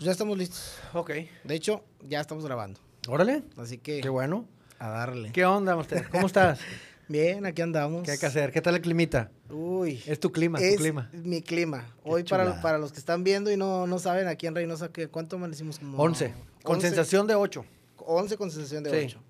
[0.00, 0.76] Pues ya estamos listos.
[0.94, 1.10] Ok.
[1.44, 2.80] De hecho, ya estamos grabando.
[3.06, 3.42] Órale.
[3.58, 4.46] Así que Qué bueno.
[4.78, 5.30] a darle.
[5.30, 6.06] ¿Qué onda, usted?
[6.10, 6.58] ¿Cómo estás?
[7.08, 8.04] Bien, aquí andamos.
[8.04, 8.50] ¿Qué hay que hacer?
[8.50, 9.30] ¿Qué tal el climita?
[9.50, 10.02] Uy.
[10.06, 11.10] Es tu clima, es tu clima.
[11.12, 11.84] mi clima.
[12.02, 14.88] Qué Hoy para, para los que están viendo y no, no saben aquí en Reynosa
[14.88, 16.32] que cuánto amanecimos como 11.
[16.62, 17.62] Con 11, sensación de 8.
[17.98, 19.06] 11 con sensación de Sí.
[19.08, 19.22] 8.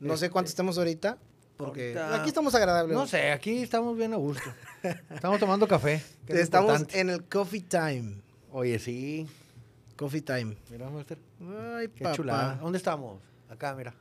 [0.00, 1.16] No sé cuánto estemos ahorita
[1.56, 2.92] porque Ahorita- aquí estamos agradables.
[2.96, 4.52] No sé, aquí estamos bien a gusto.
[5.14, 6.02] Estamos tomando café.
[6.26, 8.16] es Estamos en el coffee time.
[8.50, 9.28] Oye, sí.
[9.96, 10.56] Coffee time.
[10.70, 11.18] Mira, Master.
[11.40, 12.16] Ay, Qué papá.
[12.16, 12.54] chulada.
[12.56, 13.20] ¿Dónde estamos?
[13.48, 13.94] Acá, mira.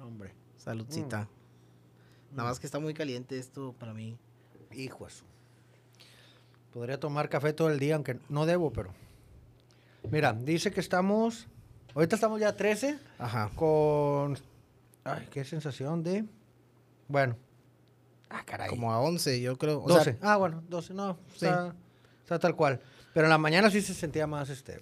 [0.00, 0.32] Hombre.
[0.56, 1.22] Saludcita.
[1.22, 2.36] Mm.
[2.36, 4.18] Nada más que está muy caliente esto para mí.
[4.72, 5.24] Hijo de su.
[6.72, 8.92] Podría tomar café todo el día, aunque no debo, pero.
[10.10, 11.46] Mira, dice que estamos.
[11.94, 13.50] Ahorita estamos ya a 13 Ajá.
[13.54, 14.38] con.
[15.04, 16.24] Ay, qué sensación de.
[17.08, 17.36] Bueno.
[18.28, 18.68] Ah, caray.
[18.68, 19.82] Como a 11, yo creo.
[19.82, 20.04] O 12.
[20.04, 21.16] sea, ah, bueno, 12, no.
[21.28, 21.46] Sí.
[21.46, 21.74] Está,
[22.22, 22.80] está tal cual.
[23.16, 24.76] Pero en la mañana sí se sentía más este.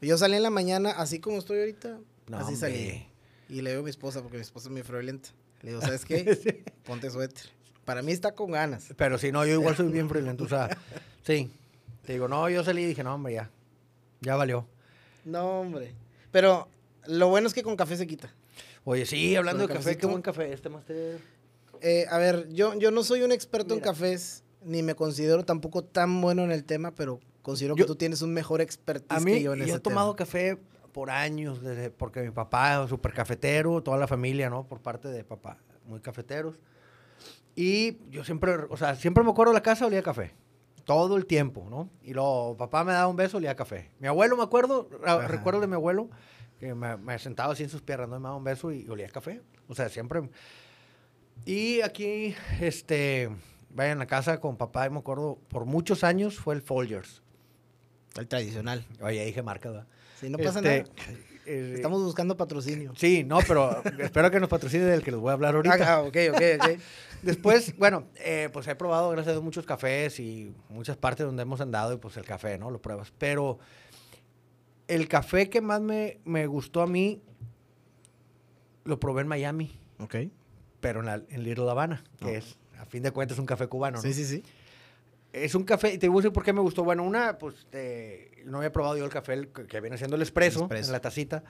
[0.00, 1.98] yo salí en la mañana así como estoy ahorita.
[2.28, 2.56] No, así hombre.
[2.56, 3.06] salí.
[3.48, 5.30] Y le digo a mi esposa, porque mi esposa es muy friolenta.
[5.62, 6.62] Le digo, ¿sabes qué?
[6.84, 7.42] Ponte suéter.
[7.84, 8.94] Para mí está con ganas.
[8.96, 10.44] Pero si no, yo igual soy bien friolento.
[10.44, 10.78] O sea,
[11.24, 11.50] sí.
[12.06, 13.50] Te digo, no, yo salí y dije, no, hombre, ya.
[14.20, 14.64] Ya valió.
[15.24, 15.92] No, hombre.
[16.30, 16.68] Pero
[17.08, 18.32] lo bueno es que con café se quita.
[18.84, 20.52] Oye, sí, hablando de ¿Con el café, qué buen café.
[20.52, 21.18] Este máster.
[21.80, 23.88] Eh, a ver, yo, yo no soy un experto Mira.
[23.88, 27.88] en cafés, ni me considero tampoco tan bueno en el tema, pero considero Yo- que
[27.88, 30.16] tú tienes un mejor expertise A mí, que yo en yo ese he tomado tema.
[30.26, 30.58] café
[30.92, 34.66] por años, desde, porque mi papá es súper cafetero, toda la familia, ¿no?
[34.66, 36.58] Por parte de papá, muy cafeteros.
[37.54, 40.32] Y yo siempre, o sea, siempre me acuerdo de la casa, olía a café.
[40.84, 41.88] Todo el tiempo, ¿no?
[42.02, 43.90] Y luego papá me daba un beso, olía a café.
[44.00, 45.28] Mi abuelo, me acuerdo, ra- Ajá.
[45.28, 46.08] recuerdo de mi abuelo,
[46.58, 48.18] que me, me sentaba así en sus piernas, ¿no?
[48.18, 49.40] Me daba un beso y olía a café.
[49.68, 50.28] O sea, siempre.
[51.44, 53.30] Y aquí, este,
[53.70, 57.21] vayan a casa con papá, y me acuerdo, por muchos años fue el Folgers.
[58.16, 58.84] El tradicional.
[59.00, 59.86] Oye, dije marca, ¿verdad?
[60.20, 61.18] Sí, no pasa Este, nada.
[61.46, 62.92] eh, Estamos buscando patrocinio.
[62.96, 65.94] Sí, no, pero espero que nos patrocine del que les voy a hablar ahorita.
[65.94, 66.80] Ah, ok, ok, ok.
[67.22, 71.42] Después, bueno, eh, pues he probado, gracias a Dios, muchos cafés y muchas partes donde
[71.42, 72.70] hemos andado y pues el café, ¿no?
[72.70, 73.12] Lo pruebas.
[73.18, 73.58] Pero
[74.88, 77.22] el café que más me, me gustó a mí,
[78.84, 80.16] lo probé en Miami, Ok.
[80.80, 82.30] pero en, la, en Little Havana, que Oh.
[82.30, 84.02] es, a fin de cuentas, un café cubano, ¿no?
[84.02, 84.42] Sí, sí, sí.
[85.32, 86.84] Es un café, y te voy a decir por qué me gustó.
[86.84, 90.22] Bueno, una, pues eh, no había probado yo el café el que viene siendo el
[90.22, 90.88] espresso, espresso.
[90.88, 91.42] en la tacita,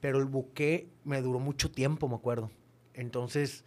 [0.00, 2.50] pero el buqué me duró mucho tiempo, me acuerdo.
[2.94, 3.64] Entonces,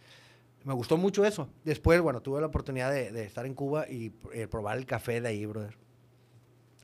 [0.64, 1.48] me gustó mucho eso.
[1.64, 5.20] Después, bueno, tuve la oportunidad de, de estar en Cuba y eh, probar el café
[5.22, 5.74] de ahí, brother.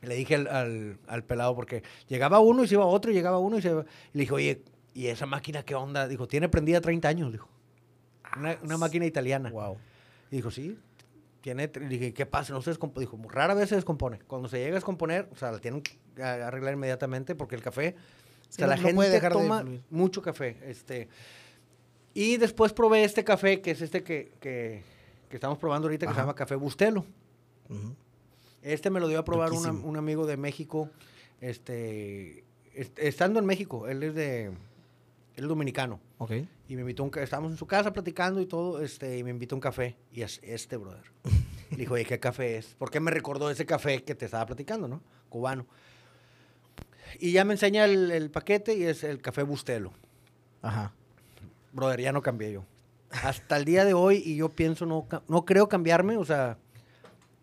[0.00, 3.38] Le dije al, al- al pelado, porque llegaba uno y se iba otro, y llegaba
[3.38, 3.82] uno y se iba.
[4.14, 4.62] Y le dije, oye,
[4.94, 6.08] ¿y esa máquina qué onda?
[6.08, 7.48] Dijo, tiene prendida 30 años, dijo.
[8.36, 9.50] Una, una máquina italiana.
[9.50, 9.76] Wow.
[10.30, 10.78] Y dijo, sí,
[11.48, 12.52] tiene, dije, ¿qué pasa?
[12.52, 13.06] No se descompone.
[13.06, 14.18] Dijo, rara vez se descompone.
[14.26, 17.94] Cuando se llega a descomponer, o sea, la tienen que arreglar inmediatamente porque el café,
[17.96, 19.82] o Sí, sea, no- la no gente puede dejar de toma fluir.
[19.90, 20.58] mucho café.
[20.66, 21.08] Este,
[22.12, 24.82] y después probé este café, que es este que, que,
[25.30, 26.16] que estamos probando ahorita, que Ajá.
[26.16, 27.04] se llama Café Bustelo.
[28.62, 30.90] Este me lo dio a probar una- un amigo de México,
[31.40, 32.44] este,
[32.74, 34.50] est- estando en México, él es de,
[35.38, 36.00] él es dominicano.
[36.18, 36.32] Ok.
[36.68, 39.30] Y me invitó, a un, estábamos en su casa platicando y todo, este, y me
[39.30, 39.96] invitó a un café.
[40.12, 41.04] Y es este, brother.
[41.70, 42.74] Le dijo, oye, ¿qué café es?
[42.78, 45.00] Porque me recordó ese café que te estaba platicando, ¿no?
[45.28, 45.66] Cubano.
[47.20, 49.92] Y ya me enseña el, el paquete y es el café Bustelo.
[50.62, 50.92] Ajá.
[51.72, 52.64] Brother, ya no cambié yo.
[53.10, 56.58] Hasta el día de hoy, y yo pienso, no, no creo cambiarme, o sea,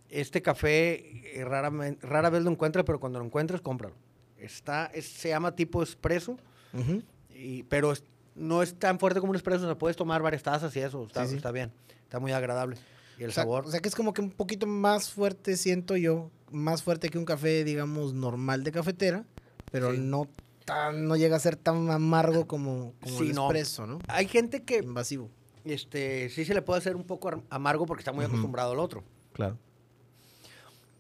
[0.10, 3.96] este café eh, raramen- rara vez lo encuentras, pero cuando lo encuentres, cómpralo.
[4.38, 6.38] Está, es- se llama tipo espresso,
[6.74, 7.02] Ujú.
[7.36, 8.04] Y, pero es-
[8.36, 11.06] no es tan fuerte como un espresso, o sea, puedes tomar varias tazas y eso,
[11.06, 11.36] está, Sí, sí.
[11.38, 11.72] está bien,
[12.04, 12.78] está muy agradable.
[13.18, 15.56] Y el o sea, sabor, O sea que es como que un poquito más fuerte,
[15.56, 19.24] siento yo, más fuerte que un café, digamos, normal de cafetera,
[19.72, 20.00] pero Sí.
[20.00, 20.28] no
[20.66, 23.46] tan, no llega a ser tan amargo como, como el no.
[23.48, 24.00] espresso, ¿no?
[24.08, 25.30] hay gente que Invasivo.
[25.64, 28.34] este, sí se le puede hacer un poco ar- amargo porque está muy Ujú.
[28.34, 29.04] acostumbrado al otro.
[29.34, 29.58] Claro.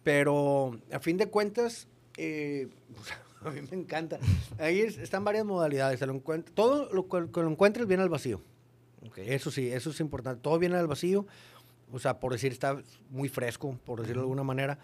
[0.03, 1.87] Pero a fin de cuentas,
[2.17, 2.67] eh,
[3.45, 4.19] a mí me encanta.
[4.59, 5.99] Ahí es- están varias modalidades.
[5.99, 6.19] se lo
[6.53, 8.41] todo lo que, que lo encuentres viene al vacío.
[9.17, 10.41] Eso sí, eso es importante.
[10.41, 11.25] Todo viene al vacío.
[11.91, 12.77] O sea, por decir, está
[13.11, 14.79] muy fresco, por decirlo de alguna manera.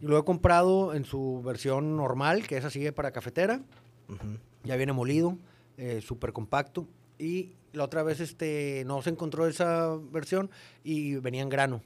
[0.00, 3.60] Y lo he comprado en su versión normal, que es así para cafetera.
[4.08, 4.38] Ujú.
[4.64, 5.38] Ya viene molido,
[5.76, 6.88] eh, súper compacto.
[7.18, 10.50] Y la otra vez este, no se encontró esa versión
[10.82, 11.82] y venía en grano.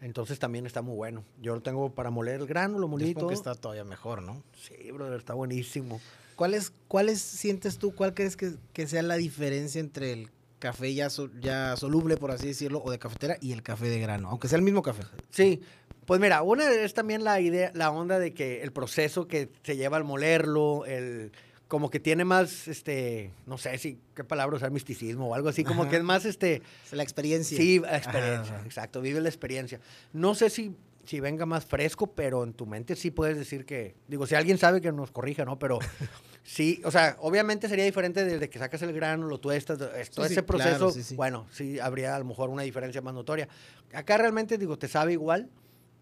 [0.00, 1.24] Entonces también está muy bueno.
[1.40, 3.52] Yo lo tengo para moler el grano, lo Yo molí supongo que todo.
[3.52, 4.42] está todavía mejor, ¿no?
[4.60, 6.00] Sí, brother, está buenísimo.
[6.36, 11.08] ¿Cuáles, ¿Cuáles sientes tú, cuál crees que, que sea la diferencia entre el café ya,
[11.40, 14.28] ya soluble, por así decirlo, o de cafetera y el café de grano?
[14.30, 15.02] Aunque sea el mismo café.
[15.30, 15.60] Sí,
[16.06, 19.76] Pues mira, una es también la idea, la onda de que el proceso que se
[19.76, 21.32] lleva al molerlo, el
[21.68, 25.64] como que tiene más, este, no sé si qué palabra usar, misticismo o algo así,
[25.64, 26.62] como que es más, este...
[26.92, 27.56] la experiencia.
[27.56, 29.80] Sí, la experiencia, exacto, vive la experiencia.
[30.12, 33.94] No sé si, si venga más fresco, pero en tu mente sí puedes decir que,
[34.08, 35.58] digo, si alguien sabe que nos corrija, ¿no?
[35.58, 35.78] Pero
[36.44, 40.42] sí, o sea, obviamente sería diferente desde que sacas el grano, lo tuestas, todo ese
[40.42, 43.48] proceso, bueno, sí habría a lo mejor una diferencia más notoria.
[43.92, 45.48] Acá realmente, digo, te sabe igual,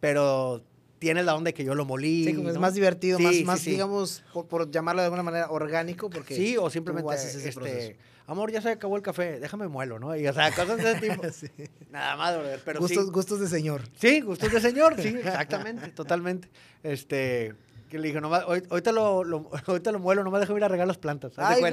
[0.00, 0.62] pero
[1.02, 2.24] tiene la onda de que yo lo molí.
[2.24, 6.36] Sí, como es más divertido, más, más digamos, por, llamarlo de alguna manera orgánico, porque
[6.36, 7.96] Sí, o simplemente, este,
[8.28, 10.14] amor, ya se acabó el café, déjame muelo, ¿no?
[10.14, 11.22] Y, o sea, cosas de ese tipo.
[11.90, 13.82] Nada más, pero gustos, Gustos de señor.
[13.98, 16.48] Sí, gustos de señor, sí, exactamente, totalmente.
[16.84, 17.52] Este,
[17.88, 20.68] que le dije, nomás, hoy, ahorita, lo, lo, ahorita lo muelo, nomás déjame ir a
[20.68, 21.32] regar las plantas.
[21.36, 21.64] Ay,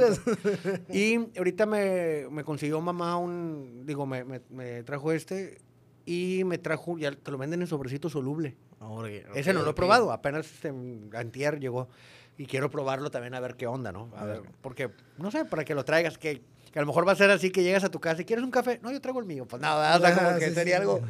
[0.92, 5.60] y ahorita me, me, consiguió mamá un, digo, me, me, me trajo este
[6.08, 8.58] y me trajo, ya te lo venden en sobrecito soluble.
[9.36, 10.74] Ese no lo he probado, apenas este,
[11.14, 11.90] antier llegó.
[12.38, 14.10] Y quiero probarlo también a ver qué onda, ¿no?
[14.16, 16.42] A ver, porque, no sé, para que lo traigas, que,
[16.72, 18.46] que, a lo mejor va a ser así que llegas a tu casa y quieres
[18.46, 18.80] un café.
[18.82, 19.46] No, yo traigo el mío.
[19.46, 21.02] Pues nada, o sea, como que sería algo...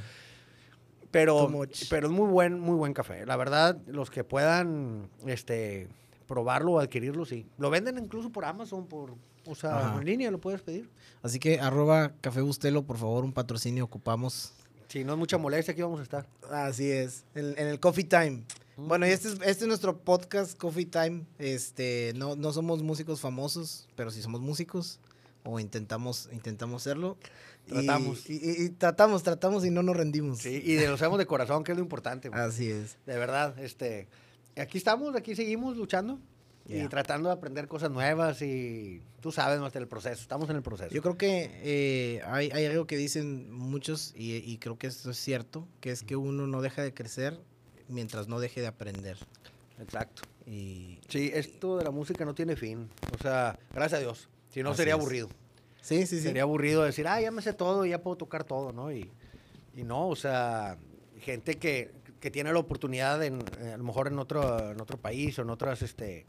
[1.12, 1.50] Pero,
[1.89, 3.25] pero es muy buen, muy buen café.
[3.25, 5.88] La verdad, los que puedan este,
[6.27, 7.48] probarlo o adquirirlo, sí.
[7.57, 9.16] Lo venden incluso por Amazon, por,
[9.48, 10.89] o sea, en línea lo puedes pedir.
[11.24, 14.54] Así que arroba Café Bustelo, por favor, un patrocinio ocupamos.
[14.89, 16.25] Sí, no es mucha molestia, aquí vamos a estar.
[16.50, 18.44] Así es, en, el Coffee Time.
[18.75, 21.25] Bueno, y este es, este es nuestro podcast Coffee Time.
[21.38, 25.00] Este, no, no somos músicos famosos, pero sí somos músicos.
[25.44, 27.18] O intentamos, intentamos serlo.
[27.68, 28.27] Tratamos.
[28.27, 30.39] Y, tratamos, tratamos y no nos rendimos.
[30.39, 32.30] Sí, y lo hacemos de corazón, que es lo importante.
[32.33, 32.97] Así es.
[33.06, 34.07] De verdad, este.
[34.57, 36.19] Aquí estamos, aquí seguimos luchando
[36.69, 40.62] y tratando de aprender cosas nuevas y tú sabes más del proceso, estamos en el
[40.62, 40.94] proceso.
[40.94, 45.18] Yo creo que eh, hay, hay, algo que dicen muchos y, creo que esto es
[45.18, 47.39] cierto, que es que uno no deja de crecer
[47.88, 49.18] mientras no deje de aprender.
[49.81, 50.24] Exacto.
[50.45, 52.89] Y, sí, esto de la música no tiene fin.
[53.18, 54.30] O sea, gracias a Dios.
[54.51, 55.30] Si no, sería aburrido.
[55.81, 56.21] Sí, sí, sí.
[56.21, 58.92] Sería aburrido decir, ah, ya me sé todo, ya puedo tocar todo, ¿no?
[58.92, 59.10] Y,
[59.75, 60.77] y no, o sea,
[61.19, 63.42] gente que, que tiene la oportunidad, en,
[63.74, 66.25] a lo mejor en otro, en otro país o en otras este,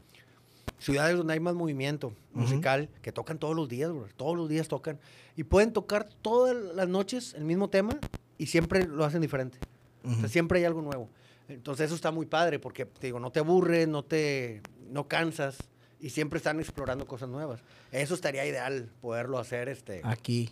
[0.81, 4.99] ciudades donde hay más movimiento musical, que tocan todos los días, todos los días tocan.
[5.37, 7.97] Y pueden tocar todas las noches el mismo tema
[8.37, 9.59] y siempre lo hacen diferente.
[10.03, 11.07] o sea, siempre hay algo nuevo.
[11.47, 15.57] Entonces eso está muy padre porque, te digo, no te aburres, no te no cansas
[15.99, 17.61] y siempre están explorando cosas nuevas.
[17.91, 20.49] Eso estaría ideal poderlo hacer este aquí.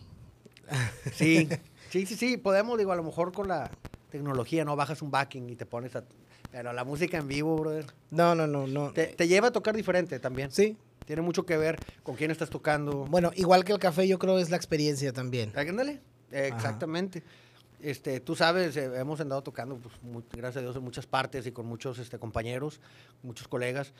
[1.13, 1.49] Sí.
[1.89, 3.71] Sí, sí, sí, podemos, digo, a lo mejor con la
[4.11, 4.75] tecnología, ¿no?
[4.75, 6.03] Bajas un backing y te pones a
[6.51, 7.85] pero la música en vivo, brother.
[8.11, 8.91] No, no, no, no.
[8.91, 10.51] Te, lleva a tocar diferente también.
[10.51, 10.77] Sí.
[11.05, 13.05] Tiene mucho que ver con quién estás tocando.
[13.05, 15.51] Bueno, igual que el café, yo creo es la experiencia también.
[15.55, 16.01] Ándale.
[16.31, 17.23] Exactamente.
[17.81, 19.95] Este, tú sabes, eh, hemos andado tocando, pues,
[20.31, 22.81] gracias a Dios, en muchas partes y con muchos este, compañeros,
[23.23, 23.93] muchos colegas.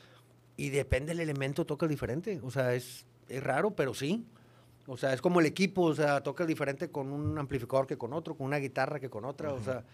[0.56, 2.40] Y depende del elemento, toca diferente.
[2.42, 4.26] O sea, es, es raro, pero sí.
[4.86, 8.12] O sea, es como el equipo, o sea, toca diferente con un amplificador que con
[8.12, 9.52] otro, con una guitarra que con otra.
[9.52, 9.84] O sea,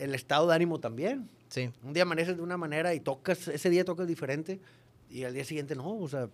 [0.00, 1.28] el estado de ánimo también.
[1.48, 1.70] Sí.
[1.82, 4.60] Un día amaneces de una manera y tocas, ese día tocas diferente
[5.10, 6.28] y al día siguiente no, o sea.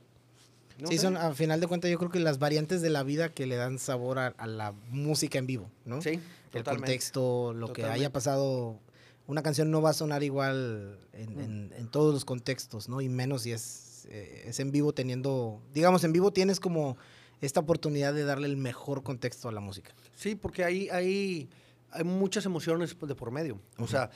[0.88, 3.46] sí, son, al final de cuentas, yo creo que las variantes de la vida que
[3.46, 6.02] le dan sabor a, la música en vivo, ¿no?
[6.02, 6.20] Sí.
[6.52, 8.78] El contexto, lo que haya pasado.
[9.28, 11.72] Una canción no va a sonar igual mm.
[11.72, 13.00] en, todos los contextos, ¿no?
[13.00, 15.60] Y menos si es, eh, es en vivo teniendo.
[15.74, 16.96] Digamos, en vivo tienes como
[17.40, 19.92] esta oportunidad de darle el mejor contexto a la música.
[20.14, 21.48] Sí, porque ahí hay,
[21.90, 23.60] hay muchas emociones de por medio.
[23.78, 24.10] O sea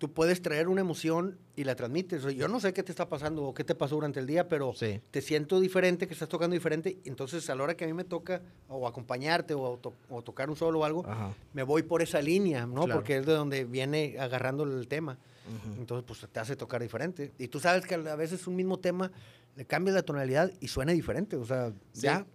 [0.00, 2.22] tú puedes traer una emoción y la transmites.
[2.34, 4.72] Yo no sé qué te está pasando o qué te pasó durante el día, pero
[5.10, 6.98] te siento diferente, que estás tocando diferente.
[7.04, 9.78] Entonces, a la hora que a mí me toca o acompañarte o,
[10.24, 11.04] tocar un solo o algo,
[11.52, 12.88] me voy por esa línea, ¿no?
[12.88, 15.18] Porque es de donde viene agarrando el tema.
[15.78, 17.32] Entonces, pues te hace tocar diferente.
[17.38, 19.12] Y tú sabes que a veces un mismo tema
[19.54, 21.36] le cambia la tonalidad y suena diferente.
[21.36, 22.26] O sea, ya.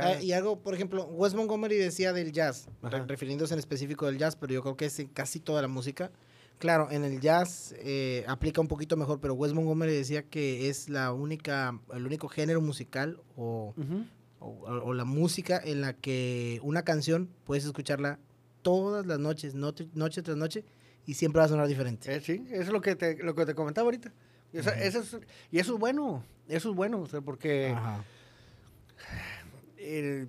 [0.00, 2.68] Ah, y algo, por ejemplo, Wes Montgomery decía del jazz,
[3.06, 6.10] refiriéndose en específico del jazz, pero yo creo que es en casi toda la música.
[6.58, 10.88] Claro, en el jazz eh, aplica un poquito mejor, pero Wes Montgomery decía que es
[10.88, 13.74] la única, el único género musical o,
[14.94, 18.18] la música en la que una canción puedes escucharla
[18.62, 20.64] todas las noches, noche, tras noche,
[21.04, 22.14] y siempre va a sonar diferente.
[22.14, 24.12] Eh, sí, eso es lo que te, lo que te comentaba ahorita.
[24.52, 24.70] Y eso,
[25.50, 27.74] y eso es bueno, eso es bueno, porque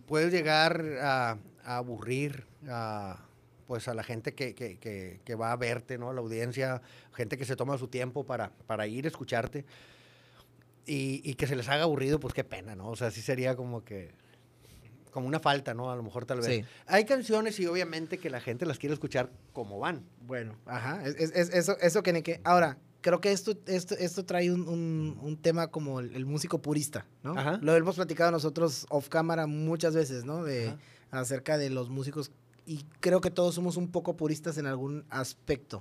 [0.08, 3.26] puedes llegar a aburrir a
[3.68, 4.78] pues a la gente que, que,
[5.24, 6.10] que, va a verte, ¿no?
[6.10, 6.82] A la audiencia,
[7.14, 9.66] gente que se toma su tiempo para, para ir a escucharte
[10.86, 12.90] y, y, que se les haga aburrido, pues qué pena, ¿no?
[12.90, 14.12] O sea, sí sería como que,
[15.12, 15.90] como una falta, ¿no?
[15.92, 16.48] A lo mejor tal vez.
[16.48, 16.66] Sí.
[16.88, 20.04] Hay canciones y obviamente que la gente las quiere escuchar como van.
[20.28, 22.42] Bueno, ajá, es, es- es- eso, eso que ni que...
[22.44, 26.60] Ahora, creo que esto, esto, esto trae un, un- un tema como el, el músico
[26.60, 27.38] purista, ¿no?
[27.38, 27.60] Ajá.
[27.62, 30.44] Lo hemos platicado nosotros off cámara muchas veces, ¿no?
[30.44, 30.80] De, Ajá.
[31.12, 32.32] acerca de los músicos
[32.66, 35.78] y creo que todos somos un poco puristas en algún aspecto.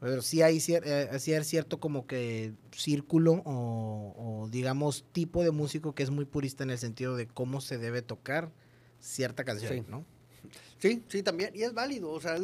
[0.00, 5.42] Pero sí hay, cier- eh, sí hay cierto como que círculo o, o, digamos tipo
[5.42, 8.52] de músico que es muy purista en el sentido de cómo se debe tocar
[9.00, 9.84] cierta canción, Sí.
[9.88, 10.04] ¿no?
[10.78, 11.50] Sí, sí, también.
[11.54, 12.10] Y es válido.
[12.12, 12.36] O sea,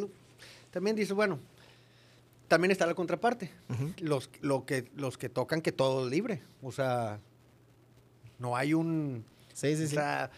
[0.71, 1.39] también dice, bueno,
[2.47, 3.51] también está la contraparte.
[3.99, 6.41] Los, lo que, los que tocan que todo es libre.
[6.61, 7.19] O sea,
[8.39, 9.25] no hay un...
[9.53, 9.95] Sí, sí, O sí.
[9.95, 10.29] sea,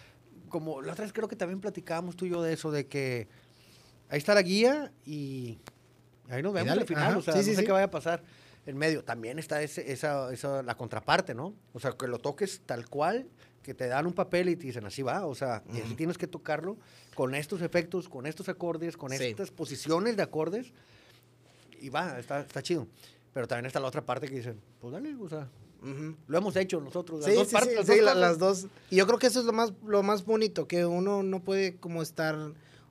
[0.50, 3.28] como la otra vez creo que también platicábamos tú y yo de eso, de que
[4.10, 5.58] ahí está la guía y
[6.30, 7.04] ahí nos vemos al final.
[7.10, 7.66] ajá, O sea, sí, no sí, sé sí.
[7.66, 8.24] qué vaya a pasar
[8.66, 9.04] en medio.
[9.04, 11.54] También está ese, esa, esa, la contraparte, ¿no?
[11.74, 13.28] O sea, que lo toques tal cual,
[13.64, 15.26] que te dan un papel y te dicen así va.
[15.26, 16.78] O sea, y así tienes que tocarlo
[17.16, 20.72] con estos efectos, con estos acordes, con estas posiciones de acordes.
[21.82, 22.88] Y va, está, está chido.
[23.34, 25.48] Pero también está la otra parte que dicen, pues dale, o sea,
[25.82, 26.16] Ujú.
[26.28, 27.20] lo hemos hecho nosotros.
[27.22, 28.30] las Sí, dos sí, partes, sí, las sí, dos la- cosas.
[28.30, 28.68] las dos.
[28.90, 31.76] Y yo creo que eso es lo más, lo más bonito, que uno no puede
[31.78, 32.36] como estar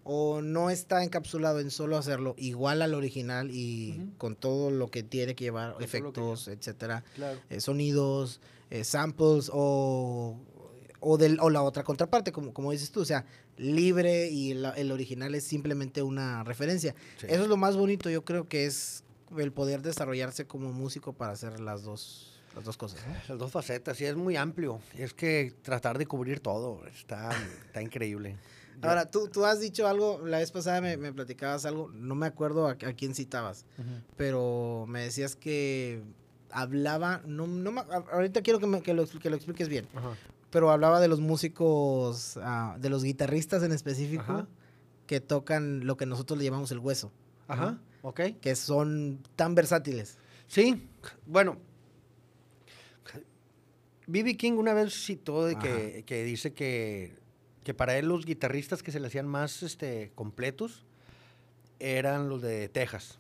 [0.09, 5.02] o no está encapsulado en solo hacerlo igual al original y con todo lo que
[5.02, 7.40] tiene que llevar, Con que efectos, etcétera, Claro.
[7.50, 8.40] eh, sonidos,
[8.71, 10.38] eh, samples o,
[11.00, 13.25] o, del, o la otra contraparte, como, como dices tú, o sea,
[13.57, 16.95] libre y la- el original es simplemente una referencia.
[17.19, 17.27] Sí.
[17.29, 19.03] Eso es lo más bonito, yo creo que es
[19.39, 23.01] el poder desarrollarse como músico para hacer las dos, las dos cosas.
[23.07, 23.15] ¿no?
[23.29, 24.81] Las dos facetas, sí, es muy amplio.
[24.97, 27.31] Es que tratar de cubrir todo está,
[27.67, 28.37] está increíble.
[28.83, 32.27] Ahora, tú, tú has dicho algo, la vez pasada me, me platicabas algo, no me
[32.27, 33.89] acuerdo a, a quién citabas, Ujú.
[34.19, 36.03] pero me decías que
[36.51, 37.75] hablaba, no, no
[38.13, 40.11] ahorita quiero que, me- que, lo, que lo expliques bien, Ajá.
[40.57, 44.49] Pero hablaba de los músicos, ah, de los guitarristas en específico, Ajá.
[45.07, 47.13] que tocan lo que nosotros le llamamos el hueso,
[47.47, 48.21] Ajá, ok.
[48.41, 50.17] que son tan versátiles.
[50.47, 50.89] Sí,
[51.27, 51.59] bueno.
[54.07, 54.39] B.B.
[54.39, 57.19] King una vez citó de que, que dice que,
[57.63, 60.87] que para él los guitarristas que se le hacían más este, completos
[61.81, 63.19] eran los de Texas.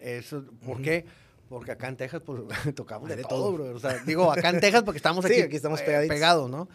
[0.00, 1.06] Eso, ¿Por qué?
[1.48, 2.40] Porque acá en Texas pues,
[2.74, 3.52] tocamos de, de todo, todo.
[3.52, 3.74] bro.
[3.74, 6.68] O sea, digo, acá en Texas porque estamos Sí, aquí, aquí estamos eh, pegados, ¿no?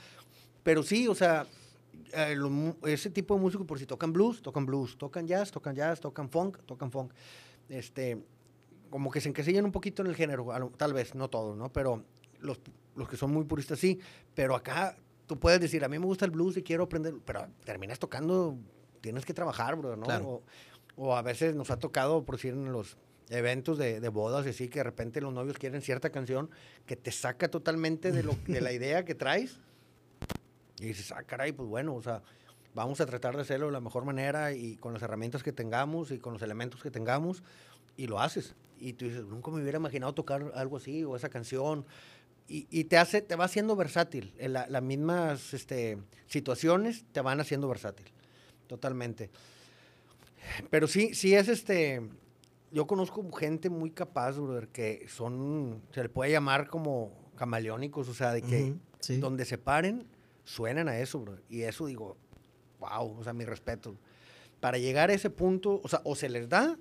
[0.64, 1.48] Pero sí, o sea,
[2.14, 2.38] eh,
[2.86, 6.30] ese tipo de músicos, por si tocan blues, tocan blues, tocan jazz, tocan jazz, tocan
[6.30, 7.14] funk, tocan funk.
[7.68, 8.24] Este,
[8.90, 11.72] como que se encasillan un poquito en el género, tal vez, no todos, ¿no?
[11.72, 12.04] Pero
[12.40, 12.60] los,
[12.96, 14.00] los que son muy puristas sí,
[14.34, 14.98] pero acá
[15.28, 18.58] tú puedes decir, a mí me gusta el blues y quiero aprender, pero terminas tocando,
[19.02, 20.06] tienes que trabajar, bro, ¿no?
[20.06, 20.28] Claro.
[20.28, 20.44] O,
[20.96, 22.98] o a veces nos ha tocado, por decir, en los
[23.29, 26.50] eventos de, de bodas y así, que de repente los novios quieren cierta canción
[26.86, 29.59] que te saca totalmente de, lo, de la idea que traes.
[30.79, 32.21] Y dices, ah, caray, pues bueno, o sea,
[32.74, 36.12] vamos a tratar de hacerlo de la mejor manera y con las herramientas que tengamos
[36.12, 37.43] y con los elementos que tengamos
[37.98, 38.55] y lo haces.
[38.79, 41.86] Y tú dices, nunca me hubiera imaginado tocar algo así o esa canción.
[42.48, 44.33] Y, y te hace, te va haciendo versátil.
[44.38, 48.07] En la- las mismas este, situaciones te van haciendo versátil.
[48.67, 49.29] Totalmente.
[50.69, 52.01] Pero sí, sí es este.
[52.72, 58.14] Yo conozco gente muy capaz, brother, que son, se le puede llamar como camaleónicos, o
[58.14, 59.18] sea, de que Ujú, sí.
[59.20, 60.06] donde se paren,
[60.44, 61.38] suenan a eso, bro.
[61.50, 62.16] Y eso digo,
[62.80, 63.96] wow, o sea, mi respeto.
[64.60, 66.78] Para llegar a ese punto, o sea, o se les da,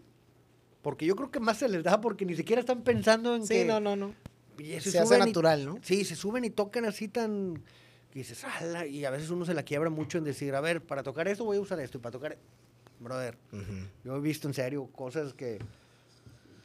[0.82, 3.54] porque yo creo que más se les da porque ni siquiera están pensando en Sí,
[3.54, 3.64] que...
[3.64, 4.14] no, no, no.
[4.58, 5.78] y Se hace suben y- natural, ¿no?
[5.82, 7.62] Sí, se suben y tocan así tan...
[8.10, 10.82] que dices, "Ala", y a veces uno se la quiebra mucho en decir, a ver,
[10.82, 12.36] para tocar esto voy a usar esto, y para tocar...
[13.00, 13.86] Brother, Ujú.
[14.04, 15.58] yo he visto en serio cosas que,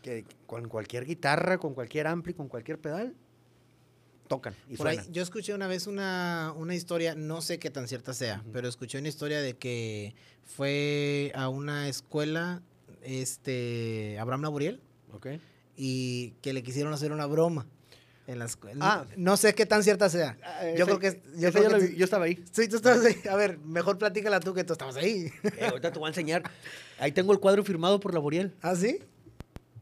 [0.01, 3.15] que con cualquier guitarra, con cualquier ampli, con cualquier pedal,
[4.27, 7.87] tocan y Por ahí, yo escuché una vez una, una historia, no sé qué tan
[7.87, 12.61] cierta sea, pero escuché una historia de que fue a una escuela,
[13.01, 14.81] este, Abraham Laburiel,
[15.13, 15.27] ¿Ok?
[15.75, 17.67] y que le quisieron hacer una broma
[18.27, 18.79] en la escuela.
[18.85, 19.05] Ah.
[19.17, 20.37] No sé qué tan cierta sea.
[20.77, 22.43] Yo creo que yo yo, creo que lo tú- vi, yo estaba ahí.
[22.51, 23.15] Sí, tú estabas ahí.
[23.29, 25.31] A ver, mejor platícala tú que tú estabas ahí.
[25.43, 26.43] Eh, ahorita te voy a enseñar.
[26.99, 28.53] Ahí tengo el cuadro firmado por Laboriel.
[28.61, 28.99] ¿Ah, sí?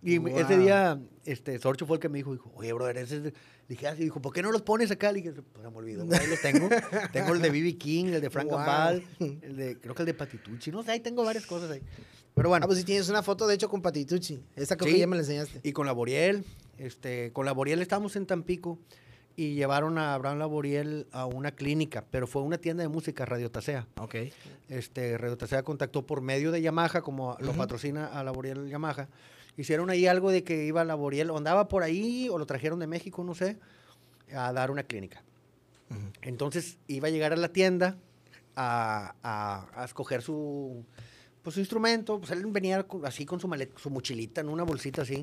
[0.04, 0.64] Y me- ese Wow.
[0.64, 3.34] día, este, Sorcho fue el que me dijo, dijo, oye, brother, ese es de-".
[3.70, 5.12] Dije, así, dijo, ¿por qué no los pones acá?
[5.12, 6.68] Le dije, pues me olvidó, ahí los tengo.
[7.14, 7.78] tengo el de B.B.
[7.78, 8.58] King, el de Frank Wow.
[8.58, 11.82] Gambal, el de, creo que el de Patitucci, no sé, ahí tengo varias cosas ahí.
[12.34, 14.42] Pero bueno, Ah, pues si tienes una foto, de hecho, con Patitucci.
[14.56, 14.94] Esa creo Sí.
[14.96, 15.60] que ya me la enseñaste.
[15.64, 16.44] y con Laboriel,
[16.86, 18.80] este, con Laboriel estábamos en Tampico
[19.36, 23.50] y llevaron a Abraham Laboriel a una clínica, pero fue una tienda de música, Radio
[23.50, 23.88] Tasea.
[23.98, 24.16] Ok.
[24.68, 29.08] este, Radio Tasea contactó por medio de Yamaha, como lo patrocina a Laboriel Yamaha.
[29.58, 32.88] Hicieron ahí algo de que iba Laboriel, o andaba por ahí, o lo trajeron de
[32.88, 33.58] México, no sé,
[34.34, 35.24] a dar una clínica.
[36.22, 37.98] Entonces iba a llegar a la tienda
[38.56, 40.86] a, a- a escoger su,
[41.44, 42.20] pues, su instrumento.
[42.20, 45.22] Pues él venía así con su, malet- su mochilita, en una bolsita así.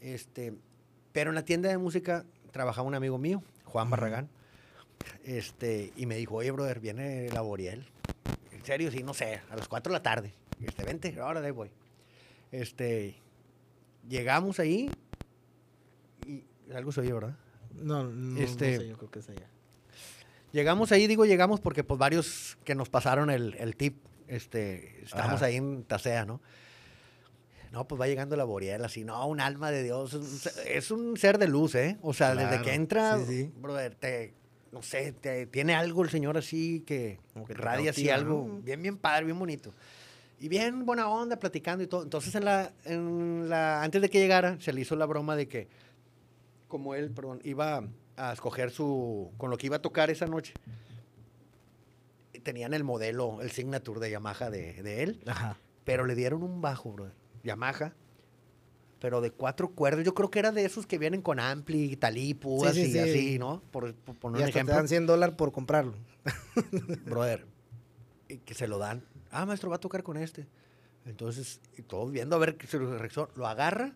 [0.00, 0.54] Este,
[1.16, 4.28] pero en la tienda de música trabajaba un amigo mío, Juan Barragán.
[5.24, 7.86] Este, y me dijo, oye, brother, viene la Boriel.
[8.52, 10.34] En serio, sí, no sé, a las 4 de la tarde.
[10.62, 11.70] Este, vente, ahora de ahí voy.
[12.52, 13.16] Este,
[14.06, 14.90] llegamos ahí
[16.26, 16.44] y
[16.74, 17.34] algo se oye, ¿verdad?
[17.72, 19.48] No, no, Este- no sé, yo creo que es allá.
[20.52, 25.36] Llegamos ahí, digo llegamos porque pues varios que nos pasaron el, el tip, este, estábamos
[25.36, 25.46] Ajá.
[25.46, 26.42] ahí en Tasea, ¿no?
[27.76, 30.14] No, pues va llegando la Boriel, así, no, un alma de Dios,
[30.66, 31.98] es un, ser de luz, ¿eh?
[32.00, 33.52] O sea, desde que entra, sí, sí.
[33.54, 34.32] brother, te,
[34.72, 38.62] no sé, te, tiene algo el señor así que, Como que radia así algo ¿no?
[38.62, 39.74] bien, bien padre, bien bonito.
[40.40, 42.02] Y bien buena onda, platicando y todo.
[42.02, 45.46] Entonces, en la, en la, antes de que llegara, se le hizo la broma de
[45.46, 45.68] que,
[46.68, 47.84] como él, perdón, iba
[48.16, 50.54] a escoger su, con lo que iba a tocar esa noche,
[52.42, 55.58] tenían el modelo, el signature de Yamaha de, de él, Ajá.
[55.84, 57.94] pero le dieron un bajo, brother, Yamaha,
[59.00, 60.04] pero de cuatro cuerdas.
[60.04, 62.92] Yo creo que era de esos que vienen con ampli, talí, púas Sí, sí, y
[62.92, 62.98] sí.
[62.98, 63.62] así, ¿no?
[63.70, 64.74] Por, por poner Y un hasta te ejemplo.
[64.74, 65.94] dan 100 dólares por comprarlo.
[67.06, 67.46] brother,
[68.28, 69.02] y que se lo dan.
[69.30, 70.46] Ah, maestro, va a tocar con este.
[71.04, 73.94] Entonces, y todos viendo a ver qué se lo reacciona, lo agarra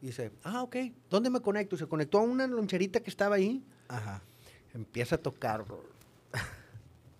[0.00, 0.76] y dice, ah, ok,
[1.10, 1.76] ¿dónde me conecto?
[1.76, 4.22] Se conectó a una loncherita que estaba ahí, Ajá.
[4.74, 5.64] empieza a tocar.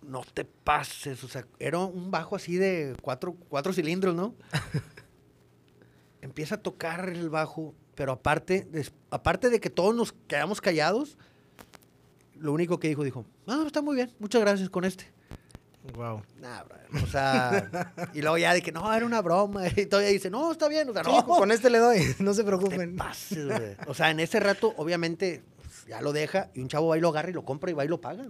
[0.02, 4.34] No te pases, o sea, era un bajo así de cuatro, cuatro cilindros, ¿no?
[6.26, 11.16] empieza a tocar el bajo, pero aparte, des- aparte de que todos nos quedamos callados,
[12.34, 15.06] lo único que dijo, dijo, ah, está muy bien, muchas gracias con este.
[15.94, 16.20] Wow.
[16.40, 20.10] Nah, brother, o sea, y luego ya de que no, era una broma, y todavía
[20.10, 22.96] dice, no, está bien, o sea, no, con este le doy, no se preocupen.
[22.96, 23.76] pases.
[23.86, 27.00] O sea, en ese rato, obviamente, pues, ya lo deja, y un chavo va y
[27.00, 28.24] lo agarra y lo compra y va y lo paga.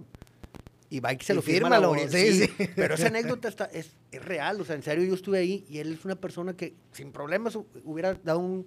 [0.89, 2.67] Y va y se Y lo firma sí, sí.
[2.75, 5.79] Pero esa anécdota está, es, es real, o sea, en serio, yo estuve ahí y
[5.79, 8.65] él es una persona que sin problemas hu- hubiera dado un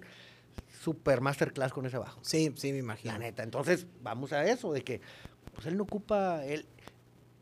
[0.83, 2.19] super masterclass con ese bajo.
[2.23, 3.13] Sí, sí, me imagino.
[3.13, 3.41] La neta.
[3.43, 5.01] Entonces, vamos a eso, de que
[5.55, 6.65] pues él no ocupa, él,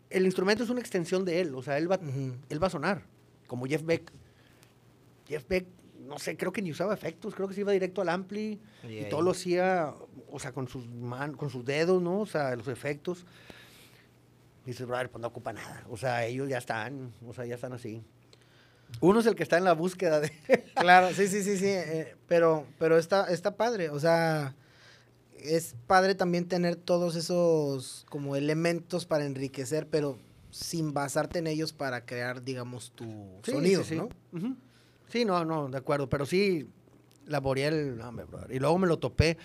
[0.10, 2.34] el instrumento es una extensión de él, o sea, él va, Ujú.
[2.50, 3.04] él va a sonar,
[3.48, 4.12] como Jeff Beck.
[5.28, 5.68] Jeff Beck,
[6.08, 9.04] no sé, creo que ni usaba efectos, creo que se iba directo al ampli Y
[9.10, 9.94] todo lo hacía,
[10.32, 12.22] o sea, con sus man, con sus dedos, ¿no?
[12.22, 13.26] O sea, los efectos.
[14.70, 15.84] Dices, brother, pues no ocupa nada.
[15.90, 18.04] O sea, ellos ya están, o sea, ya están así.
[19.02, 20.32] Uno es el que está en la búsqueda de...
[20.76, 21.66] Claro, sí, sí, sí, sí.
[21.68, 23.90] eh, pero pero está, está padre.
[23.90, 24.56] O sea,
[25.38, 30.18] es padre también tener todos esos como elementos para enriquecer, pero
[30.52, 33.06] sin basarte en ellos para crear, digamos, tu
[33.44, 33.96] Sí, sonido, sí, sí.
[33.96, 34.58] ¿no?
[35.08, 36.10] Sí, no, no, de acuerdo.
[36.10, 36.70] Pero sí,
[37.26, 38.52] la Boreal, no, hombre, brother.
[38.52, 39.38] Y luego me lo topé.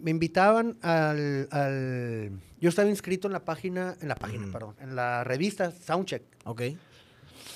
[0.00, 2.30] Me invitaban al, al-
[2.60, 6.22] Yo estaba inscrito en la página, en la página, perdón, en la revista Soundcheck.
[6.44, 6.62] Ok.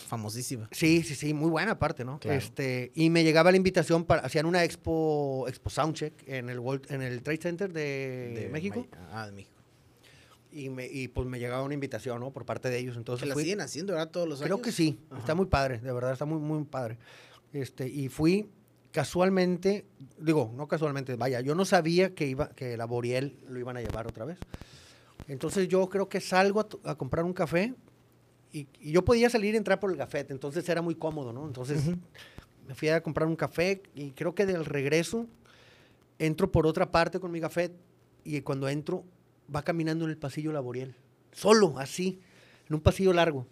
[0.08, 0.68] Famosísima.
[0.72, 2.18] Sí, sí, sí, muy buena parte, ¿no?
[2.18, 2.36] Claro.
[2.36, 6.90] Este, y me llegaba la invitación para, hacían una expo, expo Soundcheck en el World-
[6.90, 8.86] en el Trade Center de, México.
[9.12, 9.52] Ah, de México.
[10.50, 12.30] Y, me, y pues me llegaba una invitación, ¿no?
[12.30, 12.96] Por parte de ellos.
[12.98, 14.10] Entonces Que la fui- siguen haciendo, ¿verdad?
[14.10, 14.48] Todos los años.
[14.48, 15.20] Creo que sí, Ajá.
[15.20, 16.98] está muy padre, de verdad, está muy, muy padre.
[17.54, 18.50] Este, y fui
[18.92, 19.86] casualmente,
[20.18, 23.80] digo, no casualmente, vaya, yo no sabía que iba, que la Boriel lo iban a
[23.80, 24.38] llevar otra vez.
[25.28, 27.74] Entonces yo creo que salgo a, comprar un café
[28.52, 31.46] y, y yo podía salir y entrar por el café, entonces era muy cómodo, ¿no?
[31.46, 31.82] Entonces
[32.68, 35.26] me fui a comprar un café y creo que del regreso
[36.18, 37.72] entro por otra parte con mi café
[38.24, 39.04] y cuando entro
[39.54, 40.94] va caminando en el pasillo la Boriel,
[41.32, 42.20] solo, así,
[42.68, 43.46] en un pasillo largo.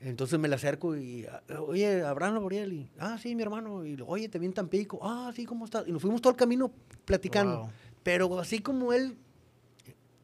[0.00, 3.98] Entonces me le acerco y, ah, oye, Abraham Laboriel, y, ah, sí, mi hermano, y,
[4.06, 5.88] oye, te vi en Tampico, ah, sí, ¿cómo estás?
[5.88, 6.70] Y nos fuimos todo el camino
[7.04, 7.70] platicando, Wow.
[8.04, 9.16] pero así como él,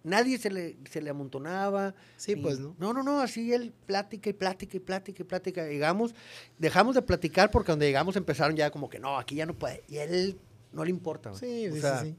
[0.05, 1.93] nadie se le, se le amontonaba.
[2.17, 2.77] Sí, ni- pues, ¿no?
[2.79, 5.67] No, no, no, así él plática y plática y plática y plática.
[5.67, 6.15] Llegamos,
[6.59, 9.83] dejamos de platicar porque cuando llegamos empezaron ya como que, no, aquí ya no puede.
[9.89, 10.39] Y él
[10.73, 11.35] no le importa.
[11.35, 12.15] Sí, O sí, sea, sí,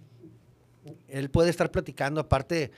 [0.84, 0.98] sí.
[1.08, 2.72] él puede estar platicando, aparte,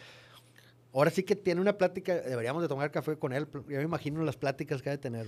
[0.93, 4.21] ahora sí que tiene una plática, deberíamos de tomar café con él, yo me imagino
[4.23, 5.25] las pláticas que ha de tener.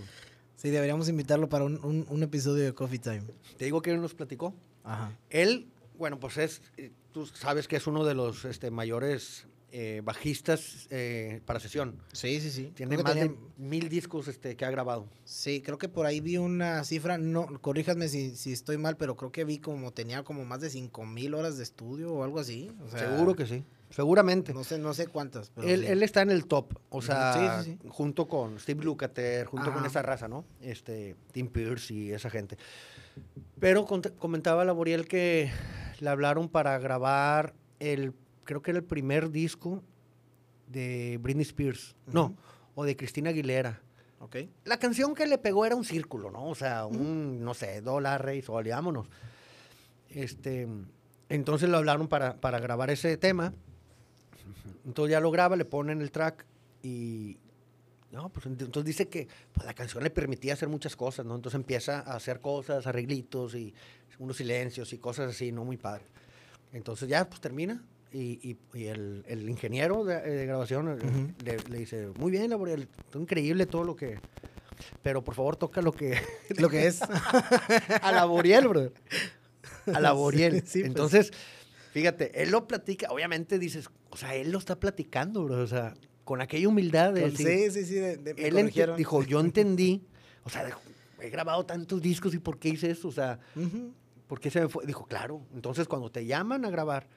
[0.55, 3.23] Sí, deberíamos invitarlo para un, un- un episodio de Coffee Time.
[3.57, 4.53] Te digo que él nos platicó.
[4.83, 5.11] Ajá.
[5.29, 5.67] Él,
[5.97, 10.87] bueno, pues es, eh, tú sabes que es uno de los este, mayores eh, bajistas
[10.89, 11.95] eh, para sesión.
[12.11, 12.71] Sí, sí, sí.
[12.75, 15.07] Tiene más tenía- de mil discos este, que ha grabado.
[15.23, 19.15] Sí, creo que por ahí vi una cifra, no, corríjame si, si estoy mal, pero
[19.15, 22.39] creo que vi como tenía como más de cinco mil horas de estudio o algo
[22.39, 22.69] así.
[22.83, 23.63] o sea, Seguro que sí.
[23.89, 24.53] Seguramente.
[24.53, 25.87] No sé, no sé cuántas, pero Él, sí.
[25.87, 27.89] él está en el top, o sea, sí, sí, sí.
[27.89, 30.45] junto con Steve Lukather, junto con esa raza, ¿no?
[30.61, 32.57] Este, Tim Pierce y esa gente.
[33.59, 35.51] Pero comentaba la Boriel que
[35.99, 39.83] le hablaron para grabar el, creo que era el primer disco
[40.67, 42.35] de Britney Spears, no,
[42.75, 43.81] o de Cristina Aguilera.
[44.19, 44.35] Ok.
[44.65, 46.45] La canción que le pegó era un círculo, ¿no?
[46.47, 49.07] O sea, un, no sé, dólar, rey, sol, y vámonos.
[50.09, 50.67] Este,
[51.29, 53.53] entonces lo hablaron para, para grabar ese tema.
[54.85, 56.45] Entonces ya lo graba, le ponen el track
[56.83, 57.37] y...
[58.11, 61.35] No, pues ent- entonces dice que pues, la canción le permitía hacer muchas cosas, ¿no?
[61.35, 63.73] Entonces empieza a hacer cosas, arreglitos y
[64.17, 65.63] unos silencios y cosas así, ¿no?
[65.63, 66.05] Muy padre.
[66.73, 71.57] Entonces ya, pues termina y, y- y el, el ingeniero de, de grabación eh, le,
[71.69, 74.19] le dice, muy bien, Laboriel, está increíble todo lo que...
[75.03, 76.17] Pero por favor toca lo que...
[76.57, 77.01] Lo que es.
[78.01, 78.91] a Laboriel, bro.
[79.93, 80.63] A Laboriel.
[80.65, 80.85] Sí, pues.
[80.87, 81.31] Entonces,
[81.99, 85.93] fíjate, él lo platica, obviamente dices, o sea, él lo está platicando, bro, o sea,
[86.23, 87.95] con aquella humildad de Con- decir, sí, sí, sí.
[87.95, 90.03] de- de- él dijo, yo entendí,
[90.43, 90.79] o sea, dijo,
[91.21, 93.07] he grabado tantos discos y ¿por qué hice esto?
[93.09, 93.91] O sea, Ujú.
[94.27, 94.85] ¿por qué se me fue?
[94.85, 97.07] Dijo, claro, entonces cuando te llaman a grabar,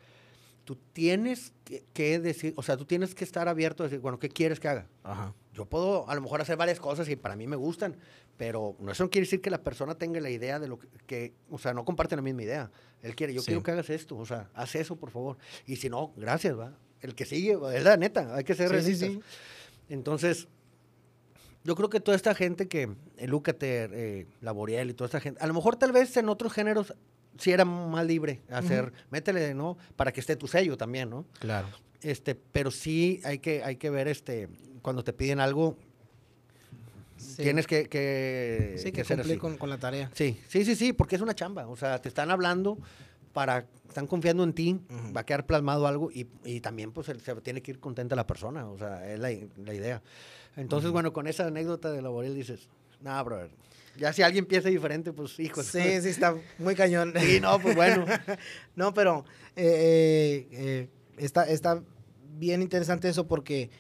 [0.65, 4.19] tú tienes que, que decir, o sea, tú tienes que estar abierto a decir, bueno,
[4.19, 4.87] ¿qué quieres que haga?
[5.05, 5.35] Ajá.
[5.53, 7.97] Yo puedo a lo mejor hacer varias cosas y para mí me gustan,
[8.39, 10.89] pero no, eso no quiere decir que la persona tenga la idea de lo que,
[11.07, 12.71] que- o sea, no comparten la misma idea.
[13.03, 13.47] Él quiere, yo Sí.
[13.49, 15.37] quiero que hagas esto, o sea, haz eso, por favor.
[15.67, 16.73] Y si no, gracias, va.
[17.01, 19.09] El que sigue, es la neta, hay que ser Sí, realistas.
[19.11, 19.21] sí.
[19.89, 20.49] Entonces,
[21.65, 22.89] yo creo que toda esta gente que,
[23.19, 26.53] el Lúcater, eh, Laboriel y toda esta gente, a lo mejor tal vez en otros
[26.53, 26.95] géneros
[27.39, 29.77] sí era más libre hacer, métele, ¿no?
[29.97, 31.27] Para que esté tu sello también, ¿no?
[31.41, 31.69] Claro.
[32.01, 34.49] Este, pero sí hay que, hay que ver, este,
[34.83, 35.77] cuando te piden algo,
[37.17, 37.43] Sí.
[37.45, 40.11] tienes que, que, Sí, que ser cumplir con, con la tarea.
[40.13, 41.69] Sí, sí, sí, sí, porque es una chamba.
[41.69, 42.79] O sea, te están hablando
[43.33, 44.81] para, están confiando en ti,
[45.17, 48.17] va a quedar plasmado algo y, y también pues se, se tiene que ir contenta
[48.17, 48.69] la persona.
[48.69, 49.31] O sea, es la,
[49.65, 50.03] la idea.
[50.57, 52.69] Entonces, bueno, con esa anécdota de Laborel dices,
[53.01, 53.51] nah, brother.
[53.97, 55.63] Ya si alguien piensa diferente, pues hijo.
[55.63, 57.13] Sí, sí, está muy cañón.
[57.21, 58.05] Sí, no, pues bueno.
[58.75, 61.83] No, pero eh, eh, eh, está, está
[62.37, 63.71] bien interesante eso porque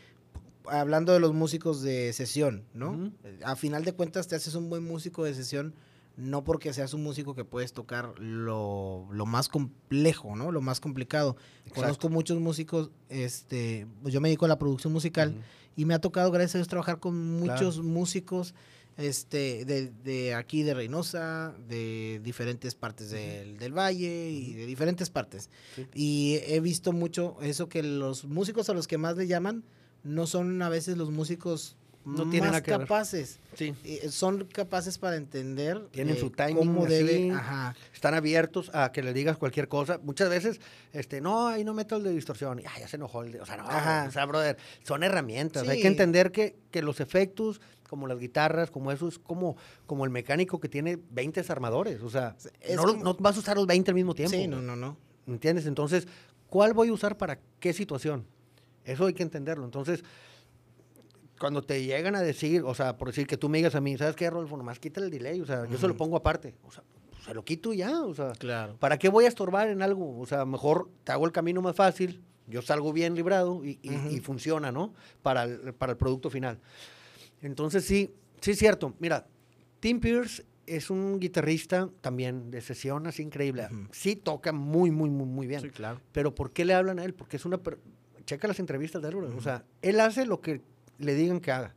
[0.68, 3.12] hablando de los músicos de sesión, ¿no?
[3.24, 5.74] Eh, A final de cuentas te haces un buen músico de sesión
[6.14, 10.52] no porque seas un músico que puedes tocar lo, lo más complejo, ¿no?
[10.52, 11.36] Lo más complicado.
[11.60, 11.80] Exacto.
[11.80, 15.34] Conozco muchos músicos, este, pues yo me dedico a la producción musical
[15.74, 17.54] y me ha tocado, gracias a Dios, trabajar con Claro.
[17.54, 18.54] muchos músicos
[18.98, 25.08] este, de, de aquí de Reynosa, de diferentes partes del, del valle y de diferentes
[25.08, 25.48] partes.
[25.74, 25.86] Sí.
[25.94, 29.64] Y he visto mucho eso que los músicos a los que más le llaman
[30.04, 33.38] no son a veces los músicos No tienen más que capaces.
[33.54, 33.74] Sí.
[33.84, 36.94] Eh, son capaces para entender Tienen eh, su timing cómo así.
[36.94, 37.30] debe.
[37.30, 37.76] Ajá.
[37.94, 39.98] Están abiertos a que le digas cualquier cosa.
[40.02, 40.60] Muchas veces,
[40.92, 42.58] este, no, ahí no meto el de distorsión.
[42.58, 43.40] Y, "Ay, ya se enojó el de...
[43.40, 44.06] O sea, no, Ajá.
[44.08, 45.68] o sea, brother, son herramientas.
[45.68, 50.04] Hay que entender que, que los efectos, como las guitarras, como eso, es como, como
[50.04, 52.02] el mecánico que tiene 20 desarmadores.
[52.02, 54.36] O sea, Es no, como- no vas a usar los 20 al mismo tiempo.
[54.36, 54.96] Sí, no, no, no.
[55.28, 55.66] ¿Entiendes?
[55.66, 56.08] Entonces,
[56.48, 58.26] ¿cuál voy a usar para qué situación?
[58.84, 59.64] Eso hay que entenderlo.
[59.64, 60.02] Entonces,
[61.38, 63.96] cuando te llegan a decir, o sea, por decir que tú me digas a mí,
[63.96, 64.56] ¿sabes qué, Rolfo?
[64.56, 66.54] Nomás quítale el delay, o sea, yo se lo pongo aparte.
[66.64, 68.76] O sea, pues, se lo quito ya, o sea, Claro.
[68.78, 70.18] ¿para qué voy a estorbar en algo?
[70.20, 74.20] O sea, mejor te hago el camino más fácil, yo salgo bien librado y, y-
[74.20, 74.94] funciona, ¿no?
[75.22, 76.60] Para el, para el producto final.
[77.40, 78.94] Entonces, sí, sí es cierto.
[79.00, 79.26] Mira,
[79.80, 83.66] Tim Pierce es un guitarrista también de sesión así increíble.
[83.90, 85.60] Sí toca muy, muy, muy, muy bien.
[85.60, 86.00] Sí, claro.
[86.12, 87.14] Pero ¿por qué le hablan a él?
[87.14, 87.58] Porque es una...
[88.24, 89.36] Checa las entrevistas de él, bro.
[89.36, 90.62] O sea, él hace lo que
[90.98, 91.74] le digan que haga.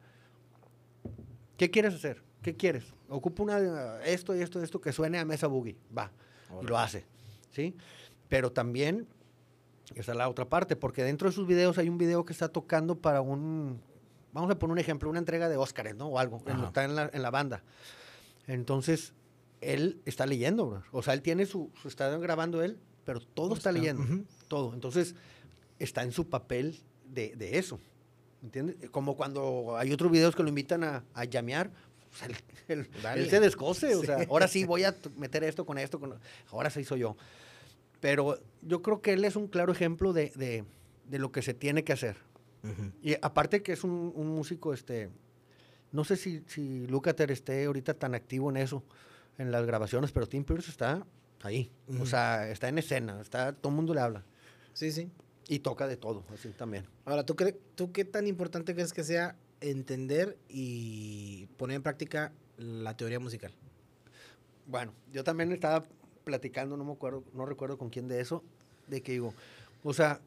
[1.57, 2.21] ¿Qué quieres hacer?
[2.41, 2.85] ¿Qué quieres?
[3.09, 5.77] Ocupa una, esto y esto y esto que suene a mesa boogie.
[5.97, 6.11] Va.
[6.61, 7.05] Y lo hace.
[7.51, 7.75] ¿Sí?
[8.27, 9.07] Pero también,
[9.95, 12.49] esa es la otra parte, porque dentro de sus videos hay un video que está
[12.49, 13.81] tocando para un...
[14.33, 16.07] Vamos a poner un ejemplo, una entrega de Óscares, ¿no?
[16.07, 16.41] O algo.
[16.45, 16.65] Ajá.
[16.65, 17.63] Está en la, en la banda.
[18.47, 19.13] Entonces,
[19.61, 20.83] él está leyendo, bro.
[20.91, 21.71] O sea, él tiene su...
[21.81, 24.03] su está grabando él, pero todo está Está, leyendo.
[24.03, 24.25] ujú.
[24.49, 24.73] Todo.
[24.73, 25.15] Entonces,
[25.79, 27.79] está en su papel de, de eso.
[28.43, 28.75] ¿Entiendes?
[28.91, 31.71] Como cuando hay otros videos que lo invitan a, a llamear.
[32.13, 32.27] o sea,
[32.67, 33.95] él, él- se descoce.
[33.95, 34.05] O Sí.
[34.07, 35.99] sea, ahora sí voy a meter esto con esto.
[35.99, 36.19] Con,
[36.51, 37.17] ahora sí soy yo.
[37.99, 40.63] Pero yo creo que él es un claro ejemplo de, de-
[41.09, 42.17] de lo que se tiene que hacer.
[42.63, 42.91] Ujú.
[43.01, 45.09] Y aparte que es un, un músico, este,
[45.91, 48.83] no sé si, si Lukather esté ahorita tan activo en eso,
[49.37, 51.05] en las grabaciones, pero Tim Pierce está
[51.43, 51.71] ahí.
[51.87, 52.05] O Ujú.
[52.07, 54.23] sea, está en escena, está, todo el mundo le habla.
[54.73, 55.09] Sí, sí.
[55.47, 56.85] Y toca de todo, así también.
[57.05, 62.31] Ahora, ¿tú, cre- ¿tú qué tan importante crees que sea entender y poner en práctica
[62.57, 63.51] la teoría musical?
[64.65, 65.85] Bueno, yo también estaba
[66.23, 68.43] platicando, no me acuerdo, no recuerdo con quién de eso,
[68.87, 69.33] de que digo,
[69.83, 70.19] o sea,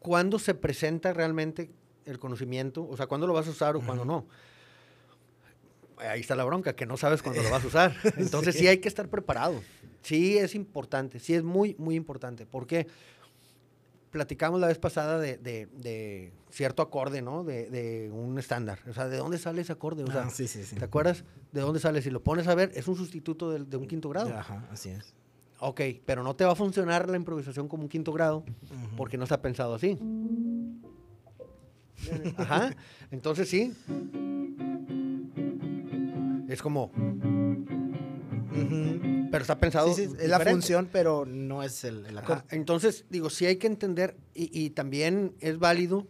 [0.00, 1.70] ¿cuándo se presenta realmente
[2.04, 2.84] el conocimiento?
[2.88, 4.26] O sea, ¿cuándo lo vas a usar o cuándo no?
[5.98, 7.94] Ahí está la bronca, que no sabes cuándo lo vas a usar.
[8.16, 8.66] Entonces sí.
[8.66, 9.62] hay que estar preparado.
[10.02, 12.44] Sí es importante, sí es muy, muy importante.
[12.44, 12.88] ¿Por qué?
[14.14, 17.42] Platicamos la vez pasada de, de- de cierto acorde, ¿no?
[17.42, 18.78] De, de un estándar.
[18.88, 20.04] O sea, ¿de dónde sale ese acorde?
[20.04, 20.76] O sea, Ah, sí, sí, sí.
[20.76, 22.00] ¿te acuerdas de dónde sale?
[22.00, 24.32] Si lo pones a ver, es un sustituto de, un quinto grado.
[24.32, 25.12] Ajá, así es.
[25.58, 28.44] Ok, pero no te va a funcionar la improvisación como un quinto grado
[28.96, 29.98] porque no está pensado así.
[32.36, 32.70] Ajá.
[33.10, 33.74] Entonces sí.
[36.48, 36.92] Es como,
[39.30, 39.92] Pero está pensado.
[39.94, 42.40] Sí, sí, es la función, pero no es el, el acorde.
[42.40, 46.06] Ajá, Entonces, digo, sí hay que entender, y, y también es válido,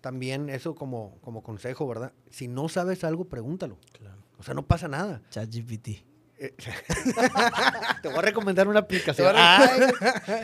[0.00, 2.12] también eso como, como consejo, ¿verdad?
[2.30, 3.78] Si no sabes algo, pregúntalo.
[3.92, 4.18] Claro.
[4.38, 5.22] O sea, no pasa nada.
[5.30, 5.88] ChatGPT.
[6.36, 6.54] Eh,
[8.02, 9.32] Te voy a recomendar una aplicación.
[9.36, 9.80] Ay,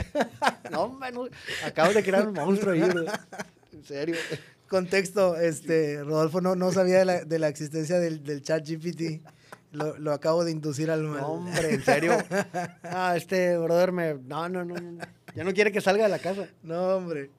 [0.71, 1.29] no, no,
[1.67, 3.05] acabo de crear un monstruo ahí, bro.
[3.73, 4.17] En serio.
[4.69, 9.21] Contexto, este, Rodolfo no, no sabía de la, de la existencia del, del chat GPT.
[9.73, 11.21] Lo, lo acabo de inducir al mal.
[11.21, 12.17] No, hombre, en serio.
[12.83, 14.15] Ah, este brother me.
[14.15, 14.75] No, no, no.
[14.75, 15.05] no.
[15.35, 16.49] Ya no quiere que salga de la casa.
[16.63, 17.31] No, hombre.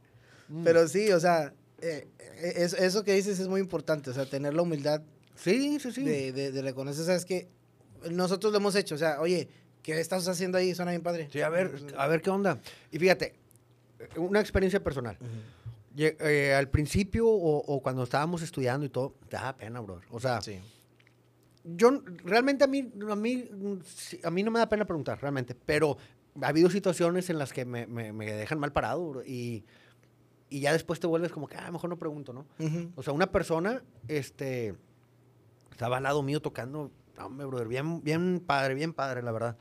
[0.48, 0.64] Mm.
[0.64, 4.10] Pero sí, o sea, eh, eh, eso, que dices es muy importante.
[4.10, 5.02] O sea, tener la humildad
[5.36, 6.04] Sí, sí, sí.
[6.04, 7.50] de, de, de reconocer, ¿sabes que
[8.10, 8.96] Nosotros lo hemos hecho.
[8.96, 9.50] O sea, oye,
[9.84, 10.74] ¿qué estás haciendo ahí?
[10.74, 11.28] Suena bien padre.
[11.32, 12.60] Sí, a ver, a ver qué onda.
[12.92, 13.34] Y fíjate,
[14.16, 15.18] una experiencia personal.
[15.20, 15.98] Ujú.
[16.02, 20.06] Lle- eh, al principio o, o cuando estábamos estudiando y todo, te daba pena, brother.
[20.12, 20.58] O sea, Sí.
[21.64, 23.78] Yo realmente a mí, a mí, mm,
[24.26, 25.98] a mí no me da pena preguntar, realmente, pero
[26.42, 29.64] ha habido situaciones en las que me, me- me dejan mal parado y,
[30.50, 32.46] y ya después te vuelves como que, ah, mejor no pregunto, ¿no?
[32.96, 34.76] O sea, una persona, este,
[35.72, 39.58] estaba al lado mío tocando, hombre, brother, bien, bien padre, bien padre, la verdad.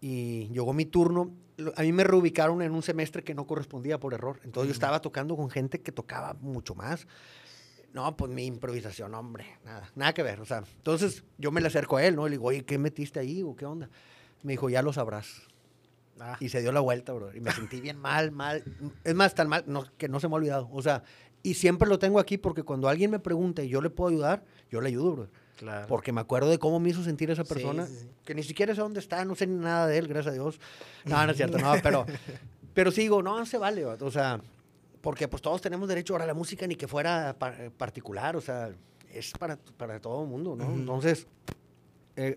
[0.00, 1.32] Y llegó mi turno.
[1.76, 4.38] A mí me reubicaron en un semestre que no correspondía por error.
[4.44, 7.06] Entonces yo estaba tocando con gente que tocaba mucho más.
[7.94, 10.40] No, pues mi improvisación, hombre, nada, nada que ver.
[10.40, 12.26] O sea, entonces yo me le acerco a él, ¿no?
[12.26, 13.88] Le digo, oye, ¿qué metiste ahí o qué onda?
[14.42, 15.42] Me dijo, ya lo sabrás.
[16.20, 17.34] Ah, Y se dio la vuelta, bro.
[17.34, 18.62] Y me sentí bien mal, mal.
[19.04, 20.68] Es más, tan mal no, que no se me ha olvidado.
[20.72, 21.02] O sea,
[21.42, 24.44] y siempre lo tengo aquí porque cuando alguien me pregunta y yo le puedo ayudar,
[24.70, 25.28] yo le ayudo, bro.
[25.56, 25.86] claro.
[25.86, 28.08] Porque me acuerdo de cómo me hizo sentir esa persona, sí, sí.
[28.24, 30.60] que ni siquiera sé dónde está, no sé ni nada de él, gracias a Dios.
[31.04, 32.04] No, no es cierto, no, pero,
[32.74, 34.40] pero sí digo, no, se vale, o sea,
[35.00, 38.40] porque pues todos tenemos derecho ahora a la música, ni que fuera pa- particular, o
[38.40, 38.70] sea,
[39.12, 40.64] es para, para todo el mundo, ¿no?
[40.74, 41.26] Entonces,
[42.16, 42.36] eh,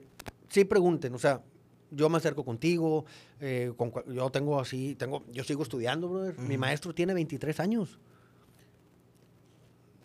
[0.49, 1.41] sí pregunten, o sea,
[1.89, 3.05] yo me acerco contigo,
[3.41, 6.37] eh, con yo tengo así, tengo, yo sigo estudiando, brother.
[6.39, 7.99] Mi maestro tiene 23 años.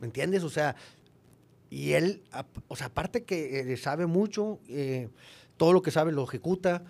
[0.00, 0.42] ¿Me entiendes?
[0.42, 0.76] O sea,
[1.70, 2.22] y él,
[2.68, 5.08] o sea, aparte que eh, sabe mucho, eh,
[5.56, 6.84] todo lo que sabe lo ejecuta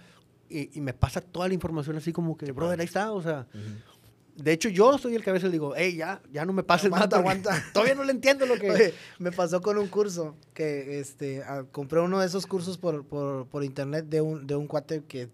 [0.48, 3.46] y, y me pasa toda la información así como que, brother, ahí está, o sea.
[4.37, 6.62] De hecho yo soy el que a veces le digo, hey, ya, ya no me
[6.62, 7.64] pases más, Aguanta, aguanta.
[7.72, 8.70] Todavía no le entiendo lo que...
[8.70, 13.05] Oye, me pasó con un curso que este ah, compré uno de esos cursos por,
[13.07, 15.29] por, por internet de un, de un cuate que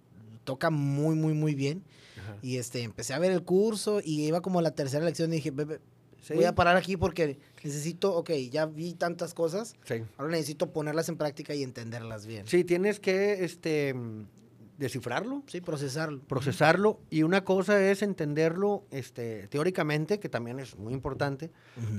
[0.44, 1.84] toca muy, muy, muy bien.
[2.18, 2.36] Ajá.
[2.42, 5.50] Y este, empecé a ver el curso y iba como la tercera lección y dije,
[5.50, 5.80] "Bebe,
[6.22, 10.04] Sí, voy a parar aquí porque necesito, ok, ya vi tantas cosas, sí.
[10.16, 12.46] ahora necesito ponerlas en práctica y entenderlas bien.
[12.46, 13.92] Sí, tienes que este,
[14.78, 16.20] descifrarlo, Sí, procesarlo.
[16.22, 21.50] procesarlo y una cosa es entenderlo este, teóricamente, que también es muy importante,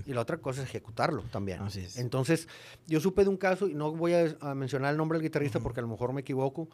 [0.05, 1.61] y la otra cosa es ejecutarlo también.
[1.61, 1.97] Así es.
[1.97, 2.47] Entonces,
[2.87, 5.59] yo supe de un caso, y no voy a, a mencionar el nombre del guitarrista
[5.59, 6.67] porque a lo mejor me equivoco,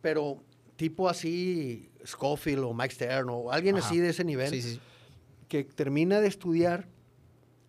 [0.00, 0.42] pero
[0.76, 3.86] tipo así, Scofield o Mike Stern o alguien Ajá.
[3.86, 4.80] así de ese nivel, Sí, sí.
[5.48, 6.86] que termina de estudiar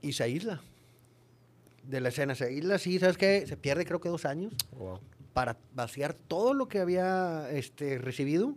[0.02, 0.62] y se aísla
[1.84, 2.36] de la escena.
[2.36, 3.46] Se aísla así, ¿sabes qué?
[3.48, 4.54] Se pierde creo que dos años
[5.34, 8.56] para vaciar todo lo que había este, recibido,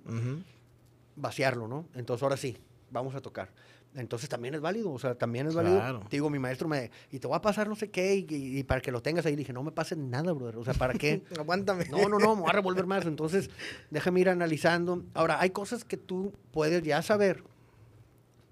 [1.17, 1.87] vaciarlo, ¿no?
[1.95, 2.57] Entonces ahora sí,
[2.91, 3.51] vamos a tocar.
[3.95, 5.77] Entonces también es válido, o sea, también es válido.
[5.77, 6.01] Claro.
[6.09, 8.59] Te digo, mi maestro me, y te voy a pasar no sé qué, y, y-
[8.61, 10.95] y para que lo tengas ahí, dije, no me pases nada, brother, o sea, ¿para
[10.95, 11.23] qué?
[11.39, 11.85] Aguántame.
[11.91, 13.05] No, no, no, me voy a revolver más.
[13.05, 13.51] Entonces,
[13.91, 15.05] déjame ir analizando.
[15.13, 17.45] Ahora, hay cosas que tú puedes ya saber,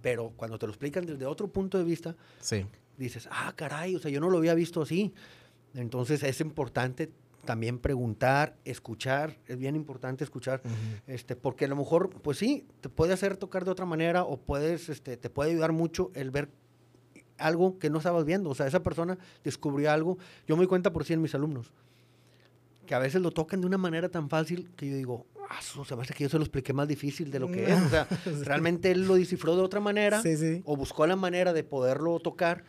[0.03, 2.67] pero cuando te lo explican desde otro punto de vista, Sí.
[2.99, 5.15] dices, ah, caray, o sea, yo no lo había visto así.
[5.73, 7.11] Entonces, es importante
[7.45, 10.61] también preguntar, escuchar, es bien importante escuchar,
[11.07, 14.37] este, porque a lo mejor, pues sí, te puede hacer tocar de otra manera o
[14.37, 16.51] puedes, este, te puede ayudar mucho el ver
[17.39, 18.51] algo que no estabas viendo.
[18.51, 20.19] O sea, esa persona descubrió algo.
[20.47, 21.73] Yo me doy cuenta por sí en mis alumnos,
[22.87, 25.85] que a veces lo tocan de una manera tan fácil que yo digo, ah, su,
[25.85, 27.81] se me hace que yo se lo expliqué más difícil de lo que es.
[27.81, 28.07] O sea,
[28.45, 30.63] realmente él lo descifró de otra manera Sí, sí.
[30.67, 32.65] o buscó la manera de poderlo tocar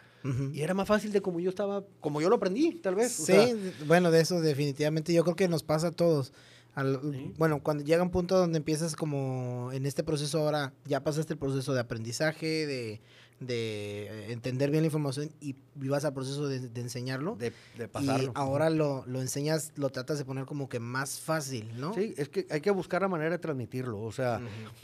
[0.53, 3.19] Y era más fácil de como yo estaba, como yo lo aprendí, tal vez.
[3.19, 3.47] o Sí, sea,
[3.87, 6.31] bueno, de eso definitivamente yo creo que nos pasa a todos.
[6.75, 7.33] Al- Sí.
[7.37, 11.39] Bueno, cuando llega un punto donde empiezas como en este proceso ahora, ya pasaste el
[11.39, 13.01] proceso de aprendizaje, de,
[13.41, 17.35] de eh, entender bien la información y vivas al proceso de, de enseñarlo.
[17.35, 18.31] De, de y pasarlo.
[18.35, 21.93] ahora lo, lo enseñas, lo tratas de poner como que más fácil, ¿no?
[21.93, 23.99] Sí, es que hay que buscar la manera de transmitirlo.
[23.99, 24.39] O sea,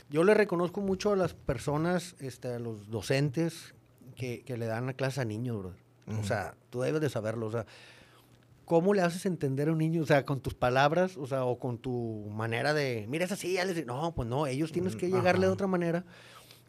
[0.10, 3.76] yo le reconozco mucho a las personas, este, a los docentes
[4.18, 5.74] que, que le dan la clase a niños, bro.
[6.20, 7.48] O sea, tú debes de saberlo.
[7.48, 7.66] O sea,
[8.66, 10.02] ¿cómo le haces entender a un niño?
[10.02, 13.54] O sea, con tus palabras, o sea, o con tu manera de, mira, es así,
[13.54, 16.06] ya les digo, no, pues no, ellos tienes Mm, que llegarle de otra manera.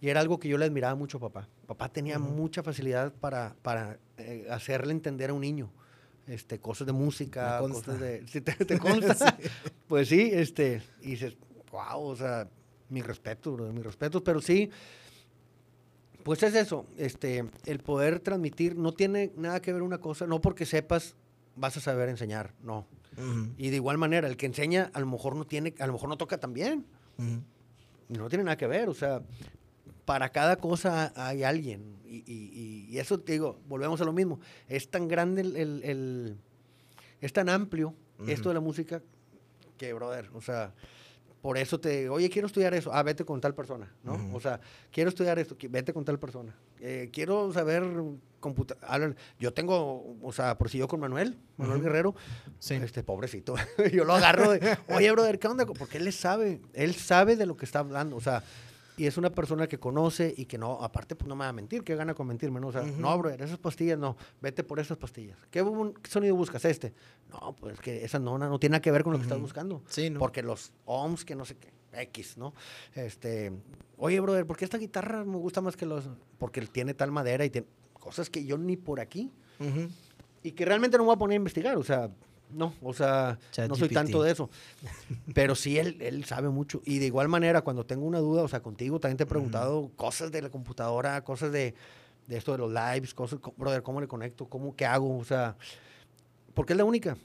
[0.00, 1.48] Y era algo que yo le admiraba mucho a papá.
[1.66, 5.70] Papá tenía mucha facilidad para, para eh, hacerle entender a un niño.
[6.26, 8.24] Este, cosas de música, cosas de...
[8.28, 9.36] ¿Sí te, te consta?
[9.86, 11.36] Pues sí, este, y dices,
[11.72, 12.48] wow, o sea,
[12.90, 14.70] mi respeto, bro, mi respeto, pero sí,
[16.28, 20.42] pues es eso, este, el poder transmitir no tiene nada que ver una cosa, no
[20.42, 21.16] porque sepas
[21.56, 22.86] vas a saber enseñar, no.
[23.56, 26.10] Y de igual manera, el que enseña a lo mejor no tiene, a lo mejor
[26.10, 26.84] no toca tan bien,
[28.10, 29.22] no tiene nada que ver, o sea,
[30.04, 31.96] para cada cosa hay alguien.
[32.06, 34.38] Y, y- y- eso te digo, volvemos a lo mismo.
[34.68, 36.36] Es tan grande el, el- el-
[37.22, 37.94] es tan amplio
[38.26, 39.00] esto de la música
[39.78, 40.74] que, brother, o sea,
[41.40, 44.18] por eso te, oye, quiero estudiar eso, ah, vete con tal persona, ¿no?
[44.34, 46.54] O sea, quiero estudiar esto, vete con tal persona.
[46.80, 47.84] Eh, quiero saber
[48.40, 49.14] computadora.
[49.38, 51.82] Yo tengo, o sea, por si yo con Manuel, Manuel.
[51.82, 52.14] Guerrero,
[52.58, 52.74] Sí.
[52.74, 53.54] este pobrecito,
[53.92, 55.64] yo lo agarro de, oye, brother, ¿qué onda?
[55.66, 58.42] Porque él le sabe, él sabe de lo que está hablando, o sea,
[58.98, 61.52] y es una persona que conoce y que no, aparte, pues no me va a
[61.52, 62.60] mentir, ¿qué gana con mentirme?
[62.60, 65.38] No, o sea, no, brother, esas pastillas no, vete por esas pastillas.
[65.50, 65.64] ¿Qué,
[66.08, 66.64] sonido buscas?
[66.64, 66.92] Este.
[67.30, 69.82] No, pues que esa no, no tiene nada que ver con lo que estás buscando.
[69.86, 70.18] Sí, ¿no?
[70.18, 72.54] Porque los ohms, que no sé qué, X, ¿no?
[72.94, 73.52] Este,
[73.96, 76.08] oye, brother, ¿por qué esta guitarra me gusta más que los...?
[76.38, 79.32] Porque tiene tal madera y tiene cosas que yo ni por aquí
[80.42, 82.10] y que realmente no me voy a poner a investigar, o sea,
[82.50, 84.50] no, o sea, no soy tanto de eso.
[85.34, 86.80] Pero sí, él, él sabe mucho.
[86.84, 89.90] Y de igual manera, cuando tengo una duda, o sea, contigo también te he preguntado
[89.96, 91.74] cosas de la computadora, cosas de,
[92.26, 94.46] de esto de los lives, cosas, co- brother, ¿cómo le conecto?
[94.48, 95.18] ¿Cómo, qué hago?
[95.18, 95.56] O sea,
[96.54, 97.16] porque es la única.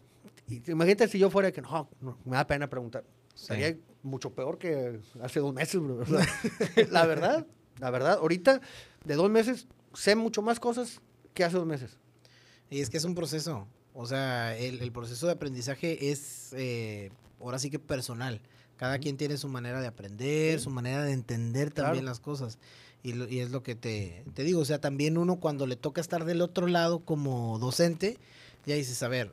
[0.48, 3.04] Y te- imagínate si yo fuera que no, no, me da pena preguntar.
[3.36, 3.46] Sí.
[3.48, 5.96] Sería mucho peor que hace dos meses, bro.
[5.98, 6.26] O sea,
[6.92, 7.48] la verdad,
[7.80, 8.62] la verdad, ahorita,
[9.06, 11.02] de dos meses, sé mucho más cosas
[11.34, 11.98] que hace dos meses.
[12.70, 13.68] Y es que es un proceso.
[13.94, 18.42] O sea, el, el proceso de aprendizaje es eh, ahora sí que personal.
[18.78, 22.08] Cada quien tiene su manera de aprender, su manera de entender también Claro.
[22.12, 22.58] las cosas.
[23.04, 24.62] Y, lo- y es lo que te, te digo.
[24.62, 28.18] O sea, también uno cuando le toca estar del otro lado como docente,
[28.66, 29.32] ya dices, a ver,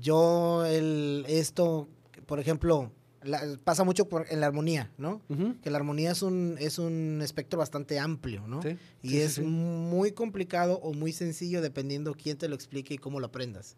[0.00, 1.88] yo el, esto,
[2.26, 2.90] por ejemplo,
[3.24, 5.20] la- pasa mucho por, en la armonía, ¿no?
[5.62, 8.62] Que la armonía es un, es un espectro bastante amplio, ¿no?
[8.62, 9.40] Sí, Y sí, es sí.
[9.42, 13.76] muy complicado o muy sencillo dependiendo quién te lo explique y cómo lo aprendas.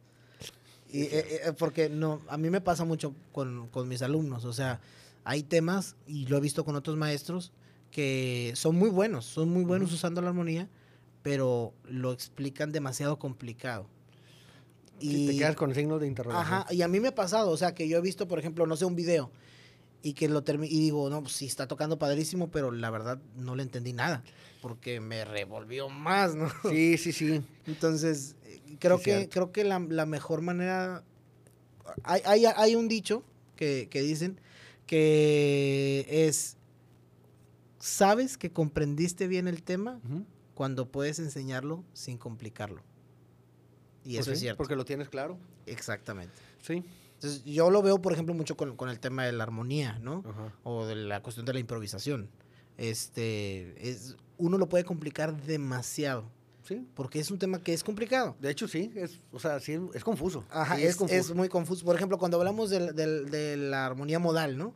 [0.90, 1.08] Y, eh,
[1.46, 4.80] eh, porque no, a mí me pasa mucho con, con mis alumnos, o sea,
[5.24, 7.52] hay temas, y lo he visto con otros maestros,
[7.90, 10.68] que son muy buenos, son muy buenos usando la armonía,
[11.22, 13.86] pero lo explican demasiado complicado.
[15.00, 16.54] Sí, te quedas con signos de interrogación.
[16.60, 18.66] Ajá, y a mí me ha pasado, o sea, que yo he visto, por ejemplo,
[18.66, 19.30] no sé, un video
[20.02, 23.18] y que lo termino y digo, no, pues sí está tocando padrísimo, pero la verdad
[23.36, 24.22] no le entendí nada,
[24.60, 26.48] porque me revolvió más, ¿no?
[26.68, 27.42] Sí, sí, sí.
[27.66, 29.30] Entonces, eh, creo Sí, que cierto.
[29.32, 31.02] creo que la, la mejor manera
[32.02, 33.22] hay, hay, hay un dicho
[33.56, 34.40] que, que dicen
[34.86, 36.56] que es
[37.78, 40.00] sabes que comprendiste bien el tema
[40.54, 42.82] cuando puedes enseñarlo sin complicarlo.
[44.04, 44.58] Y Pues eso es cierto.
[44.58, 45.38] Porque lo tienes claro.
[45.66, 46.34] Exactamente.
[46.62, 46.84] Sí.
[47.14, 50.22] Entonces, yo lo veo, por ejemplo, mucho con, con el tema de la armonía, ¿no?
[50.28, 50.52] Ajá.
[50.62, 52.28] O de la cuestión de la improvisación.
[52.76, 56.30] Este, es, uno lo puede complicar demasiado,
[56.64, 56.86] Sí.
[56.94, 58.36] porque es un tema que es complicado.
[58.40, 58.90] De hecho, sí.
[58.94, 60.44] Es, o sea, sí, es confuso.
[60.50, 61.18] Ajá, Sí, es, confuso.
[61.20, 61.84] es muy confuso.
[61.84, 64.74] Por ejemplo, cuando hablamos del- del- de, la armonía modal, ¿no?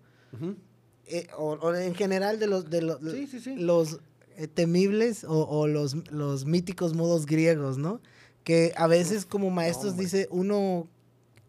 [1.06, 3.56] Eh, o, o en general de los, de los, sí.
[3.56, 4.00] los
[4.36, 8.00] eh, temibles o, o los, los míticos modos griegos, ¿no?
[8.44, 10.04] Que a veces como maestros hombre.
[10.06, 10.88] dice, uno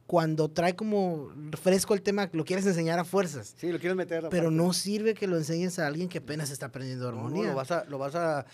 [0.07, 1.29] cuando trae como
[1.61, 3.53] fresco el tema, lo quieres enseñar a fuerzas.
[3.57, 4.27] Sí, lo quieres meter.
[4.31, 7.49] Pero no sirve que lo enseñes a alguien que apenas está aprendiendo No, no, armonía.
[7.49, 7.85] lo vas a.
[7.85, 8.45] Lo vas a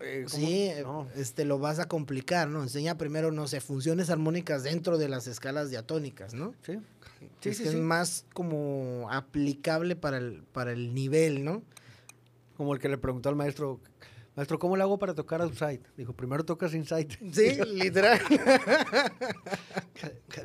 [0.00, 0.24] eh.
[0.26, 1.06] Sí, eh, No.
[1.14, 2.62] este, lo vas a complicar, ¿no?
[2.62, 6.54] Enseña primero, no sé, funciones armónicas dentro de las escalas diatónicas, ¿no?
[6.66, 6.78] Sí.
[7.40, 7.80] Sí, es, sí, que es sí.
[7.80, 11.62] más como aplicable para el, para el nivel, ¿no?
[12.56, 13.78] Como el que le preguntó al maestro.
[14.36, 15.80] Maestro, ¿cómo le hago para tocar outside?
[15.96, 17.08] Dijo, primero tocas inside.
[17.32, 18.20] Sí, literal.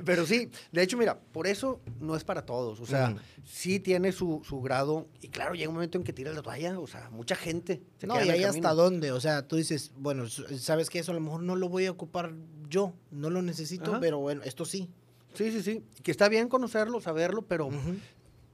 [0.06, 2.80] Pero sí, de hecho, mira, por eso no es para todos.
[2.80, 3.20] O sea, Ujú.
[3.46, 5.08] sí tiene su, su grado.
[5.22, 6.80] Y claro, llega un momento en que tiras la toalla.
[6.80, 7.82] O sea, mucha gente.
[7.98, 11.12] se no, queda y ahí hasta dónde, o sea, tú dices, bueno, sabes que eso
[11.12, 12.34] a lo mejor no lo voy a ocupar
[12.68, 14.00] yo, no lo necesito, Ajá.
[14.00, 14.90] pero bueno, esto sí.
[15.34, 15.84] Sí, sí, sí.
[16.02, 17.70] Que está bien conocerlo, saberlo, pero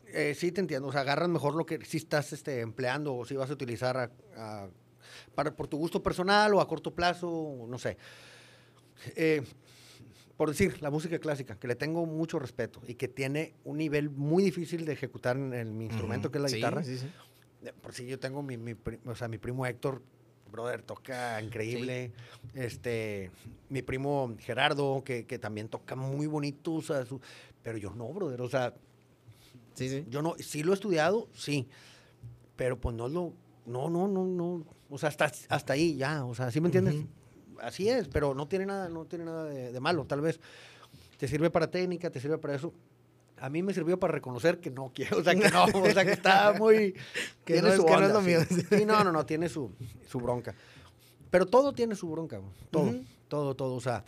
[0.08, 0.90] eh, sí te entiendo.
[0.90, 3.98] O sea, agarras mejor lo que sí estás este, empleando o si vas a utilizar
[3.98, 4.68] a, a-
[5.36, 7.97] para, por tu gusto personal o a corto plazo, no sé.
[9.16, 9.41] Eh,
[10.38, 14.09] por decir, la música clásica, que le tengo mucho respeto y que tiene un nivel
[14.09, 16.84] muy difícil de ejecutar en, el, mi instrumento, que es la Sí, guitarra.
[16.84, 17.07] sí, sí.
[17.82, 18.57] Por si yo tengo mi,
[19.05, 20.01] o sea, mi primo Héctor,
[20.51, 22.12] brother, toca increíble.
[22.55, 23.30] Este,
[23.70, 27.22] mi primo Gerardo, que, que también toca muy bonito, o sea, su-
[27.62, 28.74] pero yo no, brother, o sea,
[30.09, 31.68] yo no, sí lo he estudiado, sí,
[32.55, 33.34] pero pues no lo,
[33.68, 36.96] no, no, no, no, o sea, hasta, hasta ahí ya, o sea, ¿sí me entiendes?
[37.62, 40.39] Así es, pero no tiene nada, no tiene nada de, de malo, tal vez
[41.18, 42.74] te sirve para técnica, te sirve para eso.
[43.38, 46.06] A mí me sirvió para reconocer que no quiero, o sea, que no, o sea,
[46.06, 46.94] que está muy...
[47.46, 48.39] Que tiene no es- su que no es onda, lo mío.
[48.48, 49.72] Sí, Sí, no, no, no, tiene su,
[50.08, 50.54] su bronca.
[51.32, 52.39] Pero todo tiene su bronca,
[52.70, 52.94] todo,
[53.28, 54.04] todo, todo, o sea,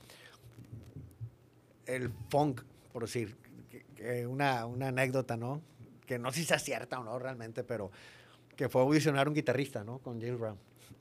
[1.86, 2.62] el funk,
[2.92, 3.36] por decir,
[3.70, 5.62] que- que una, una anécdota, ¿no?
[6.06, 7.92] Que no sé si sea cierta o no realmente, pero
[8.56, 10.00] que fue a audicionar un guitarrista, ¿no?
[10.00, 10.58] Con James Brown.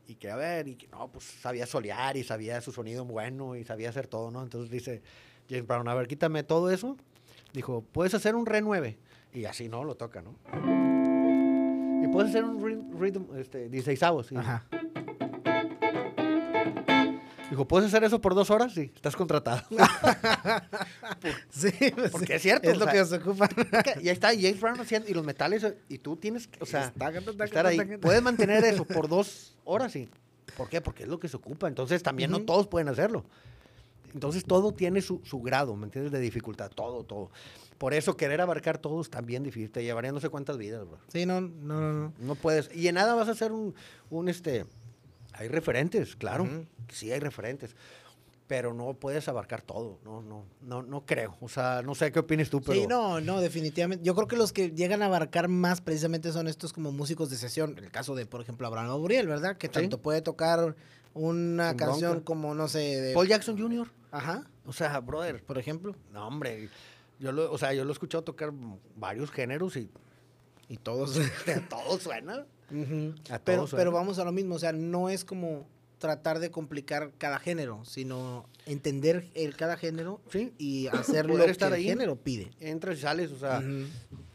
[0.06, 3.56] Y que, a ver, y que no, pues sabía solear y sabía su sonido bueno
[3.56, 4.42] y sabía hacer todo, ¿no?
[4.42, 5.02] Entonces dice
[5.48, 6.96] James Brown, a ver, quítame todo eso.
[7.52, 8.98] Dijo, puedes hacer un re 9.
[9.34, 9.84] Y así, ¿no?
[9.84, 10.34] Lo toca, ¿no?
[12.02, 14.32] Y puedes hacer un ri- rhythm, este, 16 avos.
[14.32, 14.66] Ajá.
[17.52, 18.72] Dijo, ¿puedes hacer eso por dos horas?
[18.72, 19.60] Sí, estás contratado.
[21.50, 22.32] Sí, pues, Porque sí.
[22.32, 23.46] es cierto, Es lo sea, que se ocupa.
[24.00, 26.90] y ahí está James Brown haciendo, y los metales, y tú tienes, que, o sea,
[27.44, 27.98] estar ahí.
[27.98, 30.08] Puedes mantener eso por dos horas, sí.
[30.56, 30.80] ¿Por qué?
[30.80, 31.68] Porque es lo que se ocupa.
[31.68, 33.22] Entonces también no todos pueden hacerlo.
[34.14, 36.10] Entonces todo tiene su, su grado, ¿me entiendes?
[36.10, 37.30] De dificultad, todo, todo.
[37.76, 39.70] Por eso querer abarcar todo es también difícil.
[39.70, 40.98] Te llevaría no sé cuántas vidas, bro.
[41.08, 41.92] Sí, no, no, no.
[41.92, 42.12] no.
[42.18, 42.74] No puedes.
[42.74, 43.74] Y en nada vas a hacer un,
[44.08, 44.64] un este.
[45.34, 46.46] Hay referentes, claro.
[46.88, 47.74] Sí hay referentes.
[48.48, 49.98] Pero no puedes abarcar todo.
[50.04, 51.36] No, no, no, no creo.
[51.40, 52.78] O sea, no sé qué opinas tú, pero.
[52.78, 54.04] Sí, no, no, definitivamente.
[54.04, 57.36] Yo creo que los que llegan a abarcar más precisamente son estos como músicos de
[57.36, 57.78] sesión.
[57.78, 59.56] El caso de, por ejemplo, Abraham Gabriel, ¿verdad?
[59.56, 59.72] Que Sí.
[59.72, 60.76] tanto puede tocar
[61.14, 62.24] una Sin canción bronca.
[62.26, 63.14] como, no sé, de...
[63.14, 63.88] Paul Jackson Jr.
[64.10, 65.42] Ajá, O sea, brother.
[65.44, 65.94] por ejemplo.
[66.12, 66.68] No, hombre.
[67.20, 68.52] Yo lo, o sea, yo lo he escuchado tocar
[68.96, 69.88] varios géneros y
[70.68, 71.14] Y todos.
[71.46, 71.98] de todo
[73.30, 75.66] A pero, todos pero vamos a lo mismo, o sea, no es como
[75.98, 80.52] tratar de complicar cada género, sino entender el cada género Sí.
[80.58, 81.84] y hacer lo que el ahí.
[81.84, 82.50] género pide.
[82.60, 83.62] Entras y sales, o sea.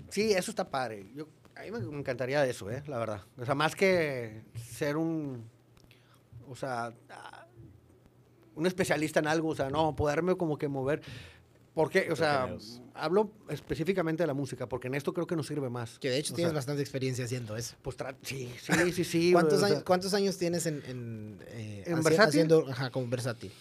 [0.10, 1.12] Sí, eso está padre.
[1.14, 2.84] Yo, a mí me, me encantaría eso, ¿eh?
[2.88, 3.22] La verdad.
[3.38, 5.50] O sea, más que ser un,
[6.48, 7.48] o sea, ah,
[8.56, 11.02] un especialista en algo, o sea, no, poderme como que mover.
[11.78, 12.58] Porque, o sea,
[12.96, 16.00] hablo específicamente de la música, porque en esto creo que nos sirve más.
[16.00, 17.76] Que de hecho O tienes sea, bastante experiencia haciendo eso.
[17.84, 19.32] Pues sí, sí, sí, sí.
[19.32, 22.30] ¿Cuántos, o sea, años, ¿Cuántos años tienes en, en, eh, ¿En haci- versátil?
[22.30, 23.52] haciendo ajá, como versátil?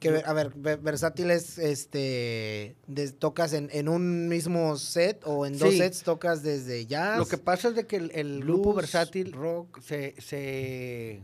[0.00, 5.46] Que, a ver, ve- versátil es, este, de- tocas en, en un mismo set o
[5.46, 5.78] en dos Sí.
[5.78, 7.18] sets tocas desde jazz.
[7.18, 11.22] Lo que pasa es de que el, el grupo versátil rock se, se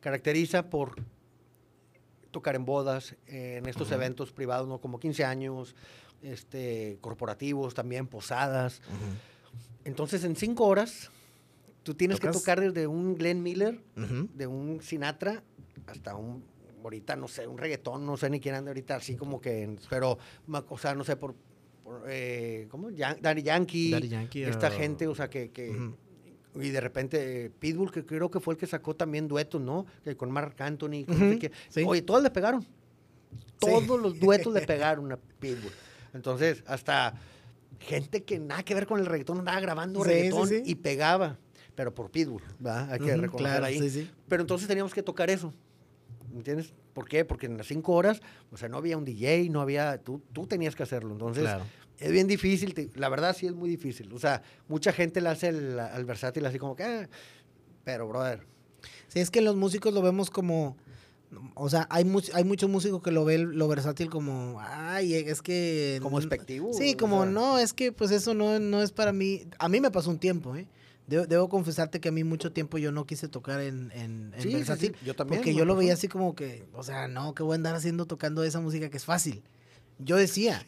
[0.00, 0.96] caracteriza por
[2.30, 4.78] tocar en bodas, eh, en estos eventos privados, ¿no?
[4.80, 5.74] Como 15 años,
[6.22, 8.80] este, corporativos también, posadas.
[9.84, 11.10] Entonces, en cinco horas,
[11.82, 12.40] tú tienes que ¿Tocas?
[12.42, 15.42] tocar desde un Glenn Miller, de un Sinatra,
[15.86, 16.44] hasta un,
[16.84, 20.18] ahorita, no sé, un reggaetón, no sé ni quién anda ahorita, así como que, pero,
[20.68, 21.34] o sea, no sé, por,
[21.82, 22.90] por, eh, ¿cómo?
[22.90, 25.70] Yan- Daddy Yankee, Daddy Yankee, esta o- gente, o sea, que, que.
[26.54, 29.86] Y de repente Pitbull, que creo que fue el que sacó también duetos, ¿no?
[30.02, 31.04] Que con Mark Anthony,
[31.68, 31.84] sí.
[31.86, 32.66] Oye, todos le pegaron.
[33.58, 35.72] Todos los duetos le pegaron a Pitbull.
[36.12, 37.14] Entonces, hasta
[37.78, 41.38] gente que nada que ver con el reggaetón andaba grabando Sí, reggaetón y pegaba,
[41.74, 42.90] pero por Pitbull, ¿verdad?
[42.92, 43.78] Hay que Ujú, reconocer claro, ahí.
[43.78, 44.10] sí, sí.
[44.28, 45.52] Pero entonces teníamos que tocar eso.
[46.32, 46.72] ¿Entiendes?
[46.92, 47.24] ¿Por qué?
[47.24, 48.20] Porque en las cinco horas,
[48.52, 51.12] o sea, no había un DJ, no había, tú, tú tenías que hacerlo.
[51.12, 51.64] Entonces, Claro.
[52.00, 54.12] Es bien difícil, te- la verdad sí es muy difícil.
[54.12, 57.08] O sea, mucha gente le hace el- al versátil así como que, "Ah",
[57.84, 58.46] pero brother,
[59.08, 60.76] Sí, es que los músicos lo vemos como.
[61.54, 64.58] O sea, hay, mu- hay muchos músicos que lo ven lo versátil como.
[64.60, 65.98] Ay, es que.
[66.02, 66.72] como despectivo.
[66.72, 69.42] Sí, o como sea, no, es que pues eso no, no es para mí.
[69.58, 70.66] A mí me pasó un tiempo, ¿eh?
[71.06, 74.40] Debo, debo confesarte que a mí mucho tiempo yo no quise tocar en, en, en
[74.42, 74.96] Sí, sí, versátil.
[74.98, 77.52] sí, yo también, Porque yo lo veía así como que, o sea, no, ¿qué voy
[77.52, 79.42] a andar haciendo tocando esa música que es fácil?
[80.02, 80.66] Yo decía.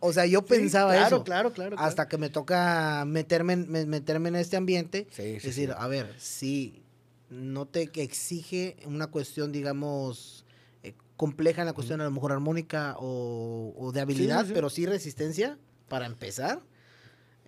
[0.00, 1.24] O sea, yo Sí, pensaba claro, eso.
[1.24, 1.86] Claro, claro, claro.
[1.88, 5.06] Hasta que me toca meterme en, me- meterme en este ambiente.
[5.10, 5.74] Sí, Es sí, decir, sí.
[5.78, 6.82] a ver, sí,
[7.30, 10.44] no te exige una cuestión, digamos,
[10.82, 14.86] eh, compleja en la cuestión a lo mejor armónica o, o de habilidad, pero sí
[14.86, 15.58] resistencia
[15.88, 16.60] para empezar.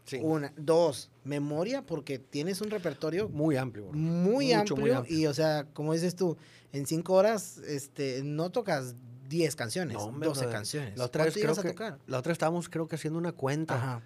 [0.04, 3.86] Sí, Una, dos, memoria, porque tienes un repertorio muy amplio.
[3.92, 5.18] muy, Mucho, amplio, muy amplio.
[5.18, 6.36] y, o sea, como dices tú,
[6.72, 8.96] en cinco horas este, no tocas
[9.32, 10.56] 10 canciones, No, hombre, 12 brother.
[10.56, 10.98] canciones.
[10.98, 11.98] La otra vez ¿Cuánto creo que, tocar?
[12.06, 13.74] la otra estábamos creo que haciendo una cuenta.
[13.74, 14.02] Ajá.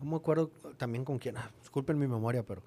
[0.00, 1.36] No me acuerdo también con quién.
[1.36, 2.62] ah, disculpen mi memoria, pero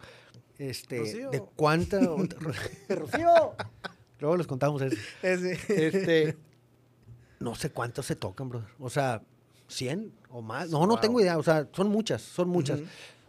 [0.57, 1.29] este, Rocío.
[1.29, 1.99] de cuánta...
[2.89, 3.53] ¡Rocío!
[4.19, 4.95] Luego les contamos eso.
[5.21, 5.51] Ese.
[5.67, 6.37] Este,
[7.39, 8.69] no sé cuántos se tocan, brother.
[8.79, 9.21] O sea,
[9.67, 10.69] 100 o más.
[10.69, 11.37] No, no tengo idea.
[11.37, 12.79] O sea, son muchas, son muchas.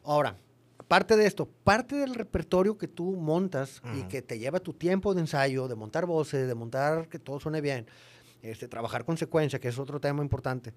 [0.04, 0.38] Ahora,
[0.86, 5.12] parte de esto, parte del repertorio que tú montas y que te lleva tu tiempo
[5.12, 7.86] de ensayo, de montar voces, de montar que todo suene bien,
[8.42, 10.72] este, trabajar con secuencia, que es otro tema importante.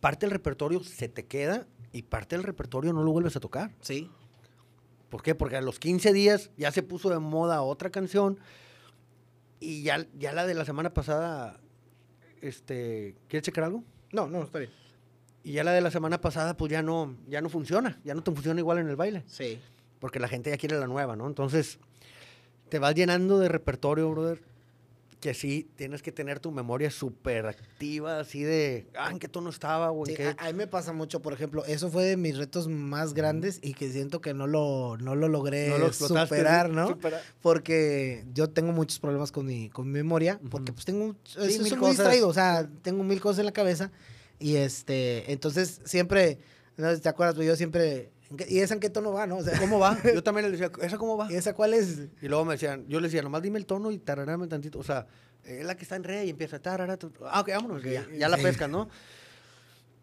[0.00, 3.72] Parte del repertorio se te queda y parte del repertorio no lo vuelves a tocar.
[3.80, 4.10] Sí.
[5.08, 5.34] ¿Por qué?
[5.34, 8.38] Porque a los 15 días ya se puso de moda otra canción
[9.60, 11.60] y ya, ya la de la semana pasada,
[12.42, 13.84] este, ¿quieres checar algo?
[14.12, 14.70] No, no, está bien.
[15.42, 18.22] Y ya la de la semana pasada, pues ya no, ya no funciona, ya no
[18.22, 19.60] te funciona igual en el baile, Sí.
[20.00, 21.26] porque la gente ya quiere la nueva, ¿no?
[21.26, 21.78] Entonces,
[22.68, 24.42] te vas llenando de repertorio, brother,
[25.24, 29.48] que sí, tienes que tener tu memoria súper activa, así de, ah, ¿en qué tono
[29.48, 29.90] estaba?
[29.90, 30.26] O en Sí, qué...
[30.26, 33.58] a, a mí me pasa mucho, por ejemplo, eso fue de mis retos más grandes
[33.62, 36.68] y que siento que no lo, no lo logré No lo explotaste, superar.
[36.68, 36.88] ¿no?
[36.88, 37.22] Superar.
[37.40, 41.74] Porque yo tengo muchos problemas con mi, con mi memoria, porque pues tengo, Sí, mil
[41.78, 41.96] cosas.
[41.96, 43.90] distraído, o sea, tengo mil cosas en la cabeza
[44.38, 46.38] y este, entonces siempre,
[46.76, 48.13] no sé si te acuerdas, yo siempre, ¿en qué-
[48.48, 49.36] ¿y esa en qué tono va, no?
[49.38, 49.96] O sea, ¿Cómo va?
[50.14, 51.30] Yo también le decía, ¿esa cómo va?
[51.30, 52.00] ¿y esa cuál es?
[52.22, 54.78] Y luego me decían, yo les decía, nomás dime el tono y tararame tantito.
[54.78, 55.06] O sea,
[55.44, 57.78] es la que está en re y empieza tu- Ah, ok, vámonos.
[57.80, 58.88] Ok, Ya, ya la pescan, ¿no?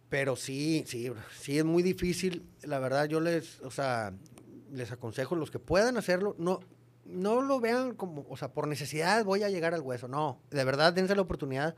[0.10, 2.46] Pero sí, sí, sí es muy difícil.
[2.64, 4.14] La verdad, yo les, o sea,
[4.72, 6.60] les aconsejo los que puedan hacerlo, no,
[7.06, 10.08] no lo vean como, o sea, por necesidad voy a llegar al hueso.
[10.10, 11.76] No, de verdad, dense la oportunidad.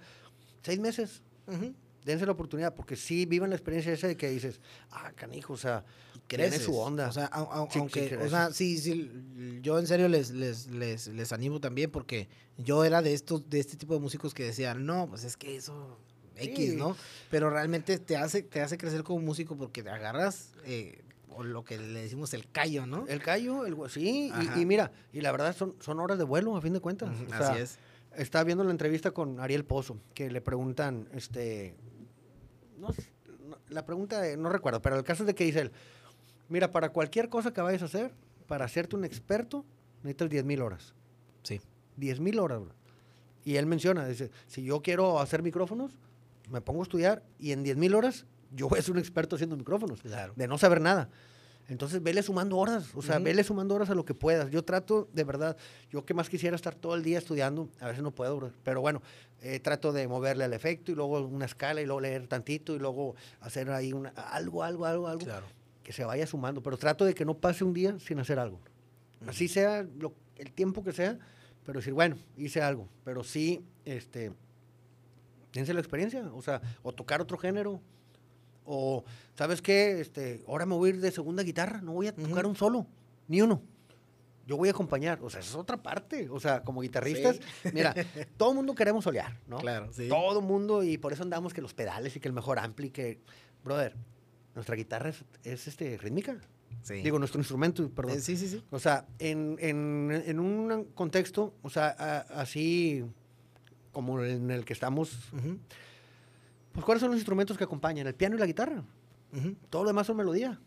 [0.63, 1.73] Seis meses, Ujú.
[2.05, 4.59] Dense la oportunidad, porque sí vivan la experiencia esa de que dices,
[4.91, 5.83] ah, canijo, o sea,
[6.27, 6.63] creces.
[6.63, 7.07] su onda.
[7.09, 9.11] O sea, au- au- Sí, sí aunque, o sea, sí, sí,
[9.61, 12.27] yo en serio les, les, les, les animo también porque
[12.57, 15.55] yo era de estos, de este tipo de músicos que decían, no, pues es que
[15.55, 15.97] eso
[16.35, 16.73] X.
[16.75, 16.95] ¿no?
[17.29, 21.63] Pero realmente te hace, te hace crecer como músico porque te agarras eh, o lo
[21.63, 23.07] que le decimos el callo, ¿no?
[23.07, 26.55] El callo, el sí, y, y mira, y la verdad son, son horas de vuelo,
[26.55, 27.09] a fin de cuentas.
[27.09, 27.77] Ujú, O sea, Así es.
[28.15, 31.75] Estaba viendo la entrevista con Ariel Pozo, que le preguntan, este,
[32.83, 35.71] no, la pregunta, no recuerdo, pero el caso es de que dice él,
[36.49, 38.11] mira, para cualquier cosa que vayas a hacer,
[38.47, 39.65] para hacerte un experto,
[40.03, 40.93] necesitas 10 mil horas.
[41.43, 41.61] Sí.
[41.97, 42.73] 10 mil horas, bro.
[43.45, 45.97] Y él menciona, dice, si yo quiero hacer micrófonos,
[46.49, 49.35] me pongo a estudiar y en 10 mil horas yo voy a ser un experto
[49.35, 50.33] haciendo micrófonos Claro.
[50.35, 51.09] de no saber nada.
[51.69, 53.23] Entonces, vele sumando horas, o sea, Ujú.
[53.25, 54.51] vele sumando horas a lo que puedas.
[54.51, 55.55] Yo trato, de verdad,
[55.89, 58.81] yo que más quisiera estar todo el día estudiando, a veces no puedo, bro, pero
[58.81, 59.01] bueno,
[59.41, 62.79] eh, trato de moverle al efecto y luego una escala y luego leer tantito y
[62.79, 65.45] luego hacer ahí una, algo, algo, algo, algo Claro.
[65.83, 68.59] que se vaya sumando, pero trato de que no pase un día sin hacer algo.
[69.25, 71.17] Así sea lo- el tiempo que sea,
[71.65, 74.33] pero decir, bueno, hice algo, pero sí, este,
[75.53, 77.79] dense la experiencia, o sea, o tocar otro género,
[78.65, 79.03] o,
[79.35, 79.99] ¿sabes qué?
[80.01, 82.49] Este, ahora me voy a ir de segunda guitarra, no voy a tocar Ujú.
[82.49, 82.87] un solo,
[83.27, 83.61] ni uno.
[84.45, 87.39] Yo voy a acompañar, o sea, esa es otra parte, o sea, como guitarristas,
[87.73, 87.93] mira,
[88.37, 89.57] todo el mundo queremos solear, ¿no?
[89.57, 90.09] Claro, sí.
[90.09, 92.89] Todo el mundo, y por eso andamos que los pedales y que el mejor ampli,
[92.89, 93.21] que,
[93.63, 93.95] brother,
[94.53, 96.35] nuestra guitarra es, es, este, rítmica.
[96.81, 96.95] Sí.
[96.95, 98.17] Digo, nuestro instrumento, perdón.
[98.17, 98.61] Eh, sí, sí, sí.
[98.69, 103.05] O sea, en, en, en un contexto, o sea, a- así
[103.93, 105.57] como en el que estamos, Ujú,
[106.73, 108.05] pues ¿cuáles son los instrumentos que acompañan?
[108.07, 108.83] El piano y la guitarra.
[109.35, 109.55] ujú.
[109.69, 110.59] Todo lo demás son melodía.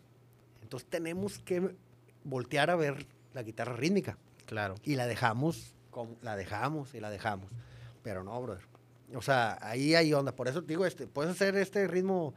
[0.61, 1.75] Entonces tenemos que
[2.23, 4.17] voltear a ver la guitarra rítmica.
[4.45, 4.75] Claro.
[4.83, 7.51] Y la dejamos, como, la dejamos y la dejamos.
[8.03, 8.63] Pero no, brother.
[9.13, 10.33] O sea, ahí hay onda.
[10.35, 12.33] Por eso te digo, este, puedes hacer este ritmo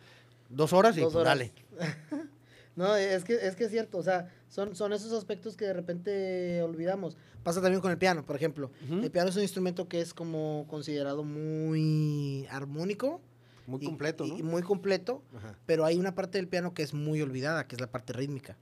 [0.48, 1.38] dos horas y Dos pues, horas.
[1.38, 1.52] dale.
[2.76, 5.72] No, es que, es que es cierto, o sea, son, son esos aspectos que de
[5.74, 7.16] repente olvidamos.
[7.42, 8.70] Pasa también con el piano, por ejemplo.
[8.84, 9.00] Ujú.
[9.02, 13.20] El piano es un instrumento que es como considerado muy armónico.
[13.70, 14.44] Muy y- completo, y, ¿no?
[14.50, 15.56] muy completo, Ajá.
[15.66, 18.56] pero hay una parte del piano que es muy olvidada, que es la parte rítmica.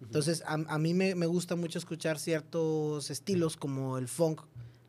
[0.00, 4.42] Entonces, a, a mí me, me gusta mucho escuchar ciertos estilos como el funk,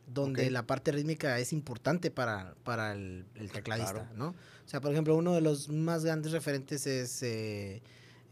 [0.08, 4.10] donde la parte rítmica es importante para, para el, el tecladista, Claro.
[4.16, 4.28] ¿no?
[4.30, 7.82] O sea, por ejemplo, uno de los más grandes referentes es eh,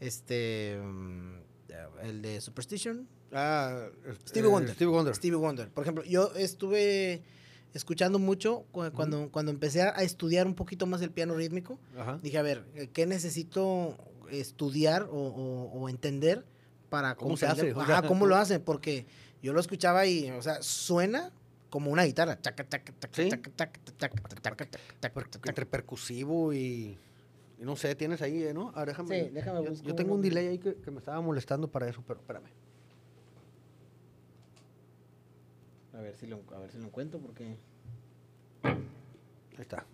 [0.00, 1.34] este mm,
[2.02, 3.86] el de Superstition, Ah,
[4.28, 4.74] Stevie Wonder.
[4.74, 5.14] Stevie Wonder.
[5.14, 5.68] Stevie Wonder.
[5.70, 7.22] Por ejemplo, yo estuve
[7.74, 11.78] escuchando mucho cu- cuando, cuando empecé a estudiar un poquito más el piano rítmico.
[11.98, 12.18] Ajá.
[12.22, 13.96] Dije, a ver, eh, ¿qué necesito
[14.30, 16.44] estudiar o, o- o entender
[16.90, 17.70] para ¿Cómo se hace?
[17.70, 18.60] Ajá, sea, ¿cómo lo hacen?
[18.62, 19.06] Porque
[19.42, 21.32] yo lo escuchaba y, o sea, suena
[21.70, 22.38] como una guitarra.
[22.40, 23.28] Chaca, chaca, chaca, Sí.
[23.30, 24.66] chaca, chaca, chaca, chaca,
[25.00, 25.48] chaca, Per- chaca.
[25.50, 26.98] entre percusivo y,
[27.58, 28.72] no sé, tienes ahí, eh, ¿no?
[28.86, 29.24] Déjame.
[29.24, 32.20] Sí, déjame yo, tengo un delay ahí que, que me estaba molestando para eso, pero
[32.20, 32.48] espérame.
[35.94, 37.56] A ver si lo, a ver si lo encuentro porque.
[38.62, 38.76] Ahí
[39.58, 39.84] está.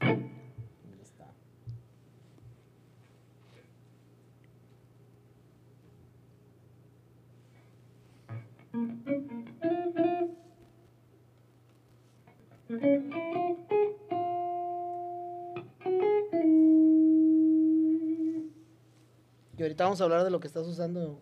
[19.57, 21.19] Y ahorita vamos a hablar de lo que estás usando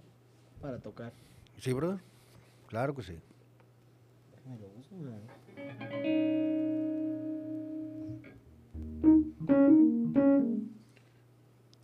[0.61, 1.13] para tocar.
[1.59, 2.01] Sí, brother
[2.67, 3.19] Claro que sí.
[4.47, 6.27] Déjame lo uso, güey.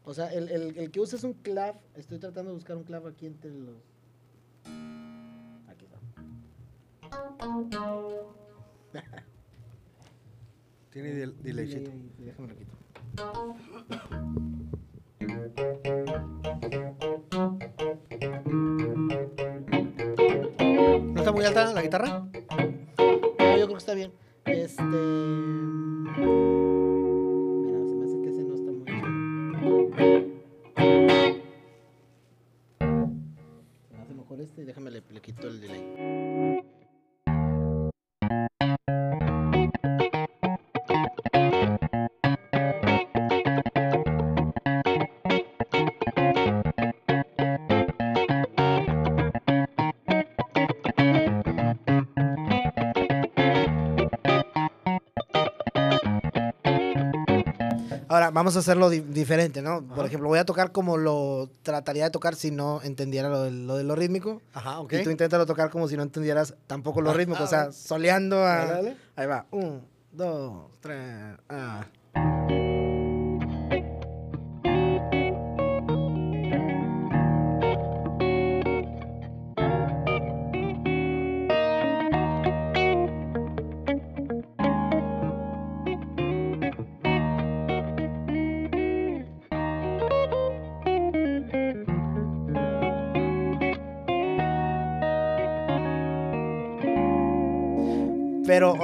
[0.05, 1.77] O sea, el, el, el que usa es un clav.
[1.95, 3.77] Estoy tratando de buscar un clav aquí entre los.
[5.69, 5.99] Aquí está.
[10.91, 11.91] Tiene del- Sí, delaycito.
[11.91, 13.83] ahí, ahí, Déjame lo quito.
[21.05, 22.27] ¿No está muy alta la guitarra?
[58.33, 59.83] Vamos a hacerlo di- diferente, ¿no?
[59.83, 63.51] Por ejemplo, voy a tocar como lo trataría de tocar si no entendiera lo de
[63.51, 64.41] lo, de lo rítmico.
[64.55, 64.93] Ajá, ok.
[64.95, 67.41] Y tú inténtalo tocar como si no entendieras tampoco lo Ah, rítmico.
[67.43, 67.73] ah, o sea, bueno.
[67.73, 68.57] soleando a...
[68.57, 68.97] Dale, dale.
[69.17, 69.47] Ahí va.
[69.51, 72.72] Un, dos, tres, ah.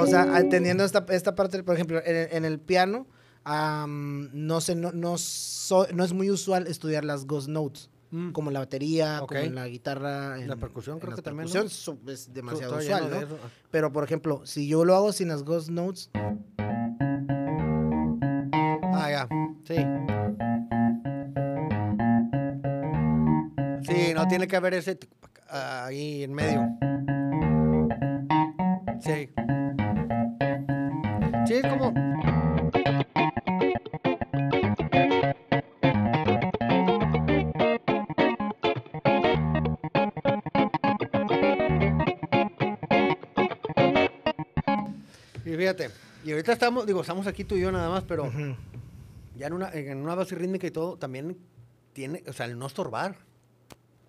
[0.08, 3.06] Sea, entendiendo esta, esta parte, por ejemplo, en, el- en el piano,
[3.44, 7.90] no sé, no, no, so- no es muy usual estudiar las ghost notes.
[8.10, 8.30] Mm.
[8.32, 10.40] Como en la batería, como en la guitarra.
[10.40, 13.16] En La percusión creo que también, es demasiado usual, ¿no?
[13.18, 13.50] Ah.
[13.70, 16.10] Pero, por ejemplo, si yo lo hago sin las ghost notes,
[18.94, 19.28] Ah, ya.
[19.64, 19.76] Sí.
[23.82, 26.66] Sí, no tiene que haber ese pac, ahí en medio.
[29.00, 29.30] Sí.
[31.48, 31.94] Sí, es como.
[45.46, 45.88] Y fíjate,
[46.22, 48.30] y ahorita estamos, digo, estamos aquí tú y yo nada más, pero
[49.34, 51.38] ya en una, en una base rítmica y todo, también
[51.94, 53.16] tiene, o sea, el no estorbar.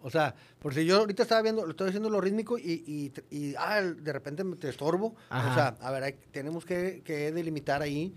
[0.01, 3.13] O sea, por si yo ahorita estaba viendo, lo estoy haciendo lo rítmico y, y,
[3.35, 5.15] y, ah, de repente me te estorbo.
[5.29, 5.51] Ajá.
[5.51, 8.15] O sea, a ver, hay- tenemos que, que delimitar ahí.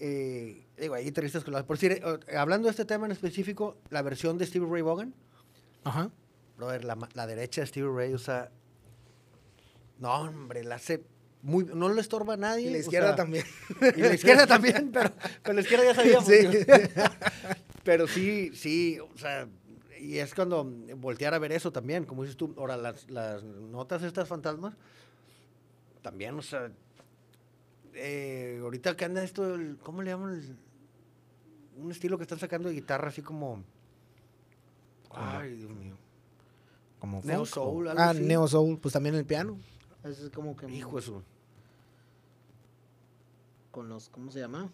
[0.00, 1.66] eh, digo, hay guitarristas que lo hacen.
[1.66, 5.14] Por decir, eh, hablando de este tema en específico, la versión de Stevie Ray Vaughan,
[5.84, 6.10] ajá.
[6.56, 8.50] brother, la, la derecha de Stevie Ray, o sea,
[9.98, 11.04] no, hombre, la hace
[11.42, 12.68] muy, no le estorba a nadie.
[12.68, 13.44] Y la o izquierda sea, también.
[13.96, 15.10] y la izquierda también, pero,
[15.42, 16.24] pero la izquierda ya sabíamos.
[16.26, 16.48] Sí.
[17.84, 19.48] Pero sí, sí, o sea,
[20.02, 20.64] y es cuando
[20.96, 24.74] voltear a ver eso también, como dices tú, ahora las, las notas estas fantasmas,
[26.02, 26.70] también, o sea,
[27.94, 30.34] eh, ahorita que anda esto, el- ¿cómo le llaman?
[30.34, 30.56] El-
[31.82, 33.62] un estilo que están sacando de guitarra así como...
[35.10, 35.96] Ay, Dios mío.
[36.98, 38.20] Como Neo funk, soul, o- algo Ah, así.
[38.22, 39.58] neo soul, pues también el piano.
[40.04, 41.22] Eso es como que Hijo de su...
[43.70, 44.68] con los, ¿cómo se llama?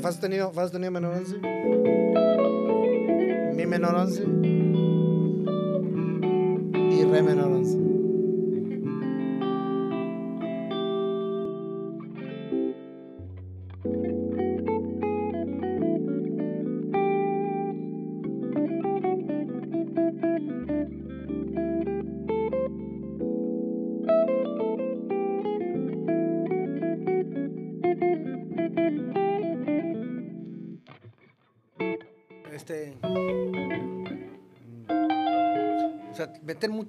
[0.00, 1.40] Pero fa sostenido menor 11.
[3.54, 4.22] Mi menor 11
[6.72, 7.89] y re menor 11.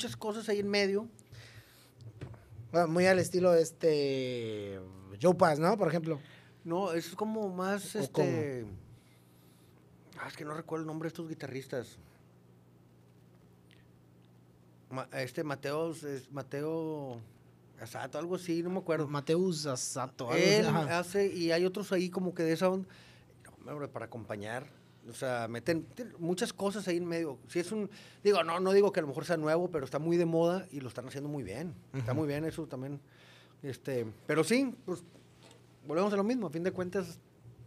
[0.01, 1.07] Muchas cosas ahí en medio.
[2.71, 4.79] Bueno, muy al estilo este
[5.21, 5.77] Joe Pass, ¿no?
[5.77, 6.19] Por ejemplo.
[6.63, 8.65] No, es como más, ¿O este...
[10.19, 11.97] Ah, es que no recuerdo el nombre de estos guitarristas.
[14.89, 17.19] Ma- este Mateo, es Mateo
[17.79, 19.07] Asato, algo así, no me acuerdo.
[19.07, 20.31] Mateus Asato.
[20.31, 20.97] algo así, Él ajá.
[20.97, 22.87] hace, y hay otros ahí como que de esa onda,
[23.63, 24.65] no, hombre, para acompañar.
[25.09, 25.87] O sea, meten
[26.19, 27.39] muchas cosas ahí en medio.
[27.47, 27.89] Si es un,
[28.23, 30.67] digo, no, no digo que a lo mejor sea nuevo, pero está muy de moda
[30.71, 31.73] y lo están haciendo muy bien.
[31.93, 32.99] Está muy bien eso también.
[33.63, 35.03] Este, pero sí, pues
[35.87, 36.47] volvemos a lo mismo.
[36.47, 37.19] A fin de cuentas,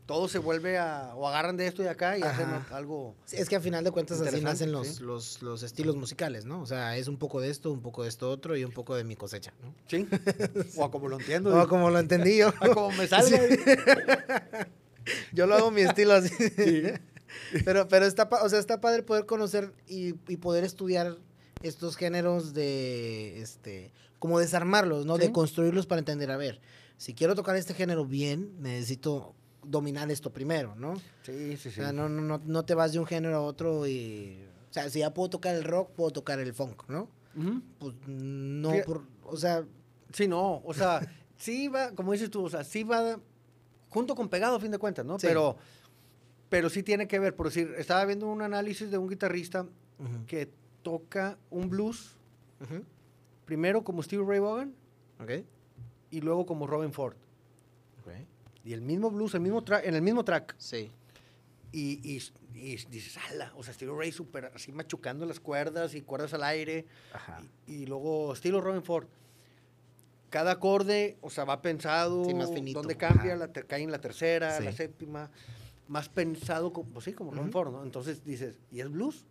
[0.06, 3.14] todo se vuelve a, o agarran de esto y acá y hacen algo.
[3.24, 5.02] Sí, Es que a final de cuentas así nacen los, sí.
[5.02, 6.60] los, los estilos musicales, ¿no?
[6.60, 8.94] O sea, es un poco de esto, un poco de esto otro y un poco
[8.94, 9.74] de mi cosecha, ¿no?
[9.86, 10.06] Sí.
[10.76, 11.58] o a como lo entiendo.
[11.58, 12.48] O como lo entendí yo.
[12.60, 13.38] a como me salga.
[15.32, 16.32] Yo lo hago mi estilo así.
[17.64, 21.16] Pero, pero está, o sea, está padre poder conocer y, y poder estudiar
[21.62, 25.16] estos géneros de, este, como desarmarlos, ¿no?
[25.16, 25.22] Sí.
[25.22, 26.60] De construirlos para entender, a ver,
[26.96, 30.96] si quiero tocar este género bien, necesito dominar esto primero, ¿no?
[31.22, 31.70] Sí, sí, O sí.
[31.70, 34.44] sea, no, no, no, no te vas de un género a otro y...
[34.70, 37.08] O sea, si ya puedo tocar el rock, puedo tocar el funk, ¿no?
[37.36, 37.62] Ujú.
[37.78, 38.78] Pues no, Sí.
[38.84, 39.64] por, o sea,
[40.12, 41.00] Sí, no, o sea,
[41.38, 43.18] sí va, como dices tú, o sea, sí va
[43.88, 45.18] junto con pegado a fin de cuentas, ¿no?
[45.18, 45.26] Sí.
[45.28, 45.56] Pero,
[46.54, 49.66] pero sí tiene que ver, por decir, estaba viendo un análisis de un guitarrista
[50.28, 50.48] que
[50.82, 52.16] toca un blues,
[53.44, 54.72] primero como Steve Ray Vaughan
[55.20, 55.30] ok,
[56.12, 57.16] y luego como Robin Ford.
[58.64, 60.54] Y el mismo blues, el mismo en el mismo track.
[60.56, 60.90] sí,
[61.72, 62.22] Y, y,
[62.54, 66.44] y dices, ala, o sea, Steve Ray súper así machucando las cuerdas y cuerdas al
[66.44, 66.86] aire.
[67.12, 69.08] ajá, Y, y luego estilo Robin Ford.
[70.30, 74.00] Cada acorde, o sea, va pensado, Sí, más finito, dónde cambia, la cae en la
[74.00, 75.30] tercera, la séptima,
[75.88, 77.52] más pensado, como, pues sí, como Robin Ujú.
[77.52, 77.82] Ford, ¿no?
[77.82, 79.24] Entonces dices, ¿y es blues?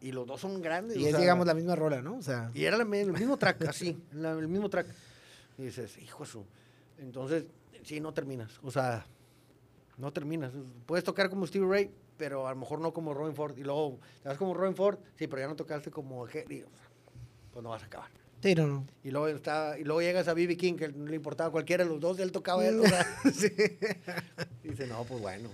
[0.00, 0.96] Y los dos son grandes.
[0.96, 2.16] y o es, sea, digamos, la misma rola, ¿no?
[2.16, 4.86] O sea, Y era la el mismo track, así, la- el mismo track.
[5.58, 6.44] Y dices, hijo de su.
[6.98, 7.44] Entonces,
[7.82, 8.58] sí, no terminas.
[8.62, 9.06] O sea,
[9.98, 10.52] no terminas.
[10.86, 13.56] Puedes tocar como Stevie Ray, pero a lo mejor no como Robin Ford.
[13.58, 16.64] Y luego, te vas como Robin Ford, sí, pero ya no tocaste como Jerry.
[17.52, 18.10] Pues no vas a acabar.
[18.42, 18.86] Sí, no, no.
[19.04, 20.56] Y luego, está, y luego llegas a B.B.
[20.56, 22.80] King, que no le importaba cualquiera de los dos, él tocaba él.
[23.34, 23.50] Sí.
[24.62, 25.48] dice, no, pues bueno.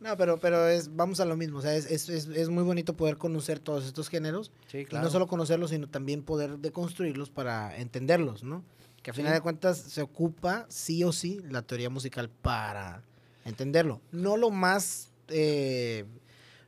[0.00, 2.94] No, pero, pero es, vamos a lo mismo, o sea, es, es, es, muy bonito
[2.96, 7.76] poder conocer todos estos géneros Sí, y no solo conocerlos, sino también poder deconstruirlos para
[7.76, 8.64] entenderlos, ¿no?
[9.02, 9.34] Que a final Sí.
[9.34, 13.02] de cuentas se ocupa sí o sí la teoría musical para
[13.44, 14.00] entenderlo.
[14.10, 16.06] No lo más, eh,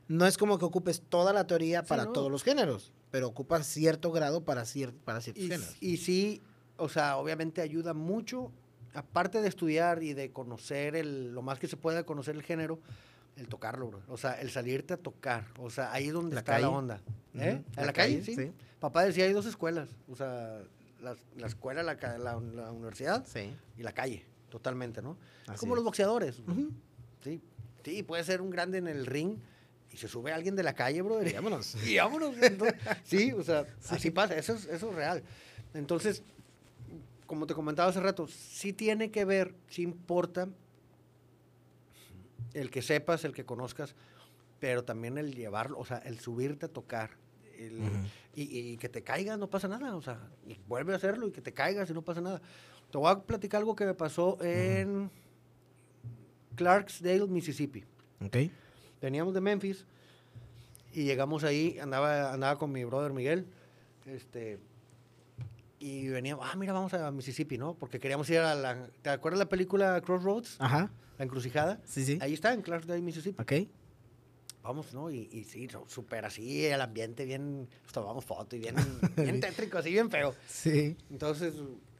[0.07, 2.11] no es como que ocupes toda la teoría Sí, para no.
[2.11, 5.77] todos los géneros, pero ocupa cierto grado para, cier- para ciertos Y, géneros.
[5.79, 6.41] y sí,
[6.77, 8.51] o sea, obviamente ayuda mucho,
[8.95, 12.79] aparte de estudiar y de conocer el, lo más que se pueda conocer el género,
[13.35, 14.01] el tocarlo, bro.
[14.07, 15.45] O sea, el salirte a tocar.
[15.59, 16.63] O sea, ahí es donde La está calle.
[16.63, 17.01] la onda.
[17.35, 17.61] ¿Eh?
[17.77, 18.35] En la, calle, sí.
[18.79, 19.89] Papá decía, hay dos escuelas.
[20.09, 20.63] O sea,
[20.99, 22.37] la, la escuela, la, la-
[22.71, 23.53] universidad Sí.
[23.77, 25.17] y la calle, totalmente, ¿no?
[25.45, 25.77] Así Como es.
[25.77, 26.41] los boxeadores.
[27.23, 27.39] Sí.
[27.85, 29.37] Sí, puede ser un grande en el ring
[29.93, 31.21] y se sube alguien de la calle, bro.
[31.27, 31.75] Y vámonos.
[31.87, 32.35] Y vámonos.
[32.41, 35.23] Entonces, sí, o sea, así pasa, eso es, eso es real.
[35.73, 36.23] Entonces,
[37.27, 40.47] como te comentaba hace rato, sí tiene que ver, sí importa
[42.53, 43.95] el que sepas, el que conozcas,
[44.59, 47.11] pero también el llevarlo, o sea, el subirte a tocar.
[47.57, 47.79] el-
[48.35, 48.41] y,
[48.73, 51.41] y que te caigas, no pasa nada, o sea, y vuelve a hacerlo y que
[51.41, 52.41] te caigas y no pasa nada.
[52.91, 55.09] Te voy a platicar algo que me pasó en
[56.55, 57.83] Clarksdale, Mississippi.
[58.25, 58.37] Ok.
[59.03, 59.85] Veníamos de Memphis
[60.93, 63.45] y llegamos ahí, andaba, andaba con mi brother Miguel,
[64.05, 64.59] este,
[65.77, 67.73] y veníamos, ah, mira, vamos a Mississippi, ¿no?
[67.73, 70.55] Porque queríamos ir a la, ¿te acuerdas la película Crossroads?
[70.59, 70.89] Ajá.
[71.17, 71.81] La encrucijada.
[71.83, 72.17] Sí, sí.
[72.21, 73.41] Ahí está, en Clarksdale, Mississippi.
[73.41, 73.67] Ok.
[74.63, 75.11] Vamos, ¿no?
[75.11, 78.75] Y, y sí, súper así, el ambiente bien, tomamos foto y bien,
[79.17, 80.33] bien tétrico, así, bien feo.
[80.47, 80.95] Sí.
[81.11, 81.55] Entonces,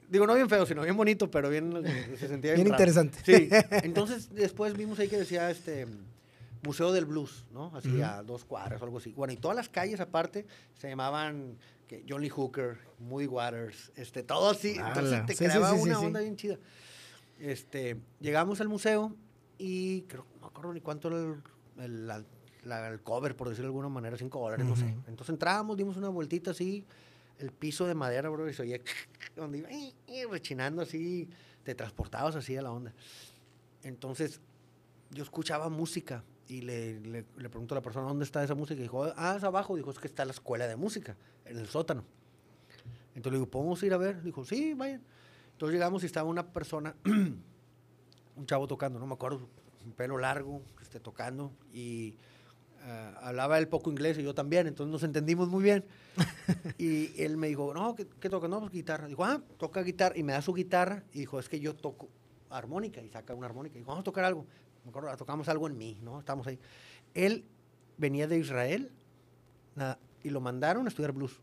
[0.07, 1.73] digo, no bien feo, sino bien bonito, pero bien,
[2.17, 3.19] se sentía Bien bien, interesante.
[3.25, 3.49] Sí,
[3.83, 5.85] entonces después vimos ahí que decía este
[6.63, 7.71] Museo del Blues, ¿no?
[7.75, 9.11] Así a dos cuadras o algo así.
[9.13, 10.45] Bueno, y todas las calles aparte
[10.75, 11.57] se llamaban
[11.87, 14.75] que John Lee Hooker, Moody Waters, este, todo así.
[14.87, 16.57] Entonces te Sí, creaba sí, sí, una onda bien chida.
[17.39, 19.15] Este, llegamos al museo
[19.57, 21.43] y creo, no me acuerdo ni cuánto era el,
[21.83, 22.23] el- la-
[22.63, 24.85] la- el cover, por decirlo de alguna manera, cinco dólares, no sé.
[25.07, 26.85] Entonces entramos, dimos una vueltita así,
[27.39, 28.79] el piso de madera, bro, y se oía
[29.35, 31.29] donde iba eh, eh, rechinando así,
[31.63, 32.93] te transportabas así a la onda.
[33.83, 34.39] Entonces,
[35.11, 38.79] yo escuchaba música y le, le, le pregunto a la persona, ¿dónde está esa música?
[38.79, 39.75] Y dijo, ah, es abajo.
[39.75, 41.15] Dijo, es que está la escuela de música,
[41.45, 42.03] en el sótano.
[43.15, 44.21] Entonces le digo, ¿podemos ir a ver?
[44.23, 45.01] Dijo, sí, vayan.
[45.53, 49.47] Entonces llegamos y estaba una persona, un chavo tocando, no me acuerdo,
[49.85, 52.15] un pelo largo, que esté tocando, y
[52.81, 55.85] ah, hablaba él poco inglés y yo también, entonces nos entendimos muy bien.
[56.77, 58.47] y él me dijo, no, ¿qué, qué toca?
[58.47, 59.07] No, pues guitarra.
[59.07, 62.09] Dijo, ah, toca guitarra, y me da su guitarra, y dijo, es que yo toco
[62.49, 63.75] armónica, y saca una armónica.
[63.75, 64.47] Y dijo, vamos a tocar algo.
[64.83, 66.19] Me acuerdo, tocamos algo en mí, ¿no?
[66.19, 66.59] Estamos ahí.
[67.13, 67.45] Él
[67.97, 68.91] venía de Israel,
[69.75, 71.39] na- y lo mandaron a estudiar blues.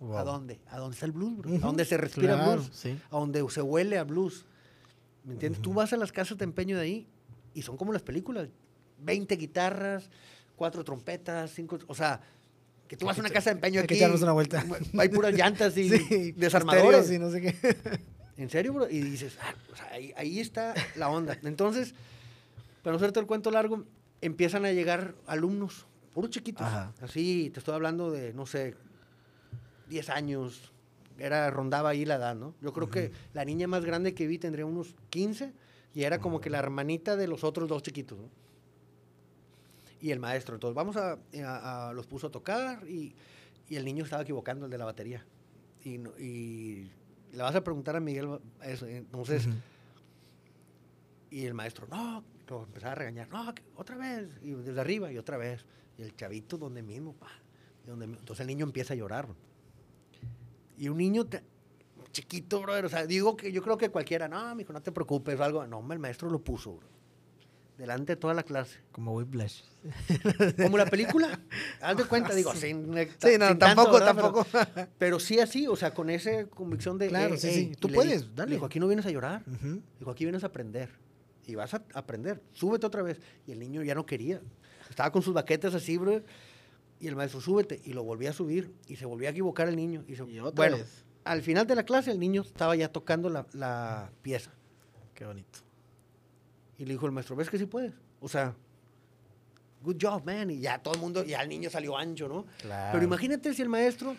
[0.00, 0.18] Wow.
[0.18, 0.60] ¿A dónde?
[0.68, 1.54] ¿A dónde está el blues, bro?
[1.54, 2.70] ¿A dónde se respira claro, blues?
[2.72, 2.96] sí.
[3.10, 4.44] A donde se huele a blues.
[5.24, 5.60] ¿Me entiendes?
[5.60, 7.08] Tú vas a las casas de empeño de ahí
[7.54, 8.48] y son como las películas.
[9.00, 10.08] 20 guitarras,
[10.56, 11.78] cuatro trompetas, cinco...
[11.88, 12.20] O sea,
[12.86, 14.02] que tú vas a una casa de empeño hay que aquí...
[14.02, 14.64] echarnos una vuelta.
[14.98, 17.10] Hay puras llantas y Sí, desarmadores.
[17.10, 18.00] y no sé qué.
[18.36, 18.88] ¿En serio, bro?
[18.88, 21.36] Y dices, ah, o sea, ahí, ahí está la onda.
[21.42, 21.92] Entonces,
[22.88, 23.84] para no hacerte el cuento largo,
[24.22, 25.84] empiezan a llegar alumnos,
[26.14, 26.66] puros chiquitos.
[26.66, 26.94] Ajá.
[27.02, 28.76] Así, te estoy hablando de, no sé,
[29.90, 30.72] 10 años.
[31.18, 32.54] Era, rondaba ahí la edad, ¿no?
[32.62, 35.52] Yo creo que la niña más grande que vi tendría unos 15
[35.94, 38.30] y era como que la hermanita de los otros dos chiquitos, ¿no?
[40.00, 40.54] Y el maestro.
[40.54, 43.14] Entonces, vamos a, a- a- los puso a tocar y,
[43.68, 45.26] y el niño estaba equivocando, el de la batería.
[45.84, 46.90] Y, no- y
[47.34, 48.86] le vas a preguntar a Miguel eso.
[48.86, 49.56] Entonces, Ujú.
[51.32, 55.18] y el maestro, no, lo empezaba a regañar, no, otra vez, y desde arriba, y
[55.18, 55.64] otra vez.
[55.96, 57.28] Y el chavito donde mismo, pa,
[57.86, 59.26] donde entonces el niño empieza a llorar.
[60.76, 61.42] Y un niño te-
[62.12, 65.38] chiquito, brother, o sea, digo que yo creo que cualquiera, no, mijo, no te preocupes,
[65.38, 65.66] o algo.
[65.66, 66.88] No, hombre, el maestro lo puso, bro.
[67.76, 68.78] Delante de toda la clase.
[68.90, 69.62] Como Whiplash.
[70.62, 71.40] Como la película.
[71.80, 74.14] Haz de cuenta, digo, sin, Sí, no, sin tanto, tampoco, ¿verdad?
[74.16, 74.90] Pero- tampoco.
[74.98, 77.08] Pero, sí así, o sea, con esa convicción de.
[77.08, 77.72] Claro, "Ey, sí, ey", sí.
[77.78, 78.52] Tú puedes, dale.
[78.54, 79.42] Dijo, aquí no vienes a llorar.
[79.46, 79.80] Ujú.
[79.98, 80.90] Dijo, aquí vienes a aprender.
[81.48, 82.40] Y vas a aprender.
[82.52, 83.18] Súbete otra vez.
[83.46, 84.40] Y el niño ya no quería.
[84.88, 86.22] Estaba con sus baquetas así, bro.
[87.00, 87.80] Y el maestro, súbete.
[87.84, 88.70] Y lo volvía a subir.
[88.86, 90.04] Y se volvía a equivocar el niño.
[90.06, 91.04] Y, se- Y otra bueno, vez.
[91.24, 94.52] al final de la clase, el niño estaba ya tocando la, la pieza.
[95.14, 95.58] Qué bonito.
[96.76, 97.92] Y le dijo el maestro, ¿ves que sí puedes?
[98.20, 98.54] O sea,
[99.82, 100.50] good job, man.
[100.50, 102.44] Y ya todo el mundo, ya el niño salió ancho, ¿no?
[102.60, 102.90] Claro.
[102.92, 104.14] Pero imagínate si el maestro,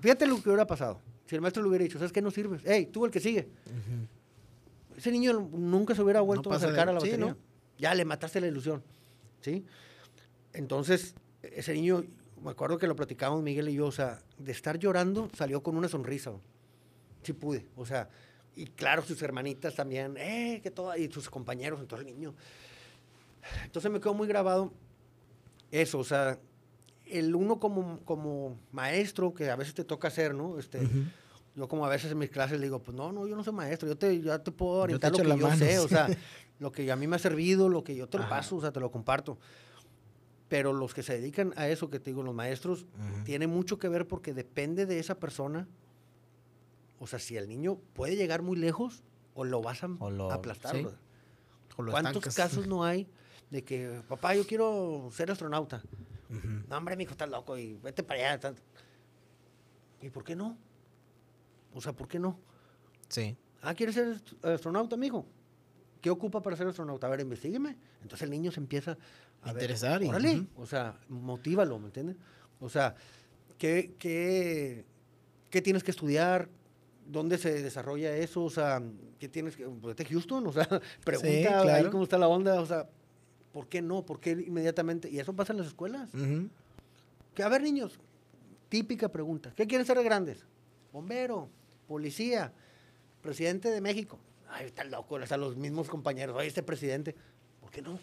[0.00, 1.00] fíjate lo que hubiera pasado.
[1.26, 2.20] Si el maestro le hubiera dicho, ¿sabes qué?
[2.22, 2.60] No sirves.
[2.66, 3.48] Hey, tú el que sigue.
[4.96, 7.26] Ese niño nunca se hubiera vuelto a pasa de- acercar a la sí, batería.
[7.32, 7.36] ¿no?
[7.78, 8.82] Ya le mataste la ilusión.
[9.40, 9.64] ¿Sí?
[10.52, 12.04] Entonces, ese niño,
[12.42, 15.76] me acuerdo que lo platicábamos Miguel y yo, o sea, de estar llorando, salió con
[15.76, 16.32] una sonrisa.
[17.22, 17.66] Sí pude.
[17.76, 18.08] O sea,
[18.54, 22.34] y claro, sus hermanitas también, eh, que todo, y sus compañeros, entonces el niño.
[23.64, 24.72] Entonces me quedó muy grabado
[25.70, 26.38] eso, o sea,
[27.06, 30.58] el uno como, como maestro, que a veces te toca hacer, ¿no?
[30.58, 31.04] Este, Ujú.
[31.56, 33.54] Yo como a veces en mis clases le digo, pues no, no, yo no soy
[33.54, 35.88] maestro, yo te, ya te puedo Yo te orientar lo que yo mano, sé, o
[35.88, 36.06] sea,
[36.58, 38.36] lo que a mí me ha servido, lo que yo te lo Ajá.
[38.36, 39.38] paso, o sea, te lo comparto.
[40.48, 42.86] Pero los que se dedican a eso, que te digo, los maestros,
[43.24, 45.66] tiene mucho que ver porque depende de esa persona.
[47.00, 49.02] O sea, si el niño puede llegar muy lejos
[49.34, 50.76] o lo vas a O lo- aplastar.
[50.76, 50.82] sí.
[50.82, 50.98] brother.
[51.78, 52.34] O lo ¿Cuántos estancas.
[52.50, 53.08] casos no hay
[53.50, 55.82] de que, papá, yo quiero ser astronauta?
[56.30, 56.64] Ujú.
[56.68, 58.54] No, hombre, mi hijo, estás loco y vete para allá.
[60.00, 60.56] ¿Y por qué no?
[61.76, 62.38] O sea, ¿por qué no?
[63.08, 63.36] Sí.
[63.62, 65.26] Ah, ¿quieres ser ast- astronauta, mijo?
[66.00, 67.06] ¿Qué ocupa para ser astronauta?
[67.06, 67.76] A ver, investígueme.
[68.02, 68.96] Entonces el niño se empieza
[69.42, 70.36] a ver, Interesar y- Órale.
[70.40, 70.62] ujú.
[70.62, 72.16] O sea, motívalo, ¿me entiendes?
[72.60, 72.94] O sea,
[73.58, 74.84] ¿qué, qué,
[75.50, 76.48] qué tienes que estudiar?
[77.06, 78.42] ¿Dónde se desarrolla eso?
[78.44, 78.82] O sea,
[79.18, 79.66] ¿qué tienes que...?
[79.68, 80.66] Pues, Houston, o sea,
[81.04, 81.90] pregunta ahí claro.
[81.90, 82.88] cómo está la onda, o sea,
[83.52, 84.04] ¿por qué no?
[84.04, 85.10] ¿Por qué inmediatamente?
[85.10, 86.10] Y eso pasa en las escuelas.
[87.34, 87.98] Que, a ver, niños,
[88.68, 89.52] típica pregunta.
[89.54, 90.46] ¿Qué quieren ser de grandes?
[90.92, 91.48] Bombero,
[91.86, 92.52] policía,
[93.22, 94.18] presidente de México.
[94.48, 96.36] Ay, está loco, sea, los mismos compañeros.
[96.36, 97.14] Oye, este presidente,
[97.60, 97.98] ¿por qué no?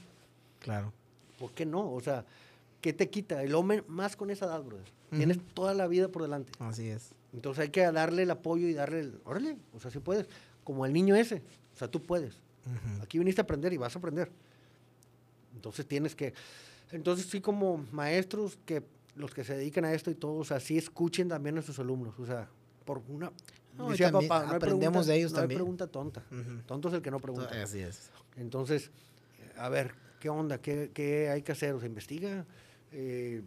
[0.59, 0.93] Claro.
[1.39, 1.91] ¿Por qué no?
[1.91, 2.25] O sea,
[2.81, 3.43] ¿qué te quita?
[3.43, 4.85] El hombre más con esa edad, brother.
[5.11, 6.51] Tienes toda la vida por delante.
[6.59, 7.13] Así es.
[7.33, 9.21] Entonces hay que darle el apoyo y darle el...
[9.25, 10.27] Órale, o sea, sí puedes.
[10.63, 11.43] Como el niño ese.
[11.73, 12.39] O sea, tú puedes.
[13.01, 14.31] Aquí viniste a aprender y vas a aprender.
[15.53, 16.33] Entonces tienes que...
[16.91, 18.83] Entonces sí como maestros que
[19.15, 21.77] los que se dedican a esto y todo, o sea, sí escuchen también a sus
[21.79, 22.17] alumnos.
[22.19, 22.49] O sea,
[22.85, 23.31] por una...
[23.77, 25.57] No, decía también papá, no aprendemos pregunta- de ellos no hay también.
[25.59, 26.23] pregunta tonta.
[26.65, 27.49] Tonto es el que no pregunta.
[27.61, 28.11] Así es.
[28.35, 28.91] Entonces,
[29.57, 30.59] a ver, ¿qué onda?
[30.61, 31.73] ¿Qué, qué hay que hacer?
[31.73, 32.45] O sea, investiga
[32.91, 33.41] eh,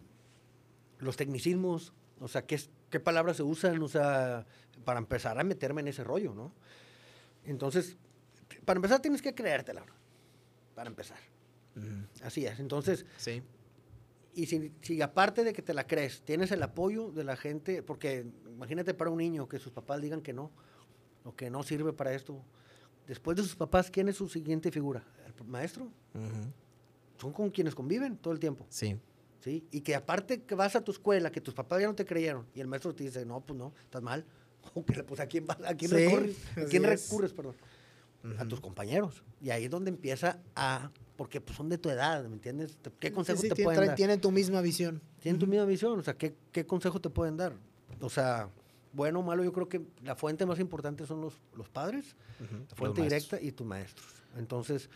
[0.99, 2.59] los tecnicismos, o sea, ¿qué,
[2.89, 4.45] qué palabras se usan, o sea,
[4.83, 6.51] para empezar a meterme en ese rollo, ¿no?
[7.45, 7.95] Entonces,
[8.65, 9.83] para empezar tienes que creértela,
[10.75, 11.17] para empezar.
[12.23, 12.59] Así es.
[12.59, 13.41] Entonces, Sí.
[14.37, 17.81] Y si, si aparte de que te la crees, tienes el apoyo de la gente,
[17.83, 20.51] porque imagínate para un niño que sus papás digan que no,
[21.23, 22.41] o que no sirve para esto.
[23.07, 25.03] Después de sus papás, ¿quién es su siguiente figura?
[25.25, 25.87] ¿El maestro?
[27.19, 28.65] Son con quienes conviven todo el tiempo.
[28.69, 28.97] Sí.
[29.39, 29.65] ¿sí?
[29.71, 32.45] Y que aparte que vas a tu escuela, que tus papás ya no te creyeron,
[32.53, 34.25] y el maestro te dice, no, pues no, estás mal.
[34.73, 36.35] O que, pues, ¿a quién, vas- a quién Sí, recurres?
[36.57, 37.09] ¿A quién es.
[37.09, 37.55] recurres, perdón?
[38.23, 38.47] A Ujú.
[38.47, 39.23] tus compañeros.
[39.41, 40.91] Y ahí es donde empieza a...
[41.15, 42.77] Porque pues, son de tu edad, ¿me entiendes?
[42.99, 43.95] ¿Qué consejo Sí, sí, te pueden dar?
[43.95, 45.01] Tiene tu misma visión.
[45.19, 47.53] Tienen tu misma visión, o sea, ¿qué, qué consejo te pueden dar?
[48.01, 48.49] O sea,
[48.93, 52.75] bueno o malo, yo creo que la fuente más importante son los, los padres, la
[52.75, 54.07] fuente directa y tus maestros.
[54.37, 54.89] Entonces,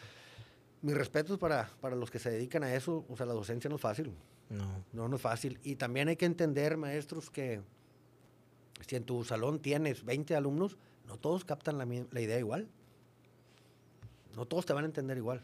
[0.82, 3.76] mis respetos para, para los que se dedican a eso, o sea, la docencia no
[3.78, 4.13] es fácil.
[4.49, 4.84] No.
[4.93, 5.59] No, no es fácil.
[5.63, 7.61] Y también hay que entender, maestros, que
[8.86, 12.67] si en tu salón tienes 20 alumnos, no todos captan la, la idea igual.
[14.36, 15.43] No todos te van a entender igual.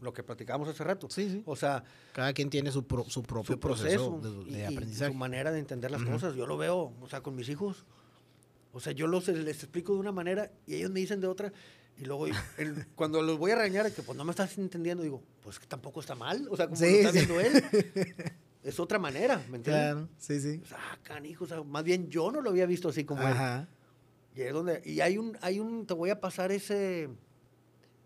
[0.00, 1.08] Lo que platicábamos hace rato.
[1.10, 1.42] Sí, sí.
[1.44, 1.82] O sea,
[2.12, 5.10] Cada quien tiene su, pro- su propio su proceso, proceso, de, y- de y aprendizaje.
[5.10, 6.12] su manera de entender las Ujú.
[6.12, 6.36] cosas.
[6.36, 7.84] Yo lo veo, o sea, con mis hijos.
[8.72, 11.52] O sea, yo los, les explico de una manera y ellos me dicen de otra.
[11.98, 12.26] Y luego,
[12.58, 15.66] el- cuando los voy a regañar, que pues no me estás entendiendo, digo, pues que
[15.66, 16.46] tampoco está mal.
[16.48, 17.18] O sea, como Sí, lo está sí.
[17.18, 17.64] viendo él.
[18.62, 19.92] Es otra manera, ¿me entiendes?
[19.92, 20.60] Claro, sí, sí.
[20.64, 23.20] O sea, ah, canijo, o sea, más bien yo no lo había visto así como
[23.22, 23.28] él.
[23.28, 23.68] Ajá.
[24.34, 27.08] Y es donde, y hay un, hay un, te voy a pasar ese,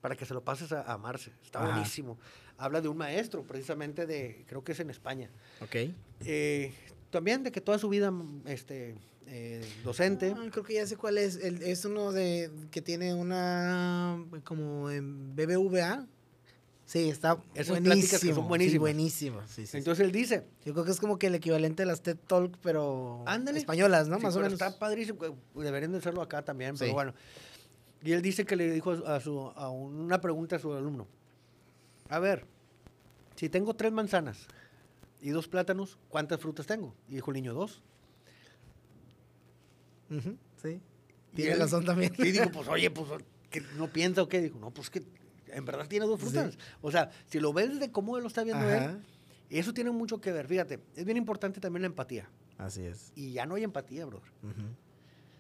[0.01, 1.31] para que se lo pases a, a Marce.
[1.45, 1.73] Está Ajá.
[1.73, 2.19] buenísimo.
[2.59, 5.31] Habla de un maestro, precisamente de, creo que es en España.
[5.63, 5.77] Ok.
[6.25, 6.73] Eh,
[7.11, 8.13] también de que toda su vida,
[8.47, 8.95] este,
[9.27, 10.35] eh, docente.
[10.37, 11.37] Ah, creo que ya sé cuál es.
[11.37, 16.07] El- es uno de que tiene una como en BBVA.
[16.85, 17.83] Sí, está Esas buenísimo.
[17.95, 18.73] pláticas que son buenísimas.
[18.73, 19.41] Sí, buenísimo.
[19.47, 19.77] Sí, sí, sí.
[19.79, 22.59] Entonces él dice, Yo creo que es como que el equivalente a las TED Talk,
[22.63, 23.61] pero Ándale.
[23.61, 24.17] españolas, ¿no?
[24.17, 24.55] Sí, Más o menos.
[24.55, 25.19] Está padrísimo.
[25.55, 27.15] Deberían de hacerlo acá también, pero bueno.
[28.03, 31.07] Y él dice que le dijo a, su, a una pregunta a su alumno.
[32.09, 32.47] A ver,
[33.37, 34.47] si tengo tres manzanas
[35.21, 36.95] y dos plátanos, ¿cuántas frutas tengo?
[37.09, 37.83] Y dijo el niño, dos.
[40.63, 40.81] Sí.
[41.35, 42.13] Tiene él- razón también.
[42.19, 43.09] Y digo, pues oye, pues
[43.51, 44.41] ¿qué, no piensa o qué.
[44.41, 45.03] Dijo, no, pues que
[45.49, 46.27] en verdad tiene dos Sí.
[46.27, 46.59] frutas.
[46.81, 48.87] O sea, si lo ves de cómo lo está viendo Ajá.
[48.87, 49.03] él,
[49.51, 50.47] eso tiene mucho que ver.
[50.47, 52.29] Fíjate, es bien importante también la empatía.
[52.59, 53.13] Así es.
[53.15, 54.31] Y ya no hay empatía, brother.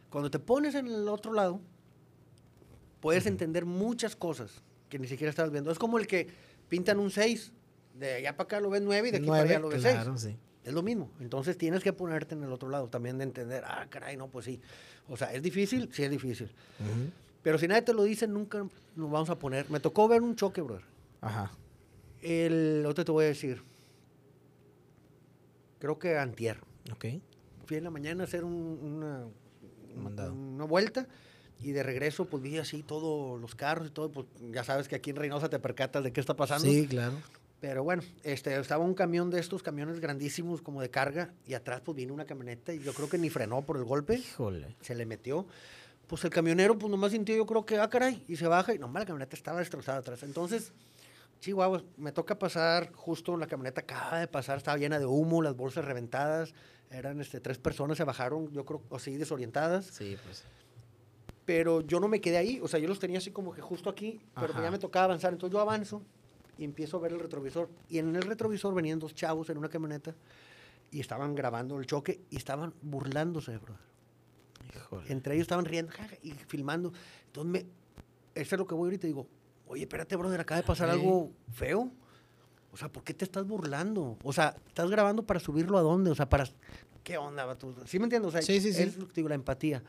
[0.08, 1.60] Cuando te pones en el otro lado,
[3.00, 5.70] puedes entender muchas cosas que ni siquiera estabas viendo.
[5.70, 6.28] Es como el que
[6.68, 7.52] pintan un 6,
[7.98, 9.94] de allá para acá lo ves 9 y de aquí para allá lo ves 6.
[9.94, 10.36] claro, sí.
[10.64, 11.10] Es lo mismo.
[11.20, 14.44] Entonces tienes que ponerte en el otro lado también de entender, ah, caray, no, pues
[14.44, 14.60] sí.
[15.08, 15.88] O sea, ¿es difícil?
[15.92, 16.50] Sí, es difícil.
[17.42, 18.58] Pero si nadie te lo dice, nunca
[18.94, 19.70] nos vamos a poner.
[19.70, 20.84] Me tocó ver un choque, brother.
[21.22, 21.50] Ajá.
[22.20, 23.62] El otro te voy a decir.
[25.78, 26.58] Creo que antier.
[26.92, 27.06] Ok.
[27.64, 29.24] Fui en la mañana a hacer un- una,
[29.96, 31.06] Un una vuelta
[31.62, 34.10] y de regreso pues vi así todos los carros y todo.
[34.10, 36.66] Pues ya sabes que aquí en Reynosa te percatas de qué está pasando.
[36.66, 37.14] Sí, claro.
[37.60, 41.82] Pero bueno, este, estaba un camión de estos camiones grandísimos como de carga y atrás
[41.84, 44.16] pues vino una camioneta y yo creo que ni frenó por el golpe.
[44.16, 44.76] Híjole.
[44.80, 45.46] se le metió.
[46.06, 48.78] Pues el camionero, pues nomás sintió, yo creo que, ah, caray, y se baja, y
[48.78, 50.24] nomás la camioneta estaba destrozada atrás.
[50.24, 50.72] Entonces,
[51.38, 55.54] Chihuahua, me toca pasar, justo la camioneta acaba de pasar, estaba llena de humo, las
[55.54, 56.52] bolsas reventadas,
[56.90, 60.42] eran este, tres personas, se bajaron, yo creo, así desorientadas, Sí, pues.
[61.52, 63.90] Pero yo no me quedé ahí, o sea, yo los tenía así como que justo
[63.90, 64.62] aquí, pero Ajá.
[64.62, 66.00] ya me tocaba avanzar, entonces yo avanzo
[66.56, 69.68] y empiezo a ver el retrovisor, y en el retrovisor venían dos chavos en una
[69.68, 70.14] camioneta,
[70.92, 73.74] y estaban grabando el choque, y estaban burlándose, bro.
[74.76, 75.10] Híjole.
[75.12, 76.92] Entre ellos estaban riendo jaja, y filmando.
[77.26, 77.58] Entonces, me,
[78.40, 79.26] eso es lo que voy ahorita y digo,
[79.66, 80.94] oye, espérate, brother, acaba de pasar Sí.
[81.00, 81.90] algo feo.
[82.70, 84.16] O sea, ¿por qué te estás burlando?
[84.22, 86.12] O sea, ¿estás grabando para subirlo a dónde?
[86.12, 86.44] O sea, para...
[87.02, 87.74] ¿Qué onda, vato?
[87.86, 88.28] ¿Sí me entiendes?
[88.28, 88.82] O sea, Sí, sí, sí.
[88.82, 89.82] es digo, la empatía.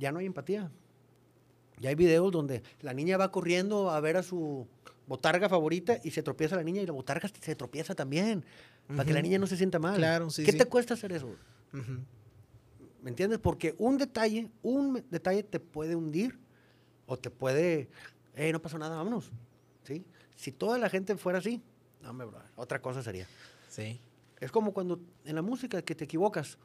[0.00, 0.70] Ya no hay empatía.
[1.78, 4.66] Ya hay videos donde la niña va corriendo a ver a su
[5.06, 8.44] botarga favorita y se tropieza la niña y la botarga se tropieza también.
[8.88, 9.96] Para que la niña no se sienta mal.
[9.96, 10.58] Claro, sí, ¿Qué sí.
[10.58, 11.28] te cuesta hacer eso?
[13.02, 13.38] ¿Me entiendes?
[13.38, 16.38] Porque un detalle, un detalle te puede hundir
[17.06, 17.88] o te puede,
[18.34, 19.30] eh, no pasó nada, vámonos.
[19.84, 20.04] ¿Sí?
[20.34, 21.62] Si toda la gente fuera así,
[22.02, 23.26] no, hombre, brother, otra cosa sería.
[23.68, 24.00] Sí.
[24.40, 26.58] Es como cuando en la música que te equivocas.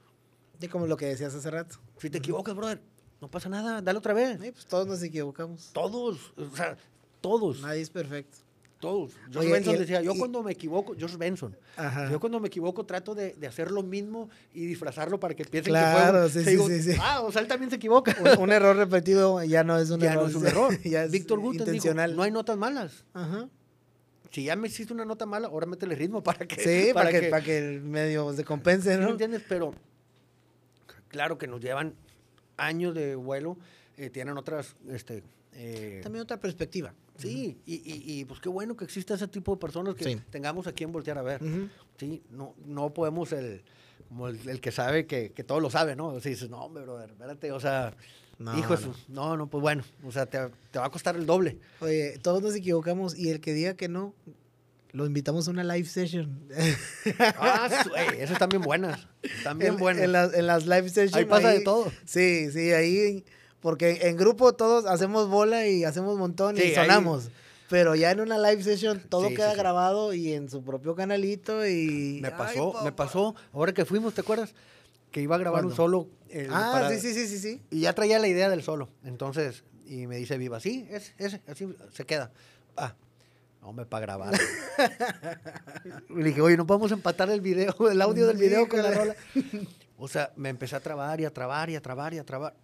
[0.62, 1.78] Y como lo que decías hace rato.
[1.98, 2.82] Si te equivocas, brother,
[3.22, 4.40] no pasa nada, dale otra vez.
[4.42, 5.70] Sí, pues todos nos equivocamos.
[5.74, 6.78] Todos, o sea,
[7.22, 8.38] todos, Nadie es perfecto.
[8.80, 9.14] todos.
[9.32, 12.12] George Oye, Benson el- decía, yo y- cuando me equivoco, George Benson, Ajá.
[12.12, 15.72] yo cuando me equivoco trato de, de hacer lo mismo y disfrazarlo para que piensen
[15.72, 16.98] Claro, que fue sí, digo, sí, sí.
[17.02, 18.16] Ah, o sea, él también se equivoca.
[18.22, 20.24] Un, un error repetido ya no es un ya error.
[20.24, 20.80] no es un error.
[20.84, 22.12] ya es Víctor Guten intencional.
[22.12, 23.06] dijo, no hay notas malas.
[23.14, 23.50] Ajá.
[24.30, 26.62] Si ya me hiciste una nota mala, ahora métele ritmo para que...
[26.62, 29.12] Sí, para, que, para que el medio se compense, ¿sí me ¿no?
[29.12, 29.42] entiendes?
[29.48, 29.74] Pero
[31.08, 31.96] claro que nos llevan
[32.58, 33.58] años de vuelo,
[33.98, 34.76] eh, tienen otras...
[34.90, 36.94] Este, eh, También otra perspectiva.
[37.18, 40.22] Sí, y, y, y, pues qué bueno que exista ese tipo de personas que Sí.
[40.30, 41.42] tengamos a quien voltear a ver.
[41.98, 43.64] Sí, no, no podemos el...
[44.10, 46.08] Como el, el que sabe que, que todo lo sabe, ¿no?
[46.10, 47.96] O sea, dices, no, hombre, brother, espérate, o sea,
[48.38, 48.94] No, hijo, de no.
[48.94, 50.38] su- no, no, pues bueno, o sea, te,
[50.72, 51.58] te va a costar el doble.
[51.80, 54.14] Oye, todos nos equivocamos y el que diga que no,
[54.96, 56.48] lo invitamos a una live session.
[57.38, 59.08] Ah, ey, esas están bien buenas.
[59.22, 60.04] Están bien en, buenas.
[60.04, 61.16] en las, en las live sessions.
[61.16, 61.92] Ahí pasa de todo.
[62.06, 63.26] Sí, sí, ahí.
[63.60, 67.30] Porque en grupo todos hacemos bola y hacemos montón Sí, y ahí- sonamos.
[67.68, 70.94] Pero ya en una live session todo Sí, queda sí, grabado y en su propio
[70.96, 72.20] canalito y...
[72.22, 72.96] Me Ay, pasó, me papá.
[73.08, 74.54] pasó, ahora que fuimos, ¿te acuerdas?
[75.10, 75.76] Que iba a grabar un ¿Cuándo?
[75.76, 76.10] solo.
[76.30, 77.62] eh, Ah, para- sí, sí, sí, sí, sí.
[77.72, 78.90] Y ya traía la idea del solo.
[79.04, 82.32] Entonces, y me dice Viva, sí, es, ese, así se queda.
[82.78, 82.94] Ah,
[83.66, 84.34] Hombre, para grabar.
[86.10, 89.16] le dije, oye, no podemos empatar el video, el audio del video con la rola.
[89.98, 92.56] O sea, me empecé a trabar y a trabar y a trabar y a trabar.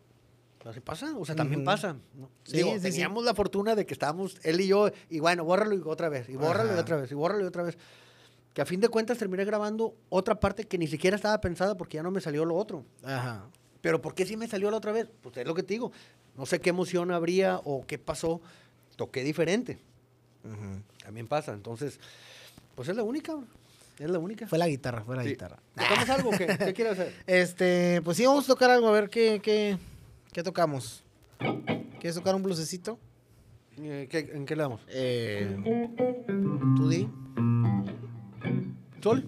[0.64, 1.94] Así pasa, o sea, también pasa.
[2.14, 2.30] ¿no?
[2.44, 2.84] Sí, Digo, sí, sí.
[2.92, 6.30] teníamos la fortuna de que estábamos él y yo, y bueno, bórralo y otra vez,
[6.30, 6.82] y bórralo y Ajá.
[6.82, 7.78] otra vez, y bórralo y otra vez.
[8.54, 11.96] Que a fin de cuentas terminé grabando otra parte que ni siquiera estaba pensada porque
[11.98, 12.86] ya no me salió lo otro.
[13.04, 13.46] Ajá.
[13.82, 15.08] Pero ¿por qué sí me salió la otra vez?
[15.22, 15.92] Pues es lo que te digo.
[16.38, 18.40] No sé qué emoción habría o qué pasó.
[18.98, 19.80] Toqué diferente.
[20.44, 20.82] Ujú.
[21.04, 21.54] También pasa.
[21.54, 22.00] Entonces,
[22.76, 23.34] pues es la única.
[24.00, 24.48] Es la única.
[24.48, 25.30] Fue la guitarra, fue la Sí.
[25.30, 25.58] guitarra.
[25.76, 26.30] ¿Tocamos algo?
[26.30, 27.14] o ¿Qué, ¿Qué quieres hacer?
[27.28, 29.78] Este, pues sí, vamos a tocar algo, a ver qué, qué,
[30.34, 31.04] qué tocamos.
[32.00, 32.98] ¿Quieres tocar un blusecito?
[33.78, 34.82] Eh, ¿qué- ¿En qué le damos?
[34.90, 35.56] Eh,
[36.78, 37.08] ¿Tú di?
[39.02, 39.28] ¿Sol?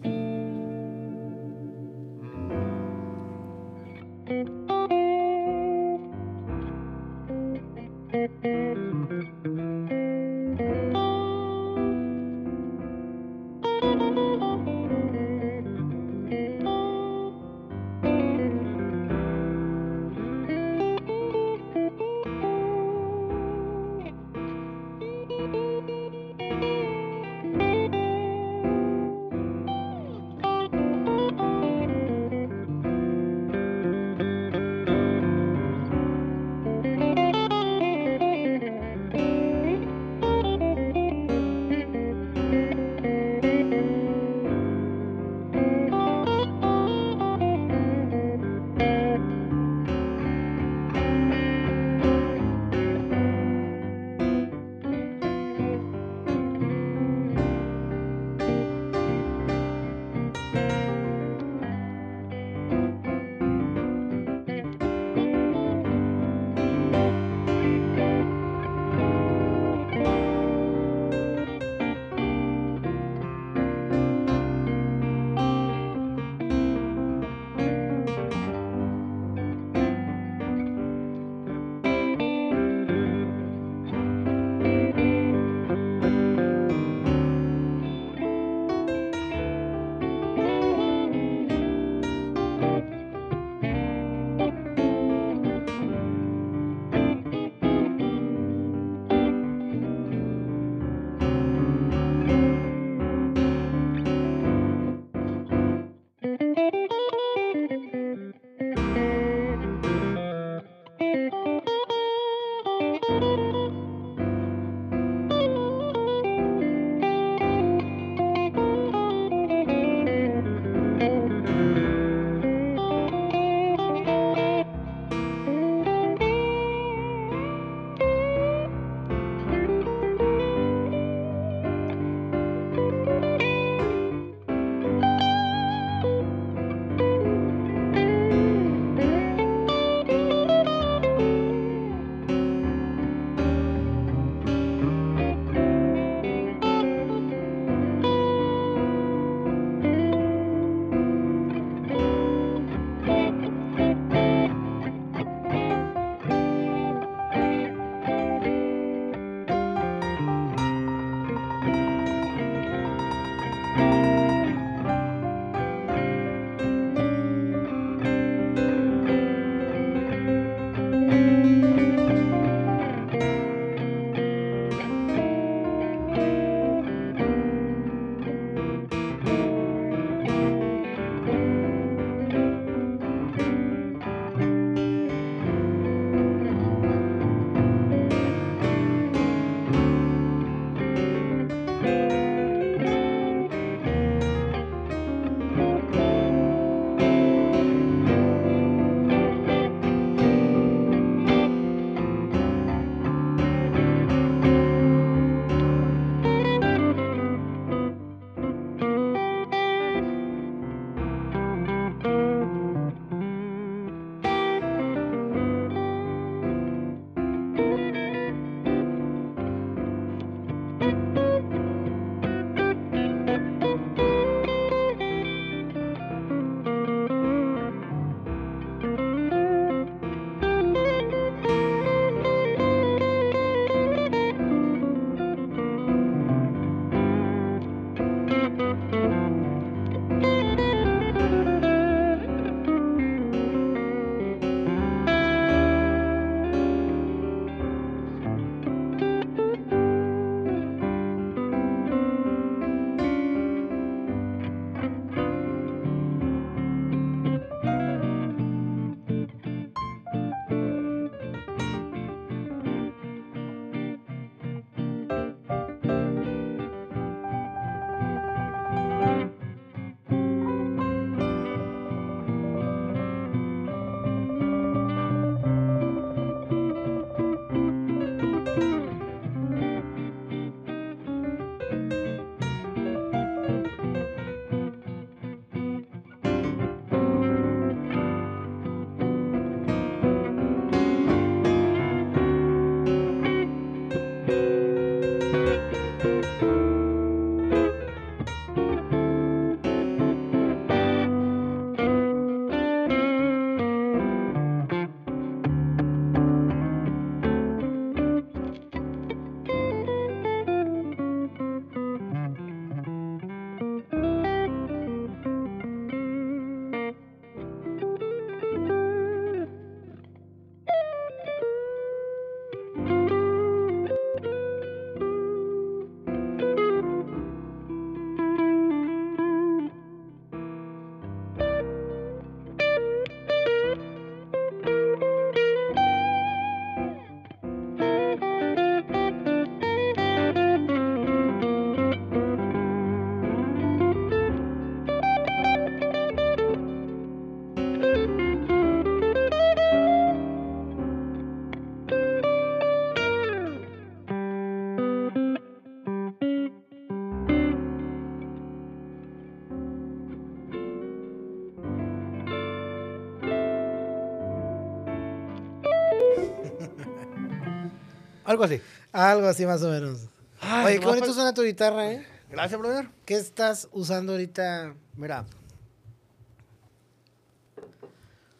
[368.33, 368.61] Algo así.
[368.91, 370.07] Algo así más o menos.
[370.41, 372.05] Ay, Oye, qué bonito suena tu guitarra, ¿eh?
[372.29, 372.89] Gracias, brother.
[373.05, 374.73] ¿Qué estás usando ahorita?
[374.97, 375.25] Mira.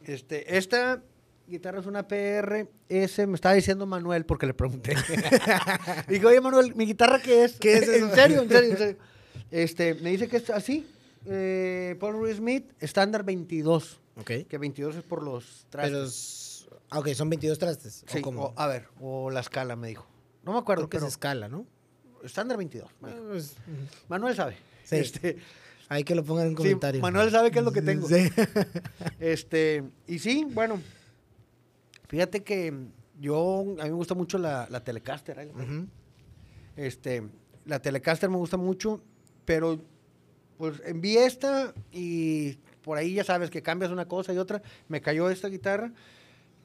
[0.06, 1.02] Este, esta
[1.48, 4.96] guitarra es una PRS, me estaba diciendo Manuel porque le pregunté.
[6.08, 7.54] Digo, oye Manuel, ¿mi guitarra qué es?
[7.60, 8.06] ¿Qué es eso?
[8.08, 8.98] en serio, en serio, en serio.
[9.52, 10.88] Este, me dice que es así.
[11.26, 14.00] eh, Paul Reed Smith, estándar 22.
[14.18, 14.32] Ok.
[14.50, 16.43] Que 22 es por los trastes.
[16.96, 18.04] Ah, ok, son 22 trastes.
[18.08, 18.44] Sí, ¿o cómo?
[18.46, 20.06] o- a ver, o la escala me dijo.
[20.44, 21.66] No me acuerdo, Creo que pero es escala, ¿no?
[22.24, 22.90] estándar 22.
[23.02, 23.28] me Ah, dijo.
[23.30, 23.56] pues.
[24.08, 24.56] Manuel sabe.
[24.84, 24.98] Sí.
[24.98, 25.38] Este,
[25.90, 27.02] Hay que lo pongan en un sí, comentario.
[27.02, 28.08] Manuel sabe qué es lo que tengo.
[28.08, 28.16] Sí.
[29.20, 30.80] Este, y sí, bueno,
[32.08, 32.74] fíjate que
[33.20, 35.40] yo, a mí me gusta mucho la, la Telecaster.
[35.40, 35.50] ahí.
[35.50, 35.88] Ujú.
[36.76, 37.24] Este,
[37.66, 39.02] la Telecaster me gusta mucho,
[39.46, 39.82] pero
[40.58, 42.54] pues envié esta y
[42.84, 44.62] por ahí ya sabes que cambias una cosa y otra.
[44.88, 45.92] Me cayó esta guitarra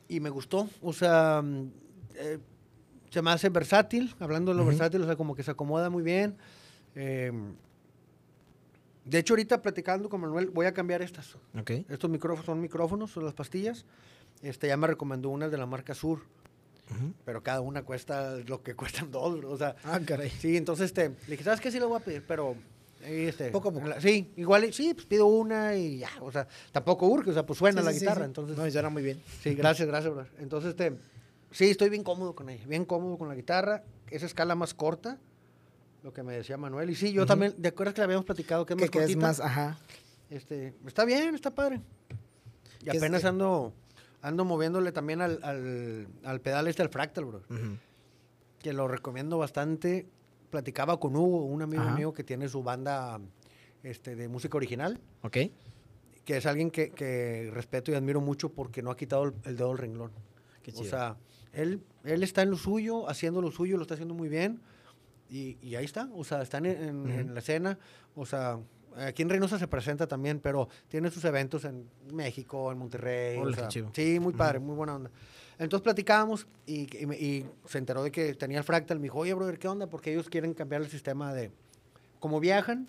[0.09, 0.69] y me gustó.
[0.83, 1.71] O sea, mm,
[2.17, 2.39] eh,
[3.11, 4.71] se me hace versátil, hablando de lo Ujú.
[4.71, 6.37] versátil, o sea, como que se acomoda muy bien.
[6.95, 7.33] Eh,
[9.05, 11.35] de hecho, ahorita platicando con Manuel, voy a cambiar estas.
[11.59, 11.71] Ok.
[11.89, 13.87] Estos micrófonos son micrófonos, son las pastillas.
[14.43, 16.19] Este ya me recomendó unas de la marca Sur,
[16.91, 17.13] Ujú.
[17.25, 20.31] pero cada una cuesta lo que cuestan dos, bro, o sea, Ah, caray.
[20.31, 21.71] sí, entonces este, le dije, ¿sabes qué?
[21.71, 22.55] Sí le voy a pedir, pero
[23.03, 23.87] este, Poco a poco.
[23.87, 27.47] la- Sí, igual, sí, pues pido una y ya, o sea, tampoco urge, o sea,
[27.47, 28.27] pues suena Sí, la sí, guitarra, sí.
[28.27, 29.21] entonces, No, y suena muy bien.
[29.43, 30.27] sí, gracias, gracias, bro.
[30.39, 30.97] Entonces, este,
[31.51, 35.19] sí, estoy bien cómodo con ella, bien cómodo con la guitarra, esa escala más corta,
[36.03, 37.29] lo que me decía Manuel, y sí, yo Ujú.
[37.29, 39.21] también, ¿de acuerdo que le habíamos platicado que es más que es cortita?
[39.21, 39.79] más, ajá.
[40.31, 41.81] Este, está bien, está padre.
[42.85, 43.73] Y es- apenas ando,
[44.23, 47.39] ando moviéndole también al, al, al pedal este, al fractal, bro.
[47.49, 47.77] Ujú.
[48.61, 50.07] Que lo recomiendo bastante.
[50.51, 51.95] Platicaba con Hugo, un amigo Ajá.
[51.97, 53.21] mío que tiene su banda
[53.83, 55.37] este, de música original, Ok.
[56.25, 59.57] que es alguien que, que respeto y admiro mucho porque no ha quitado el, el
[59.57, 60.11] dedo del renglón.
[60.63, 60.91] Qué O chido.
[60.91, 61.17] sea,
[61.53, 64.61] él, él está en lo suyo, haciendo lo suyo, lo está haciendo muy bien.
[65.31, 67.35] Y, y ahí está, o sea, están en, en- en Ujú.
[67.35, 67.79] la escena.
[68.15, 68.59] O sea,
[68.97, 73.39] aquí en Reynosa se presenta también, pero tiene sus eventos en México, en Monterrey.
[73.39, 75.11] o sea, sí, muy padre, muy buena onda.
[75.59, 78.99] Entonces platicábamos y, y me- y se enteró de que tenía el fractal.
[78.99, 79.87] Me dijo, oye, brother, ¿qué onda?
[79.89, 81.51] Porque ellos quieren cambiar el sistema de
[82.21, 82.87] cómo viajan.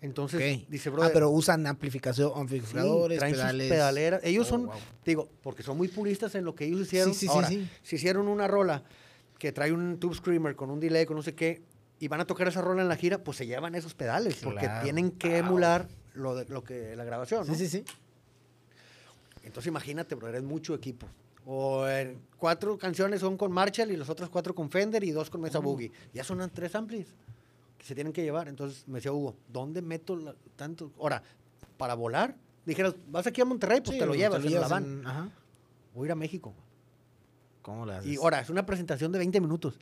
[0.00, 3.68] Entonces, dice, ah, brother, pero usan amplificación, Sí, amplificadores, sus pedales.
[3.68, 4.20] pedaleras.
[4.24, 4.76] Ellos Oh, son, wow.
[5.04, 7.12] digo, porque son muy puristas en lo que ellos hicieron.
[7.12, 7.68] Sí, sí, sí, Ahora, sí.
[7.82, 8.84] si hicieron una rola
[9.38, 11.62] que trae un tube screamer con un delay, con no sé qué,
[11.98, 14.68] y van a tocar esa rola en la gira, pues se llevan esos pedales, porque
[14.82, 17.54] tienen que emular lo, de, lo que la grabación, ¿no?
[17.54, 17.84] Sí, sí, sí.
[19.42, 21.08] Entonces imagínate, bro, eres mucho equipo.
[21.50, 25.30] O en cuatro canciones son con Marshall y los otros cuatro con Fender y dos
[25.30, 25.90] con Mesa Boogie.
[26.12, 27.06] Ya son tres amplis
[27.78, 28.48] que se tienen que llevar.
[28.48, 30.92] Entonces me decía Hugo, ¿dónde meto la- tanto?
[31.00, 31.22] Ahora,
[31.78, 34.68] para volar, dijeras, vas aquí a Monterrey, pues Sí, te lo llevas, en la llevas
[34.70, 34.84] van.
[34.84, 35.30] en- Ajá.
[35.94, 36.52] Voy a ir a México.
[37.62, 38.12] ¿Cómo le haces?
[38.12, 39.78] Y ahora, es una presentación de 20 minutos.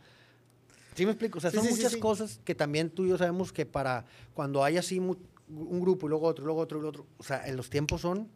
[0.94, 1.38] ¿Sí me explico?
[1.38, 4.04] O sea, Sí, son sí, muchas cosas que también tú y yo sabemos que para
[4.34, 7.24] cuando hay así un grupo y luego otro, y luego otro y luego otro, o
[7.24, 8.28] sea, en los tiempos son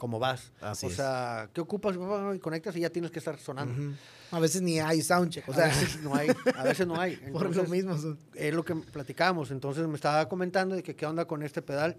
[0.00, 0.50] como vas.
[0.60, 0.96] Así o es.
[0.96, 1.94] sea, ¿qué ocupas?
[2.34, 3.80] Y conectas y ya tienes que estar sonando.
[3.80, 3.94] Ujú.
[4.32, 5.48] A veces ni hay soundcheck.
[5.48, 6.30] O sea, a veces no hay.
[6.56, 7.16] A veces no hay.
[7.32, 7.96] por lo Entonces, mismo.
[7.98, 9.50] son- Es lo que platicábamos.
[9.52, 11.96] Entonces me estaba comentando de que qué onda con este pedal.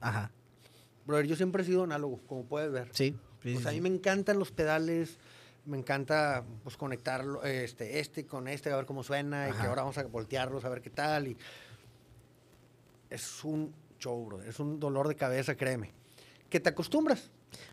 [0.00, 0.32] Ajá.
[1.06, 2.88] Brother, yo siempre he sido análogo, como puedes ver.
[2.92, 3.14] Sí.
[3.42, 3.82] sí, o sí, sea, a mí sí.
[3.82, 5.18] me encantan los pedales,
[5.66, 9.68] me encanta pues conectarlo, este, este con este, a ver cómo suena, y que Ajá.
[9.68, 11.26] ahora vamos a voltearlos, a ver qué tal.
[11.28, 11.36] Y
[13.10, 15.92] es un show, bro, es un dolor de cabeza, créeme.
[16.48, 17.30] Que te acostumbras.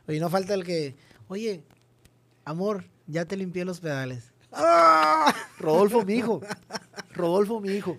[0.08, 0.96] Oye, no falta el que,
[1.28, 1.64] oye,
[2.46, 4.32] amor, ya te limpié los pedales.
[5.60, 6.42] Rodolfo, mi hijo.
[7.14, 7.98] Rodolfo, mi hijo.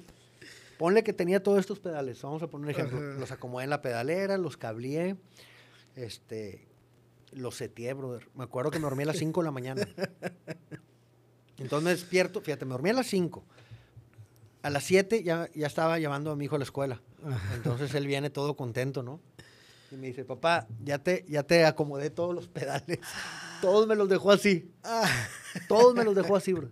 [0.78, 2.22] Ponle que tenía todos estos pedales.
[2.22, 2.98] Vamos a poner un ejemplo.
[2.98, 3.20] Ajá.
[3.20, 5.16] Los acomodé en la pedalera, los cableé,
[5.94, 6.66] este,
[7.32, 8.28] los seteé, brother.
[8.34, 9.86] Me acuerdo que me dormí a las 5 de la mañana.
[11.58, 13.44] Entonces me despierto, fíjate, me dormí a las 5.
[14.62, 17.00] A las 7 ya, ya estaba llevando a mi hijo a la escuela.
[17.54, 19.20] Entonces él viene todo contento, ¿no?
[19.90, 22.98] Y me dice, papá, ya te, ya te acomodé todos los pedales.
[23.60, 24.70] Todos me los dejó así.
[25.68, 26.70] Todos me los dejó así, bro.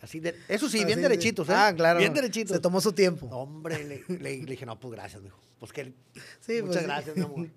[0.00, 1.52] Así de, eso sí, bien de- derechitos, ¿eh?
[1.54, 2.00] Ah, claro.
[2.00, 2.56] Bien derechitos.
[2.56, 3.26] Se tomó su tiempo.
[3.26, 5.38] Hombre, le, le- le dije, no, pues gracias, mijo.
[5.60, 5.94] Pues que
[6.40, 6.84] Sí, muchas pues sí.
[6.84, 7.48] gracias, mi amor.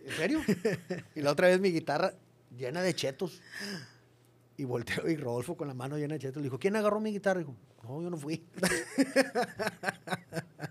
[0.00, 0.40] ¿En serio?
[1.14, 2.12] Y la otra vez mi guitarra
[2.54, 3.40] llena de chetos.
[4.58, 6.42] Y volteo y Rodolfo con la mano llena de chetos.
[6.42, 7.38] Le dijo, ¿quién agarró mi guitarra?
[7.40, 8.44] Dijo, no, yo no fui.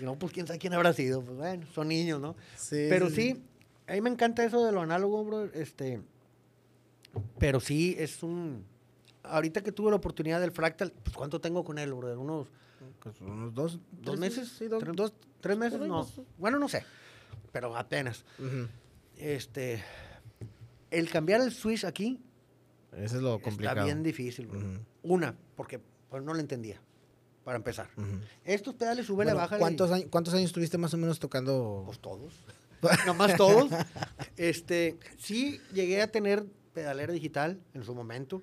[0.00, 1.22] Y no, pues quién sabe quién habrá sido.
[1.22, 2.36] Pues bueno, son niños, ¿no?
[2.56, 3.42] Sí, Pero sí, sí,
[3.86, 5.44] a mí me encanta eso de lo análogo, bro.
[5.52, 6.00] Este,
[7.38, 8.64] pero sí, es un...
[9.22, 12.18] Ahorita que tuve la oportunidad del fractal, pues ¿cuánto tengo con él, bro?
[12.18, 12.46] Unos
[13.02, 14.48] Pues unos dos, dos tres meses.
[14.58, 14.82] Sí, dos.
[14.82, 16.06] ¿Tres, dos- tres meses, no.
[16.38, 16.84] Bueno, no sé,
[17.52, 18.24] pero apenas.
[18.38, 18.68] Ujú.
[19.16, 19.82] Este,
[20.90, 22.18] el cambiar el switch aquí
[22.92, 23.78] Eso es lo complicado.
[23.80, 24.58] Está bien difícil, bro.
[24.60, 24.78] Ujú.
[25.02, 26.80] Una, porque pues, no lo entendía,
[27.48, 27.88] para empezar.
[27.96, 28.18] Ujú.
[28.44, 29.56] Estos pedales sube Bueno, la baja.
[29.56, 31.82] ¿cuántos, años, ¿Cuántos años estuviste más o menos tocando?
[31.86, 32.34] Pues todos.
[33.06, 33.70] Nomás todos.
[34.36, 36.44] Este, sí llegué a tener
[36.74, 38.42] pedalera digital en su momento,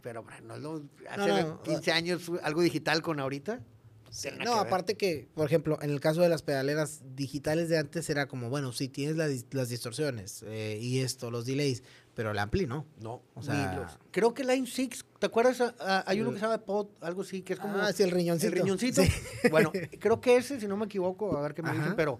[0.00, 3.60] pero bueno, no hace no, 15 años algo digital con ahorita.
[4.08, 7.76] Sí, no, que aparte que, por ejemplo, en el caso de las pedaleras digitales de
[7.76, 11.82] antes era como, bueno, sí tienes la las distorsiones eh, y esto, los delays,
[12.16, 12.86] pero el ampli no.
[13.00, 15.62] No, O sea- los- creo que Line 6, ¿te acuerdas?
[15.78, 18.10] Ah, hay uno que se llama Pod, algo así, que es como ah, sí, el
[18.10, 18.52] riñoncito.
[18.54, 19.02] el riñoncito.
[19.02, 19.10] Sí.
[19.52, 19.70] Bueno,
[20.00, 21.78] creo que ese, si no me equivoco, a ver qué me Ajá.
[21.78, 22.18] dicen, pero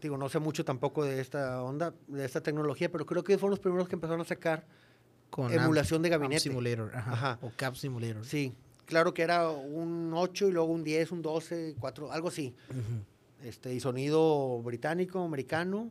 [0.00, 3.50] digo, no sé mucho tampoco de esta onda, de esta tecnología, pero creo que fueron
[3.50, 4.64] los primeros que empezaron a sacar
[5.30, 6.40] Con emulación de Amp- Amp gabinete.
[6.40, 7.38] Simulator, ajá, Ajá.
[7.42, 8.24] O Cap Simulator.
[8.24, 8.54] Sí,
[8.86, 12.54] claro que era un 8 y luego un 10, un 12, 4, algo así.
[12.70, 13.46] Ujú.
[13.48, 15.90] Este, y sonido británico, americano,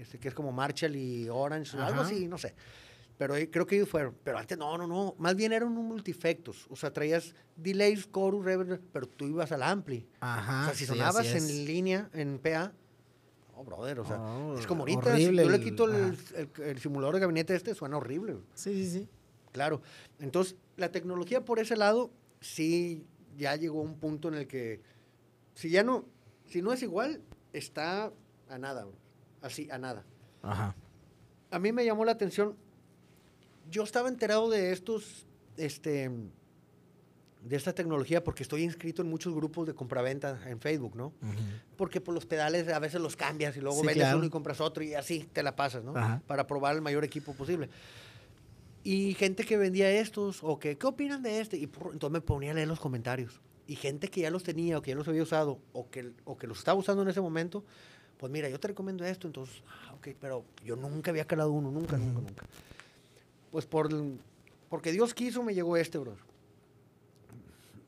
[0.00, 2.02] este, que es como Marshall y Orange, algo Ajá.
[2.02, 2.54] así, no sé.
[3.16, 4.14] Pero creo que ellos fueron.
[4.22, 5.14] Pero antes no, no, no.
[5.18, 6.66] Más bien eran un multifectos.
[6.70, 10.06] O sea, traías delays, chorus, reverb, pero tú ibas al ampli.
[10.20, 10.62] Ajá.
[10.62, 12.72] o sea, si sonabas en línea, en PA,
[13.56, 15.16] no, brother, o sea, Oh, es como ahorita.
[15.16, 16.14] si yo le quito el, ajá.
[16.36, 18.36] el- el simulador de gabinete este, suena horrible.
[18.54, 19.08] Sí, sí, sí.
[19.50, 19.82] Claro.
[20.20, 23.04] Entonces, la tecnología por ese lado, sí,
[23.36, 24.80] ya llegó a un punto en el que,
[25.54, 26.04] si ya no,
[26.46, 27.20] si no es igual,
[27.52, 28.12] está
[28.48, 28.94] a nada, bro.
[29.42, 30.04] Así, a nada.
[30.42, 30.74] Ajá.
[31.50, 32.54] A mí me llamó la atención,
[33.70, 36.10] yo estaba enterado de estos, este,
[37.44, 41.12] de esta tecnología porque estoy inscrito en muchos grupos de compraventa en Facebook, ¿no?
[41.76, 44.18] Porque por los pedales a veces los cambias y luego Sí, vendes claro.
[44.18, 45.96] uno y compras otro y así te la pasas, ¿no?
[45.96, 46.22] Ajá.
[46.26, 47.68] Para probar el mayor equipo posible.
[48.84, 51.56] Y gente que vendía estos, o que, ¿qué opinan de este?
[51.58, 53.40] Y por- entonces me ponía a leer los comentarios.
[53.66, 56.38] Y gente que ya los tenía, o que ya los había usado, o que, o
[56.38, 57.64] que los estaba usando en ese momento,
[58.18, 61.70] pues mira, yo te recomiendo esto, entonces, ah, ok, pero yo nunca había calado uno,
[61.70, 62.44] nunca, nunca, nunca.
[63.50, 63.88] Pues por,
[64.68, 66.16] porque Dios quiso me llegó este, bro.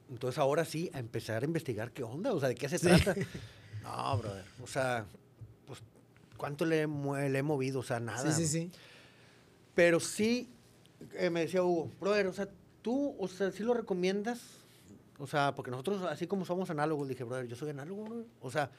[0.09, 3.15] Entonces ahora sí, a empezar a investigar qué onda, o sea, de qué se trata.
[3.83, 5.07] No, brother, o sea,
[5.67, 5.81] pues,
[6.37, 7.81] ¿cuánto le, le he movido?
[7.81, 8.31] O sea, nada.
[8.31, 8.71] Sí, sí, sí.
[9.75, 10.51] Pero sí,
[11.15, 12.47] eh, me decía Hugo, brother, o sea,
[12.83, 14.39] tú, o sea, sí lo recomiendas,
[15.19, 18.27] o sea, porque nosotros, así como somos análogos, dije, brother, yo soy análogo, brother.
[18.43, 18.71] o sea,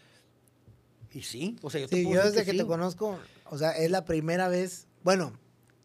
[1.14, 2.66] y sí, o sea, yo te Sí, puedo yo desde que, te sí.
[2.66, 3.20] conozco,
[3.50, 5.34] o sea, es la primera vez, bueno,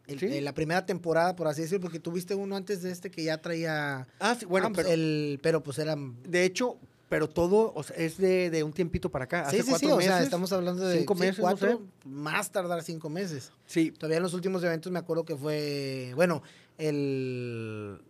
[0.07, 0.25] el- ¿Sí?
[0.27, 3.37] eh, la primera temporada, por así decirlo, porque tuviste uno antes de este que ya
[3.41, 4.07] traía...
[4.19, 5.95] Ah, sí, bueno, ah, pero, el, pero pues era...
[6.23, 6.77] de hecho,
[7.09, 9.69] pero todo, o sea, es de, de un tiempito para acá, hace Sí, sí, sí,
[9.71, 10.13] cuatro o meses.
[10.13, 12.07] sea, estamos hablando de cinco sí, meses, no cuatro, sé.
[12.07, 13.51] más tardar cinco meses.
[13.65, 16.41] Sí, Todavía en los últimos eventos me acuerdo que fue, bueno,
[16.77, 18.01] el...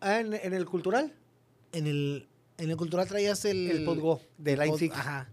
[0.00, 1.12] Ah, en, en el cultural,
[1.72, 2.26] En el,
[2.58, 3.70] en el cultural traías el...
[3.70, 4.92] el Podgo de Line 6.
[4.94, 5.28] Ajá.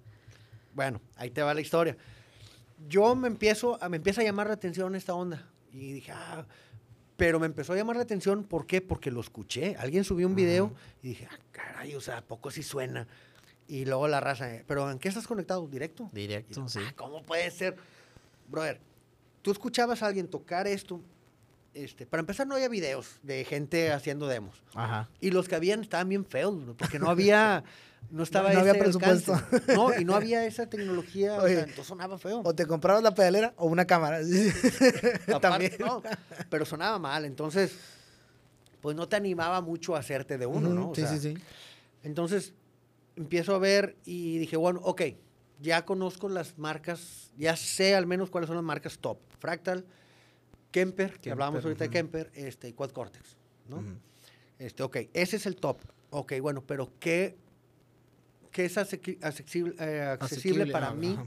[0.73, 1.97] Bueno, ahí te va la historia.
[2.87, 5.47] Yo me empiezo, a, me empieza a llamar la atención esta onda.
[5.71, 6.45] Y dije, ah,
[7.17, 8.81] pero me empezó a llamar la atención, ¿por qué?
[8.81, 9.75] Porque lo escuché.
[9.77, 10.73] Alguien subió un video
[11.03, 13.07] y dije, ah, caray, o sea, ¿a poco sí suena?
[13.67, 15.67] Y luego la raza, eh, ¿pero en qué estás conectado?
[15.67, 16.09] ¿Directo?
[16.11, 16.79] Directo, yo, sí.
[16.85, 17.75] "Ah, ¿Cómo puede ser?
[18.49, 18.81] Brother,
[19.41, 20.99] tú escuchabas a alguien tocar esto.
[21.73, 24.61] Este, para empezar, no había videos de gente haciendo demos.
[24.73, 25.07] Ajá.
[25.21, 27.63] Y los que habían estaban bien feos, porque no había,
[28.09, 29.31] no estaba No había ese alcance.
[29.31, 29.73] presupuesto.
[29.75, 32.41] No, y no había esa tecnología, o Oye, sea, entonces sonaba feo.
[32.43, 34.17] O te comprabas la pedalera o una cámara.
[35.27, 35.75] Aparte, También.
[35.79, 36.01] no,
[36.49, 37.75] pero sonaba mal, entonces,
[38.81, 40.89] pues no te animaba mucho a hacerte de uno, ¿no?
[40.89, 41.37] O sí, sea, sí, sí.
[42.03, 42.53] Entonces,
[43.15, 45.03] empiezo a ver y dije, bueno, ok,
[45.61, 49.19] ya conozco las marcas, ya sé al menos cuáles son las marcas top.
[49.39, 49.85] Fractal,
[50.71, 53.37] Kemper, que hablábamos ahorita de Kemper, este, y Quad Cortex,
[53.69, 53.83] ¿no?
[54.57, 55.77] Este, ok, ese es el top.
[56.09, 57.37] Ok, bueno, pero ¿qué,
[58.51, 61.17] qué es asequi- accesible, eh, accesible para mí?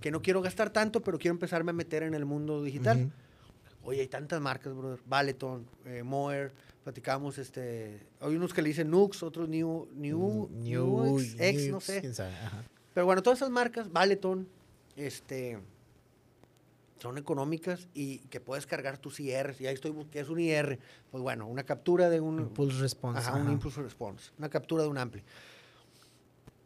[0.00, 2.98] Que no quiero gastar tanto, pero quiero empezarme a meter en el mundo digital.
[3.02, 3.10] Ujú.
[3.90, 5.00] Oye, hay tantas marcas, brother.
[5.06, 6.52] Valeton, eh, Moer,
[6.84, 8.00] platicamos, este...
[8.20, 9.88] Hay unos que le dicen Nux, otros New...
[9.94, 10.48] New...
[10.52, 12.02] New, X, no sé.
[12.06, 12.64] ajá.
[12.94, 14.46] Pero bueno, todas esas marcas, Valeton,
[14.96, 15.58] este...
[17.00, 19.60] Son económicas y que puedes cargar tus IRs.
[19.60, 20.80] Y ahí estoy, ¿qué es un IR?
[21.12, 22.40] Pues bueno, una captura de un...
[22.40, 23.20] Impulse response.
[23.20, 24.32] Ajá, un impulse response.
[24.36, 25.22] Una captura de un ampli.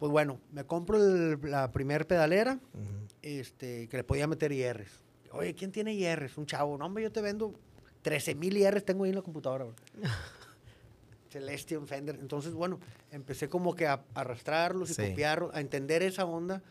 [0.03, 3.07] Pues bueno, me compro el- la primer pedalera, Ujú.
[3.23, 4.91] este, que le podía meter IRs.
[5.31, 6.37] Oye, ¿quién tiene IRs?
[6.39, 6.77] Un chavo.
[6.77, 7.55] No, hombre, yo te vendo
[8.03, 9.67] 13 mil IRs, tengo ahí en la computadora.
[9.67, 9.75] bro.
[11.31, 12.17] Celestion, Fender.
[12.21, 12.81] Entonces, bueno,
[13.13, 15.03] empecé como que a, a arrastrarlos y Sí.
[15.11, 16.65] copiarlos, a entender esa onda.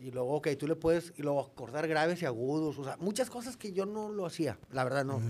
[0.00, 2.80] Y luego, ok, tú le puedes, y luego acordar graves y agudos.
[2.80, 5.22] O sea, muchas cosas que yo no lo hacía, la verdad no.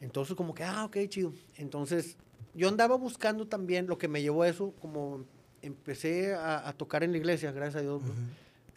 [0.00, 1.32] Entonces, como que, ah, ok, chido.
[1.56, 2.16] Entonces,
[2.54, 5.24] yo andaba buscando también lo que me llevó a eso, como
[5.64, 8.02] empecé a, a tocar en la iglesia, gracias a Dios.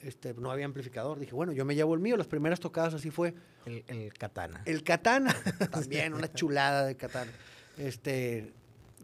[0.02, 1.20] este, no había amplificador.
[1.20, 2.18] Dije, bueno, yo me llevo el mío.
[2.18, 3.34] Las primeras tocadas así fue.
[3.66, 4.62] El, el katana.
[4.66, 5.36] El katana,
[5.72, 7.32] también, una chulada de katana.
[7.78, 8.54] Este,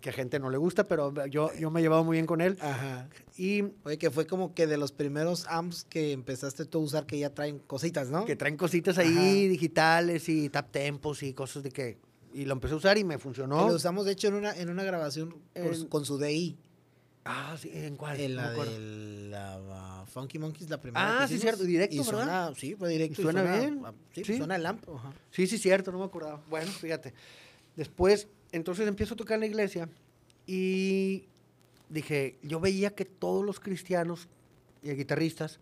[0.02, 2.42] que a gente no le gusta, pero yo, yo me he llevado muy bien con
[2.42, 2.58] él.
[2.62, 3.08] Ajá.
[3.38, 7.06] Y Oye, que fue como que de los primeros amps que empezaste tú a usar
[7.06, 8.26] que ya traen cositas, ¿no?
[8.26, 9.50] que traen cositas ahí Ajá.
[9.50, 11.98] digitales y tap tempos y cosas de que...
[12.34, 13.68] Y lo empecé a usar y me Que funcionó.
[13.68, 15.36] lo usamos, de hecho, en una, en una grabación
[15.90, 16.58] con su DI.
[17.26, 18.20] Ah, sí, ¿en cuál?
[18.20, 18.74] En No la acuerdo.
[18.74, 21.06] de la uh, Funky Monkeys, la primera.
[21.06, 21.42] Ah, que sí, hicimos.
[21.42, 22.12] cierto, directo, y ¿verdad?
[22.12, 23.22] Suena, sí, fue directo.
[23.22, 23.82] ¿Y suena bien?
[24.14, 24.38] Sí, Sí.
[24.38, 24.84] suena el amp.
[24.90, 25.14] Ajá.
[25.32, 26.42] Sí, sí, cierto, no me acordaba.
[26.50, 27.14] Bueno, fíjate.
[27.78, 29.88] Después, entonces empiezo a tocar en la iglesia
[30.46, 31.26] y
[31.90, 34.28] dije, yo veía que todos los cristianos
[34.82, 35.60] y guitarristas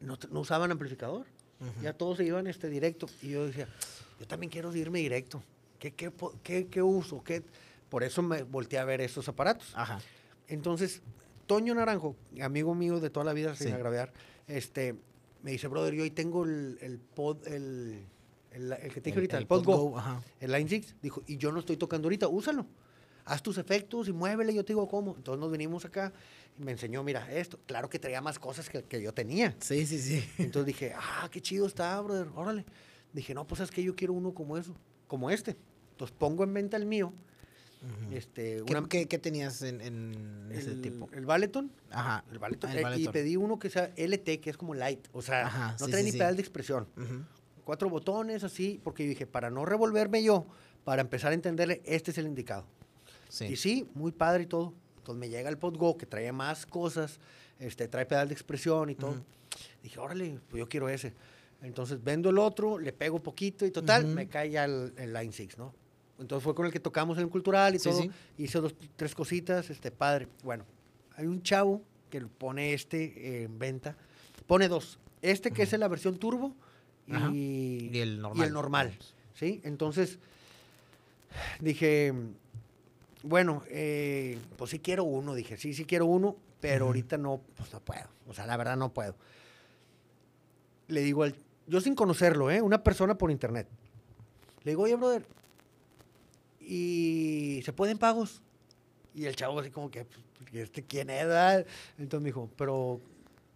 [0.00, 1.26] no, no usaban amplificador.
[1.80, 3.06] Ya todos se iban este directo.
[3.22, 3.66] Y yo decía,
[4.20, 5.42] yo también quiero irme directo.
[5.78, 6.10] ¿Qué, qué,
[6.42, 7.22] qué- qué uso?
[7.24, 7.42] ¿Qué?
[7.88, 9.68] Por eso me volteé a ver estos aparatos.
[9.74, 10.00] Ajá.
[10.48, 11.02] Entonces,
[11.46, 13.72] Toño Naranjo, amigo mío de toda la vida sin Sí.
[13.72, 14.12] agraviar,
[14.46, 14.94] este,
[15.42, 18.04] me dice, brother, yo hoy tengo el, el pod, el,
[18.52, 20.22] el, el que te dije ahorita, el, pod, Go, Ajá.
[20.40, 20.96] el Line 6.
[21.02, 22.66] Dijo, y yo no estoy tocando ahorita, úsalo.
[23.26, 25.14] Haz tus efectos y muévele, yo te digo cómo.
[25.16, 26.12] Entonces nos venimos acá
[26.58, 27.58] y me enseñó, mira, esto.
[27.66, 29.56] Claro que traía más cosas que, que yo tenía.
[29.60, 30.22] Sí, sí, sí.
[30.36, 32.66] Entonces dije, ah, qué chido está, brother, órale.
[33.14, 34.74] Dije, no, pues es que yo quiero uno como eso,
[35.08, 35.56] como este.
[35.92, 37.14] Entonces pongo en venta el mío,
[38.12, 41.08] este, ¿Qué, una- qué- qué tenías en, en ese el, tipo?
[41.12, 42.24] el Baleton, Ajá.
[42.30, 45.06] el Baleton, Ah, el eh, y pedí uno que sea LT, que es como light,
[45.12, 46.18] o sea, Ajá, no sí, trae sí, ni sí.
[46.18, 46.86] pedal de expresión.
[46.96, 47.24] Ujú.
[47.64, 50.46] Cuatro botones así, porque yo dije, para no revolverme yo,
[50.84, 52.66] para empezar a entenderle, este es el indicado.
[53.28, 53.46] Sí.
[53.46, 54.74] Y sí, muy padre y todo.
[54.98, 57.18] Entonces me llega el PodGo que trae más cosas,
[57.58, 59.10] este, trae pedal de expresión y todo.
[59.12, 59.20] Ujú.
[59.82, 61.12] Dije, órale, pues yo quiero ese.
[61.62, 65.32] Entonces vendo el otro, le pego poquito y total, me cae ya el, el Line
[65.32, 65.74] 6, ¿no?
[66.18, 68.02] Entonces fue con el que tocamos en el cultural y Sí, todo.
[68.02, 68.10] sí.
[68.38, 70.28] Hice dos, tres cositas, este, padre.
[70.42, 70.64] Bueno,
[71.16, 73.96] hay un chavo que pone este eh, en venta.
[74.46, 74.98] Pone dos.
[75.22, 76.54] Este que es en la versión turbo
[77.06, 78.46] y, Y el y normal.
[78.46, 78.98] el normal.
[79.34, 79.60] ¿Sí?
[79.64, 80.18] Entonces
[81.60, 82.12] dije,
[83.22, 85.34] bueno, eh, pues sí quiero uno.
[85.34, 88.06] Dije, sí, sí quiero uno, pero ahorita no, pues no puedo.
[88.28, 89.16] O sea, la verdad no puedo.
[90.88, 91.34] Le digo al,
[91.66, 92.60] yo sin conocerlo, ¿eh?
[92.62, 93.66] Una persona por internet.
[94.62, 95.24] Le digo, oye, brother,
[96.66, 98.42] ¿y se pueden pagos?
[99.14, 100.20] Y el chavo así como que, pues,
[100.54, 101.24] ¿este quién es?
[101.26, 101.66] verdad?".
[101.98, 103.00] Entonces me dijo, pero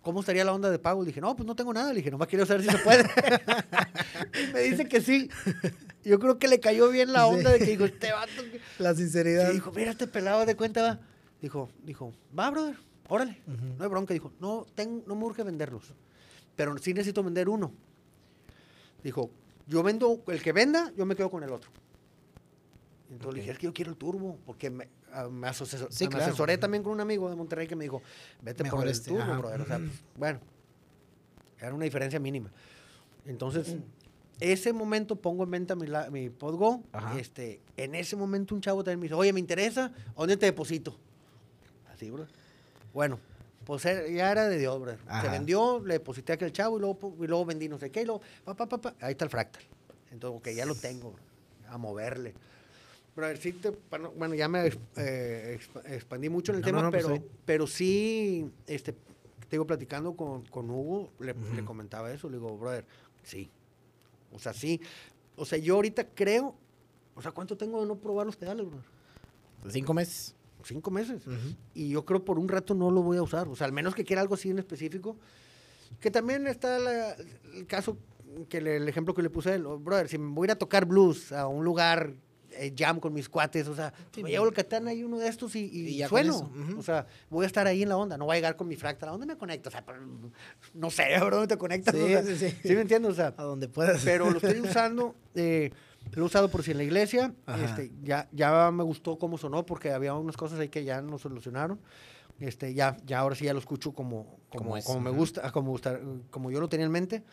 [0.03, 1.03] ¿cómo estaría la onda de pago?
[1.03, 1.91] Le dije, no, pues no tengo nada.
[1.93, 3.05] Le dije, nomás quiero saber si se puede.
[4.49, 5.29] y me dice que sí.
[6.05, 7.35] Yo creo que le cayó bien la Sí.
[7.35, 8.31] onda de que dijo, este vato.
[8.51, 8.61] que-".
[8.83, 9.53] La sinceridad.
[9.53, 11.01] dijo, mira, este pelado de cuenta va.
[11.43, 12.77] Dijo, dijo, va, brother,
[13.09, 13.41] órale.
[13.47, 14.15] No hay bronca.
[14.15, 15.93] Dijo, no, ten- no me urge venderlos.
[16.57, 17.73] Pero sí necesito vender uno.
[19.03, 19.31] Dijo,
[19.67, 21.71] yo vendo el que venda, yo me quedo con el otro.
[23.11, 25.65] Entonces le dije, es que yo quiero el turbo, porque me, ah, me, Sí,
[26.05, 26.25] me claro.
[26.27, 28.03] asesoré también con un amigo de Monterrey que me dijo,
[28.43, 29.39] vete Mejor por el este, turbo, ajá.
[29.39, 29.61] brother.
[29.63, 30.41] O sea, pues, bueno,
[31.59, 32.51] era una diferencia mínima.
[33.25, 33.77] Entonces,
[34.41, 36.83] ese momento pongo en venta mi, la- mi Podgo.
[36.93, 37.19] Ajá.
[37.19, 40.97] Este, en ese momento un chavo también me dice, oye, me interesa, ¿dónde te deposito?
[41.93, 42.27] Así, bro.
[42.93, 43.19] Bueno,
[43.65, 44.93] pues era- ya era de Dios, bro.
[45.23, 48.03] Se vendió, le deposité a aquel chavo y luego, y luego vendí no sé qué
[48.03, 49.63] y luego, pa, pa, pa, pa, ahí está el fractal.
[50.11, 51.23] Entonces, ok, ya lo tengo, bro,
[51.69, 52.35] a moverle.
[53.19, 53.73] Pero a ver, sí te-
[54.17, 57.17] bueno, ya me eh, exp- expandí mucho en el No, tema, no, no, pues pero,
[57.17, 57.23] sí.
[57.45, 58.99] pero sí, este, te
[59.51, 61.35] digo, platicando con, con Hugo, le,
[61.65, 62.87] comentaba eso, le digo, brother,
[63.25, 63.51] sí.
[64.31, 64.81] O sea, sí.
[65.35, 66.55] O sea, yo ahorita creo,
[67.17, 68.87] o sea, ¿cuánto tengo de no probar los pedales, brother?
[69.69, 70.37] Cinco meses.
[70.63, 71.23] Cinco meses.
[71.75, 73.49] Y yo creo por un rato no lo voy a usar.
[73.49, 75.17] O sea, al menos que quiera algo así en específico.
[75.99, 77.17] Que también está la-
[77.53, 77.99] el caso,
[78.49, 79.67] que le- el ejemplo que le puse a él.
[79.67, 82.15] oh, brother, si me voy a ir a tocar blues a un lugar
[82.53, 85.29] eh, jam con mis cuates, o sea, Sí, me llevo el katana y uno de
[85.29, 86.35] estos y, y Y ya sueno.
[86.35, 86.79] eso, ujú.
[86.79, 88.17] O sea, voy a estar ahí en la onda.
[88.17, 89.09] No voy a llegar con mi fractal.
[89.09, 89.69] ¿A dónde me conecto?
[89.69, 89.85] O sea,
[90.75, 91.95] no sé, bro, ¿dónde te conectas?
[91.95, 92.57] Sí, O sea, sí, sí.
[92.63, 93.13] ¿Sí me entiendes?
[93.13, 94.03] O sea, A donde puedas.
[94.05, 95.71] pero lo estoy usando, eh,
[96.13, 97.35] lo he usado por si en la iglesia,
[97.65, 101.19] este, ya, ya me gustó cómo sonó porque había unas cosas ahí que ya no
[101.19, 101.79] solucionaron.
[102.41, 105.51] Este, ya, ya ahora sí ya lo escucho como, como, Como es, como me gusta,
[105.51, 105.99] como, gusta-
[106.31, 107.25] como yo lo tenía en mente.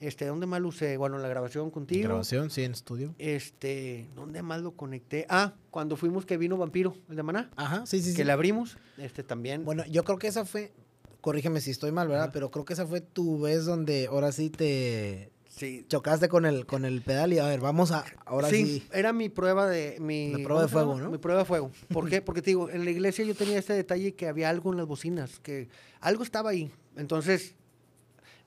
[0.00, 0.96] Este, ¿dónde más lo usé?
[0.96, 2.08] Bueno, en la grabación contigo.
[2.08, 3.14] Grabación, sí, en estudio.
[3.18, 5.26] Este, ¿dónde más lo conecté?
[5.28, 8.16] Ah, cuando fuimos que vino Vampiro, el de Maná, Ajá, sí, sí, sí.
[8.16, 9.64] que le abrimos, este también.
[9.64, 10.72] Bueno, yo creo que esa fue,
[11.20, 12.24] corrígeme si estoy mal, ¿verdad?
[12.24, 12.32] Ajá.
[12.32, 16.66] Pero creo que esa fue tu vez donde ahora sí te sí, chocaste con el,
[16.66, 18.64] con el pedal y a ver, vamos a, ahora sí.
[18.64, 21.00] sí, era mi prueba de mi La prueba de ¿cómo se fuego?
[21.00, 21.10] ¿no?
[21.10, 21.70] Mi prueba de fuego.
[21.88, 22.20] ¿Por qué?
[22.20, 24.86] Porque te digo, en la iglesia yo tenía este detalle que había algo en las
[24.86, 25.68] bocinas, que
[26.00, 26.70] algo estaba ahí.
[26.96, 27.54] Entonces,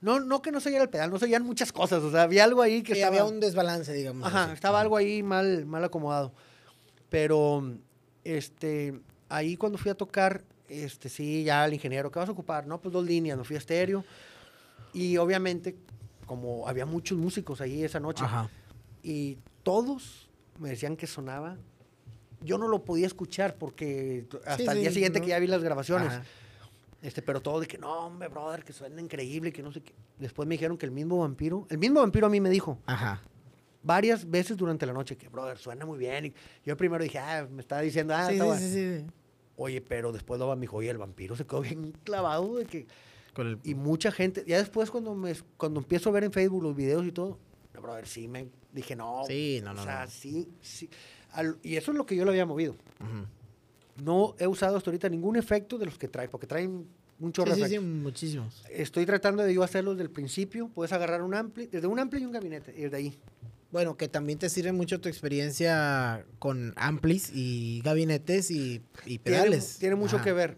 [0.00, 2.22] no, no que no se oyera el pedal, no se oían muchas cosas, o sea,
[2.22, 4.26] había algo ahí que Sí, estaba, había un desbalance, digamos.
[4.26, 4.54] ajá, así.
[4.54, 6.32] estaba algo ahí mal, mal acomodado.
[7.08, 7.76] Pero,
[8.24, 12.66] este, ahí cuando fui a tocar, este, sí, ya el ingeniero, ¿qué vas a ocupar?
[12.66, 14.04] No, pues dos líneas, me fui a estéreo.
[14.92, 15.76] Y obviamente,
[16.26, 18.48] como había muchos músicos ahí esa noche, Ajá.
[19.02, 20.28] y todos
[20.58, 21.56] me decían que sonaba.
[22.42, 25.24] Yo no lo podía escuchar porque hasta Sí, el día sí, siguiente no.
[25.26, 26.08] que ya vi las grabaciones.
[26.08, 26.22] Ajá.
[27.02, 29.94] Este, pero todo de que no, hombre, brother, que suena increíble, que no sé qué.
[30.18, 33.22] Después me dijeron que el mismo vampiro, el mismo vampiro a mí me dijo Ajá.
[33.82, 36.26] varias veces durante la noche que, brother, suena muy bien.
[36.26, 38.60] Y yo primero dije, ah, me estaba diciendo, ah, sí, está sí, bueno.
[38.66, 39.06] sí, sí.
[39.56, 42.86] Oye, pero después lo me dijo, oye, el vampiro se quedó bien clavado de que.
[43.34, 43.58] Con el...
[43.64, 47.06] Y mucha gente, ya después cuando me cuando empiezo a ver en Facebook los videos
[47.06, 47.38] y todo,
[47.74, 49.22] no, brother, sí me dije, no.
[49.26, 50.10] Sí, no, no, O sea, no.
[50.10, 50.90] sí, sí.
[51.32, 52.72] Al- y eso es lo que yo le había movido.
[53.00, 53.26] Ujú.
[54.02, 56.86] No he usado hasta ahorita ningún efecto de los que trae, porque traen
[57.18, 58.62] un chorro Sí, de sí, muchísimos.
[58.70, 60.68] Estoy tratando de yo hacerlos desde el principio.
[60.74, 63.18] Puedes agarrar un ampli, desde un ampli y un gabinete, y desde ahí.
[63.70, 69.76] Bueno, que también te sirve mucho tu experiencia con amplis y gabinetes y, y pedales.
[69.78, 70.24] tiene mucho Ajá.
[70.24, 70.56] que ver.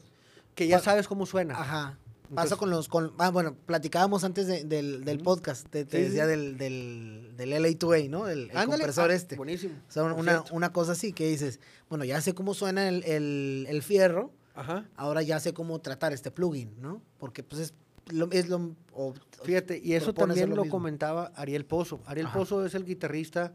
[0.54, 1.54] Que ya sabes cómo suena.
[1.54, 1.98] Ajá.
[2.34, 2.88] Pasa con los...
[2.88, 5.68] Con, ah, bueno, platicábamos antes de- del, del podcast.
[5.68, 6.30] Te, te Sí, decía sí.
[6.30, 8.28] del, del, del LA2A, ¿no?
[8.28, 9.36] El, compresor ah, este.
[9.36, 9.74] Buenísimo.
[9.88, 13.66] O sea, una, una cosa así que dices, bueno, ya sé cómo suena el, el,
[13.68, 14.88] el fierro, Ajá.
[14.96, 17.02] ahora ya sé cómo tratar este plugin, ¿no?
[17.18, 17.74] Porque pues es
[18.10, 18.30] lo...
[18.32, 19.14] Es lo o-
[19.44, 22.00] Fíjate, y eso también lo comentaba Ariel Pozo.
[22.06, 22.38] Ariel Ajá.
[22.38, 23.52] Pozo es el guitarrista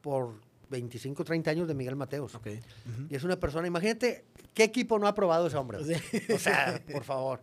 [0.00, 0.34] por
[0.70, 2.34] 25, 30 años de Miguel Mateos.
[2.34, 2.46] Ok.
[2.46, 3.06] Ujú.
[3.10, 5.78] Y es una persona, imagínate, ¿qué equipo no ha probado ese hombre?
[6.34, 7.40] O sea, por favor.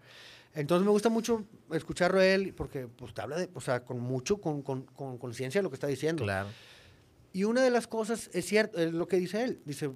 [0.56, 4.00] Entonces me gusta mucho escucharlo a él porque pues te habla de, o sea, con
[4.00, 6.24] mucho, con con- con conciencia de lo que está diciendo.
[6.24, 6.50] Claro.
[7.32, 9.62] Y una de las cosas, es cierto, es lo que dice él.
[9.66, 9.90] Dice,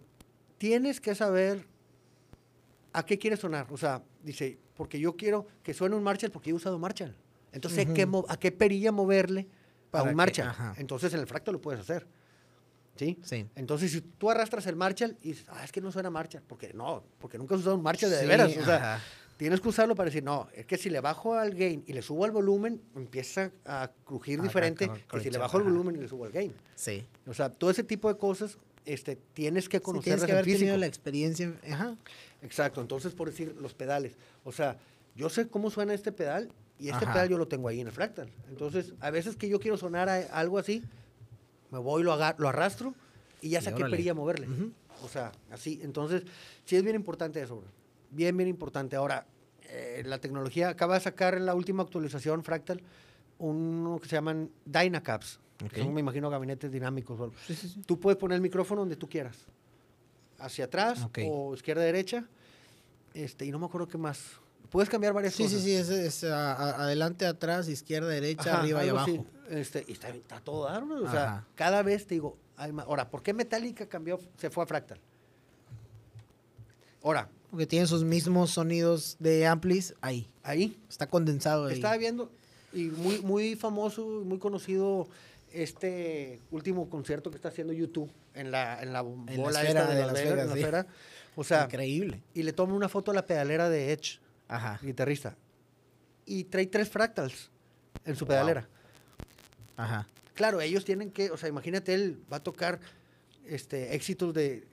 [0.58, 1.68] tienes que saber
[2.94, 3.68] a qué quieres sonar.
[3.70, 7.16] O sea, dice, porque yo quiero que suene un Marshall porque yo he usado Marshall.
[7.52, 7.94] Entonces, sé Ujú.
[7.94, 9.48] qué ¿a qué perilla moverle
[9.92, 10.52] Para a que- un Marshall?
[10.78, 12.08] Entonces, en el fractal lo puedes hacer.
[12.96, 13.20] ¿Sí?
[13.22, 13.46] Sí.
[13.54, 16.74] Entonces, si tú arrastras el Marshall y dices, ah, es que no suena Marshall, porque
[16.74, 18.58] no, porque nunca has usado un Marshall de, de Sí, veras.
[18.58, 19.04] O sea, ajá.
[19.38, 22.02] Tienes que usarlo para decir, no, es que si le bajo al gain y le
[22.02, 25.96] subo al volumen, empieza a crujir Ah, diferente con- que si le bajo el volumen
[25.96, 26.54] y le subo al gain.
[26.76, 27.06] Sí.
[27.28, 30.46] O sea, todo ese tipo de cosas este, tienes que Sí, conocerlas tienes que haber
[30.46, 30.60] físico.
[30.60, 31.54] tenido la experiencia.
[31.72, 31.96] Ajá.
[32.42, 34.14] Exacto, entonces por decir los pedales.
[34.44, 34.78] O sea,
[35.16, 36.50] yo sé cómo suena este pedal
[36.80, 37.14] y este Ajá.
[37.14, 38.30] pedal yo lo tengo ahí en el fractal.
[38.50, 40.84] Entonces, a veces que yo quiero sonar a algo así,
[41.72, 42.94] me voy, lo, aga- lo arrastro
[43.42, 44.48] y ya sé qué perilla moverle.
[44.48, 44.72] Ujú.
[45.04, 45.80] O sea, así.
[45.84, 46.24] Entonces,
[46.66, 47.68] sí es bien importante eso, bro.
[48.12, 48.96] Bien, bien importante.
[48.96, 49.26] Ahora,
[49.70, 52.82] eh, la tecnología acaba de sacar en la última actualización Fractal
[53.40, 55.40] uno que se llaman Dynacaps.
[55.70, 57.32] Que son, me imagino, gabinetes dinámicos.
[57.48, 57.82] Sí, sí, sí.
[57.86, 59.38] Tú puedes poner el micrófono donde tú quieras.
[60.40, 62.26] Hacia atrás o izquierda derecha.
[63.14, 64.20] Este, y no me acuerdo qué más.
[64.70, 65.60] Puedes cambiar varias Sí, cosas.
[65.62, 69.26] sí, sí, es, es, a- a- adelante, atrás, izquierda, derecha, Ajá, arriba y abajo.
[69.50, 70.84] Este, y está, está todo dar.
[70.84, 72.86] O sea, cada vez te digo, hay más.
[72.86, 75.00] Ahora, ¿por qué Metallica cambió, se fue a Fractal?
[77.04, 80.28] Ahora, Porque tiene sus mismos sonidos de amplis ahí.
[80.44, 81.76] ahí, Está condensado ahí.
[81.76, 82.30] estaba viendo,
[82.74, 85.08] y muy, muy famoso, muy conocido,
[85.54, 89.96] este último concierto que está haciendo YouTube en la, en la bola esfera esta de,
[89.96, 90.60] de Vegas, Vegas, en la sí.
[90.60, 90.88] esfera.
[91.38, 92.22] O sea, Increíble.
[92.34, 94.80] y le toma una foto a la pedalera de Edge, Ajá.
[94.84, 95.36] guitarrista,
[96.26, 97.50] y trae tres fractals
[98.06, 98.30] en su Wow.
[98.30, 98.68] pedalera.
[99.78, 100.08] Ajá.
[100.34, 102.80] Claro, ellos tienen que, o sea, imagínate, él va a tocar
[103.46, 104.68] este, éxitos de,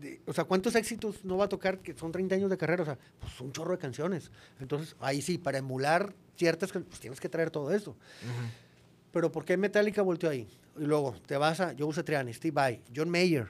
[0.00, 2.82] de- O sea, ¿cuántos éxitos no va a tocar que son 30 años de carrera?
[2.82, 4.30] O sea, pues un chorro de canciones.
[4.60, 7.94] Entonces, ahí sí, para emular ciertas can- pues tienes que traer todo eso.
[9.12, 10.48] Pero ¿por qué Metallica volteó ahí?
[10.78, 13.48] Y luego te vas a Joe Satriani, Steve Vai, John Mayer,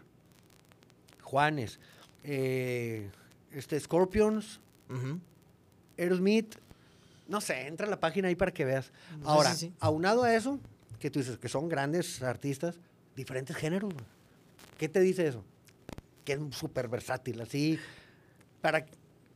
[1.22, 1.78] Juanes,
[2.24, 3.10] eh,
[3.52, 4.60] este, Scorpions.
[5.98, 6.56] Aerosmith,
[7.28, 8.90] no sé, entra a la página ahí para que veas.
[9.24, 10.59] Ahora, sí, aunado a eso,
[10.98, 12.77] que tú dices que son grandes artistas,
[13.14, 13.93] diferentes géneros.
[14.78, 15.44] ¿Qué te dice eso?
[16.25, 17.79] Que es súper versátil, así.
[18.61, 18.85] ¿Para,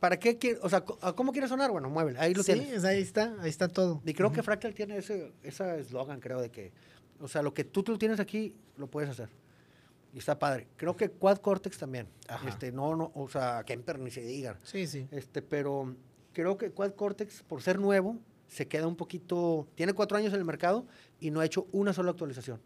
[0.00, 1.70] para qué quiere- O sea, co- ¿a ¿cómo quieres sonar?
[1.70, 2.72] Bueno, muévele, ahí lo sí, tienes.
[2.72, 4.02] es- ahí está, ahí está todo.
[4.04, 6.72] Y creo que Fractal tiene ese eslogan, creo, de que,
[7.20, 9.28] o sea, lo que tú, tú tienes aquí, lo puedes hacer.
[10.12, 10.68] Y está padre.
[10.76, 12.06] Creo que Quad Cortex también.
[12.28, 12.48] Ajá.
[12.48, 14.56] Este, no, no, o sea, Kemper ni se diga.
[14.62, 15.08] Sí, sí.
[15.10, 15.96] Este, pero
[16.32, 19.66] creo que Quad Cortex, por ser nuevo, se queda un poquito.
[19.74, 20.86] Tiene cuatro años en el mercado
[21.18, 22.60] y no ha hecho una sola actualización.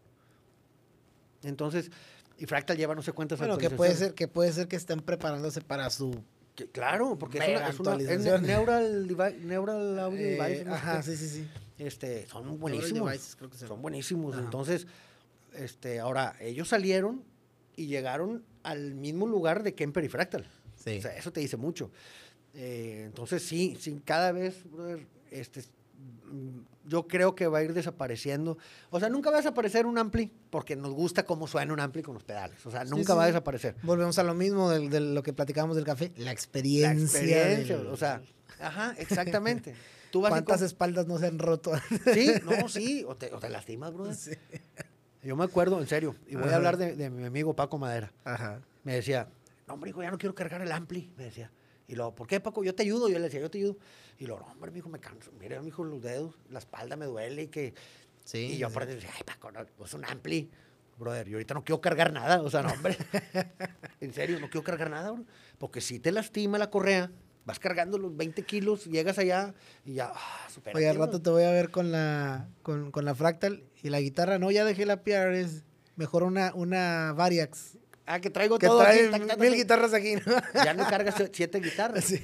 [1.41, 1.89] Entonces,
[2.39, 4.99] y Fractal lleva no sé cuántas Bueno, que puede ser que puede ser que estén
[5.01, 6.23] preparándose para su
[6.55, 8.41] Que- claro, porque es, una, es, una- es actualización.
[8.45, 9.07] Neural,
[9.47, 10.65] neural Audio eh, Device.
[10.65, 11.47] no ajá, sí, sí, sí.
[11.77, 13.07] Este, son buenísimos.
[13.09, 14.33] Devices, creo que se son buenísimos.
[14.33, 14.43] Ajá.
[14.43, 14.85] Entonces,
[15.53, 17.23] este, ahora, ellos salieron
[17.77, 20.45] y llegaron al mismo lugar de Kemper y Fractal.
[20.75, 20.97] Sí.
[20.97, 21.91] O sea, eso te dice mucho.
[22.53, 25.63] Eh, entonces, sí, sí, cada vez, brother, este,
[26.85, 28.57] yo creo que va a ir desapareciendo.
[28.89, 32.01] O sea, nunca va a desaparecer un ampli porque nos gusta cómo suena un ampli
[32.01, 32.65] con los pedales.
[32.65, 33.75] O sea, Sí, nunca va a desaparecer.
[33.83, 37.19] Volvemos a lo mismo de, lo que platicábamos del café, la La experiencia.
[37.19, 38.21] experiencia, del- o sea,
[38.59, 39.75] ajá, exactamente.
[40.11, 41.71] Tú vas y ¿Cuántas espaldas no se han roto?
[42.13, 44.15] Sí, no, sí, o te, o te lastimas, brother.
[44.15, 44.31] Sí.
[45.21, 46.53] Yo me acuerdo, en serio, y voy Ajá.
[46.53, 48.11] a hablar de, de mi amigo Paco Madera.
[48.23, 48.61] Ajá.
[48.83, 49.27] Me decía,
[49.67, 51.51] no, hombre, hijo, ya no quiero cargar el ampli, me decía.
[51.89, 52.63] Y luego, ¿por qué, Paco?
[52.63, 53.09] Yo te ayudo.
[53.09, 53.77] Yo le decía, yo te ayudo.
[54.19, 55.31] Y luego, no, hombre, mijo, me canso.
[55.39, 57.73] Mira, mijo, los dedos, la espalda me duele y que...
[58.23, 58.37] Sí.
[58.37, 58.73] y yo sí.
[58.73, 60.51] aparte decía, ay, Paco, no, es un ampli.
[60.99, 62.41] Brother, yo ahorita no quiero cargar nada.
[62.43, 62.95] O sea, no, hombre.
[64.01, 65.25] en serio, no quiero cargar nada, bro.
[65.57, 67.11] Porque si te lastima la correa,
[67.45, 71.31] vas cargando los 20 kilos, llegas allá y ya, ah, supérate, Oye, al rato te
[71.31, 74.37] voy a ver con la, con, con la fractal y la guitarra.
[74.37, 75.63] No, ya dejé la PRS.
[75.95, 77.79] Mejor una, una Variax.
[78.11, 79.59] Ah, que traigo Que todo trae aquí, tac, tac, mil tac.
[79.59, 80.21] guitarras aquí, ¿no?
[80.65, 82.05] Ya no cargas siete guitarras.
[82.05, 82.19] Sí.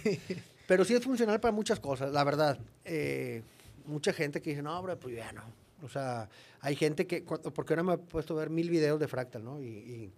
[0.67, 2.57] Pero sí es funcional para muchas cosas, la verdad.
[2.83, 3.43] Eh,
[3.85, 5.43] mucha gente que dice, no, hombre, pues ya no.
[5.83, 6.27] O sea,
[6.61, 9.61] hay gente que, porque ahora me he puesto a ver mil videos de Fractal, ¿no?
[9.61, 10.11] Y, y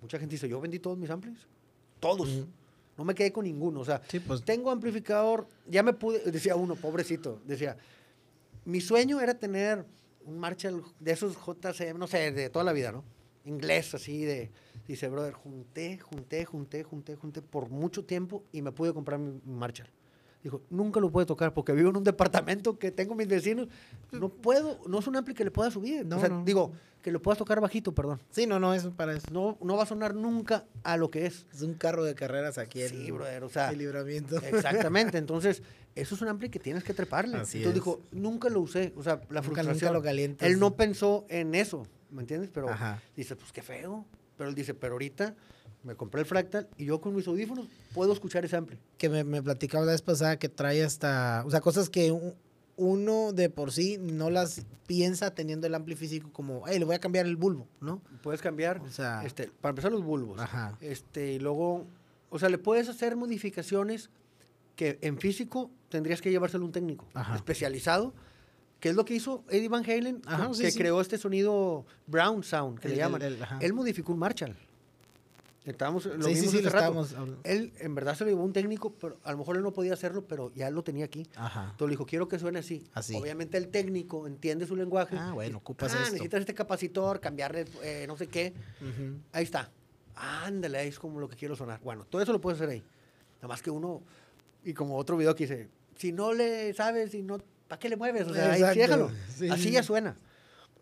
[0.00, 1.38] mucha gente dice, yo vendí todos mis amplis.
[1.98, 2.46] Todos.
[2.96, 3.80] No me quedé con ninguno.
[3.80, 4.44] O sea, Sí, pues.
[4.44, 7.76] tengo amplificador, ya me pude, decía uno, pobrecito, decía,
[8.64, 9.84] mi sueño era tener
[10.24, 13.02] un Marshall de esos JCM, no sé, de toda la vida, ¿no?
[13.44, 14.50] Inglés, así de,
[14.88, 19.40] dice, brother, junté, junté, junté, junté, junté por mucho tiempo y me pude comprar mi,
[19.46, 19.88] Marshall.
[20.42, 23.66] Dijo, nunca lo puedo tocar porque vivo en un departamento que tengo mis vecinos.
[24.12, 26.06] No puedo, no es un ampli que le pueda subir.
[26.06, 26.44] No, o sea, no.
[26.44, 28.20] digo, que lo puedas tocar bajito, perdón.
[28.30, 29.26] Sí, no, no, eso para eso.
[29.32, 31.44] No, no va a sonar nunca a lo que es.
[31.52, 34.36] Es un carro de carreras aquí en Sí, brother, o sea, el libramiento.
[34.38, 35.60] Exactamente, entonces
[35.96, 37.36] eso es un ampli que tienes que treparle.
[37.38, 37.84] Así entonces es.
[37.84, 39.74] dijo, nunca lo usé, o sea, la Nunca- frustración.
[39.74, 40.48] nunca lo calientas.
[40.48, 42.50] Él no pensó en eso, ¿me entiendes?
[42.54, 43.02] Pero Ajá.
[43.16, 44.06] dice, pues qué feo.
[44.38, 45.34] Pero él dice, pero ahorita
[45.84, 48.78] me compré el fractal y yo con mis audífonos puedo escuchar ese ampli.
[48.96, 52.34] que me, me platicaba la vez pasada que trae hasta, o sea, cosas que u-
[52.76, 56.94] uno de por sí no las piensa teniendo el ampli físico como, hey, le voy
[56.94, 58.00] a cambiar el bulbo, ¿no?
[58.22, 60.40] Puedes cambiar, O sea, este, para empezar los bulbos.
[60.40, 60.78] Ajá.
[60.80, 61.84] Este, y luego,
[62.30, 64.10] o sea, le puedes hacer modificaciones
[64.76, 67.34] que en físico tendrías que llevárselo a un técnico Ajá.
[67.34, 68.14] especializado,
[68.80, 70.78] que es lo que hizo Eddie Van Halen, Ajá, que sí, sí.
[70.78, 73.22] creó este sonido Brown Sound, que El- le llaman.
[73.22, 73.46] el- el-.
[73.60, 74.56] Él modificó un Marshall.
[75.64, 77.02] Estábamos, lo sí, sí, sí, lo rato.
[77.02, 77.14] estábamos.
[77.44, 79.92] Él, en verdad, se lo llevó un técnico, pero a lo mejor él no podía
[79.92, 81.26] hacerlo, pero ya lo tenía aquí.
[81.36, 81.64] Ajá.
[81.72, 82.84] Entonces le dijo, quiero que suene así.
[82.94, 83.14] Así.
[83.14, 85.16] Obviamente el técnico entiende su lenguaje.
[85.18, 86.12] Ah, bueno, ocupas ah, esto".
[86.12, 88.54] necesitas este capacitor, cambiarle eh, no sé qué.
[88.80, 89.18] Ujú.
[89.32, 89.70] Ahí está.
[90.16, 91.80] Ándale, ahí es como lo que quiero sonar.
[91.84, 92.82] Bueno, todo eso lo puedes hacer ahí.
[93.36, 94.00] Nada más que uno,
[94.64, 97.38] y como otro video que dice, si no le sabes, si no,
[97.68, 98.26] ¿para qué le mueves?
[98.26, 99.10] O sea, ahí déjalo.
[99.36, 100.16] Sí, Así sí, ya suena.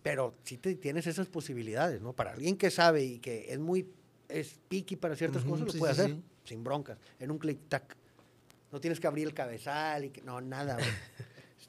[0.02, 2.12] Pero sí te, tienes esas posibilidades, ¿no?
[2.12, 3.88] Para alguien que sabe y que es muy,
[4.28, 7.38] es picky para ciertas Ujú, cosas, lo sí, puede sí, hacer sin broncas, en un
[7.38, 7.96] clic-tac.
[8.70, 10.88] No tienes que abrir el cabezal y que, no, nada, güey.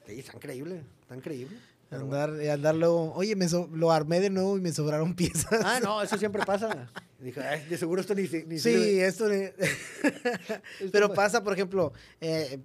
[0.07, 1.57] Sí, está increíble, está increíble.
[1.89, 2.23] Pero bueno.
[2.33, 5.61] Andar, andar luego, oye, me so- lo armé de nuevo y me sobraron piezas.
[5.63, 6.89] Ah, no, eso siempre pasa.
[7.19, 9.05] Dije, "Ay, de seguro esto ni, ni Sí, sirve".
[9.07, 9.27] esto.
[9.29, 9.53] ne-
[10.91, 12.59] Pero pasa, por ejemplo, eh,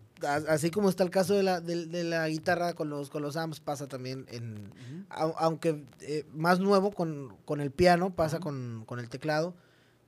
[0.48, 3.36] así como está el caso de la, de, de la guitarra con los, con los
[3.36, 4.70] amps, pasa también en.
[5.10, 9.54] au- aunque eh, más nuevo con, con el piano, pasa con, con el teclado.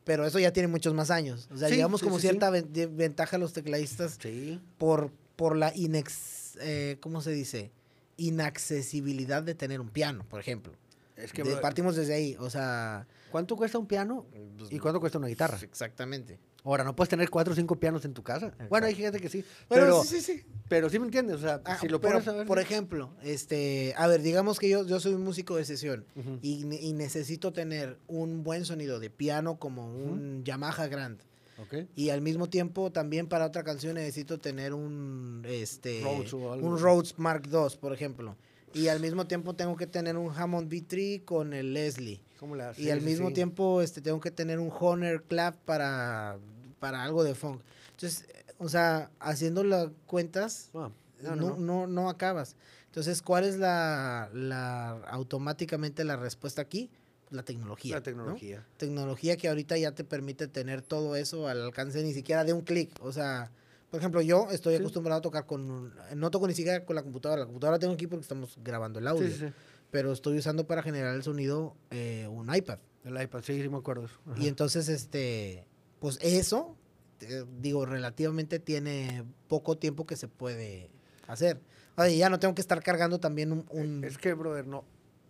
[0.05, 1.49] Pero eso ya tiene muchos más años.
[1.51, 4.61] O sea, Sí, digamos sí, como sí, cierta ventaja a los tecladistas Sí.
[4.77, 7.71] por, por la inex, eh, ¿cómo se dice?
[8.17, 10.73] Inaccesibilidad de tener un piano, por ejemplo.
[11.17, 13.07] Es que, De- partimos desde ahí, o sea...
[13.31, 14.27] ¿cuánto cuesta un piano
[14.71, 15.59] y cuánto cuesta una guitarra?
[15.63, 16.39] Exactamente.
[16.65, 18.55] Ahora, no puedes tener cuatro o cinco pianos en tu casa.
[18.71, 19.45] Bueno, hay gente que sí.
[19.69, 20.47] Pero, Pero, sí, sí, sí.
[20.69, 21.37] pero sí me entiendes.
[21.37, 22.47] O sea, Ah, si lo pero, pones a ver.
[22.47, 26.39] por ejemplo, este, a ver, digamos que yo, yo soy un músico de sesión Ujú.
[26.41, 31.21] y, ne- y necesito tener un buen sonido de piano como un Yamaha Grand.
[31.59, 31.87] Ok.
[31.97, 36.67] Y al mismo tiempo también para otra canción necesito tener un este Rhodes o algo.
[36.67, 38.37] un Rhodes Mark II, por ejemplo.
[38.73, 42.21] Y al mismo tiempo tengo que tener un Hammond B3 con el Leslie.
[42.41, 42.85] ¿Cómo haces?
[42.85, 43.35] Y al mismo sí.
[43.35, 46.39] tiempo este, tengo que tener un Honor Clap para,
[46.81, 47.61] para algo de funk.
[47.93, 48.27] Entonces,
[48.59, 50.91] o sea, haciendo las cuentas, Ah,
[51.23, 52.57] no, no, no, no, no acabas.
[52.87, 56.91] Entonces, ¿cuál es la, la automáticamente la respuesta aquí?
[57.35, 57.95] La tecnología.
[57.97, 58.03] La ¿no?
[58.05, 58.67] tecnología.
[58.77, 62.61] Tecnología que ahorita ya te permite tener todo eso al alcance ni siquiera de un
[62.61, 62.91] clic.
[63.01, 63.51] O sea,
[63.91, 64.81] por ejemplo, yo estoy Sí.
[64.81, 65.69] acostumbrado a tocar con...
[65.71, 67.41] un- no toco ni siquiera con la computadora.
[67.41, 69.27] La computadora tengo aquí porque estamos grabando el audio.
[69.29, 69.47] Sí, sí.
[69.91, 72.79] Pero estoy usando para generar el sonido eh, un iPad.
[73.05, 74.05] El iPad, sí, sí me acuerdo.
[74.27, 74.41] Ajá.
[74.41, 75.67] Y entonces, este,
[75.99, 76.77] pues eso,
[77.21, 80.91] eh, digo, relativamente tiene poco tiempo que se puede
[81.27, 81.61] hacer.
[81.97, 83.67] Oye, ya no tengo que estar cargando también un...
[83.71, 84.85] un- Es que, brother, no,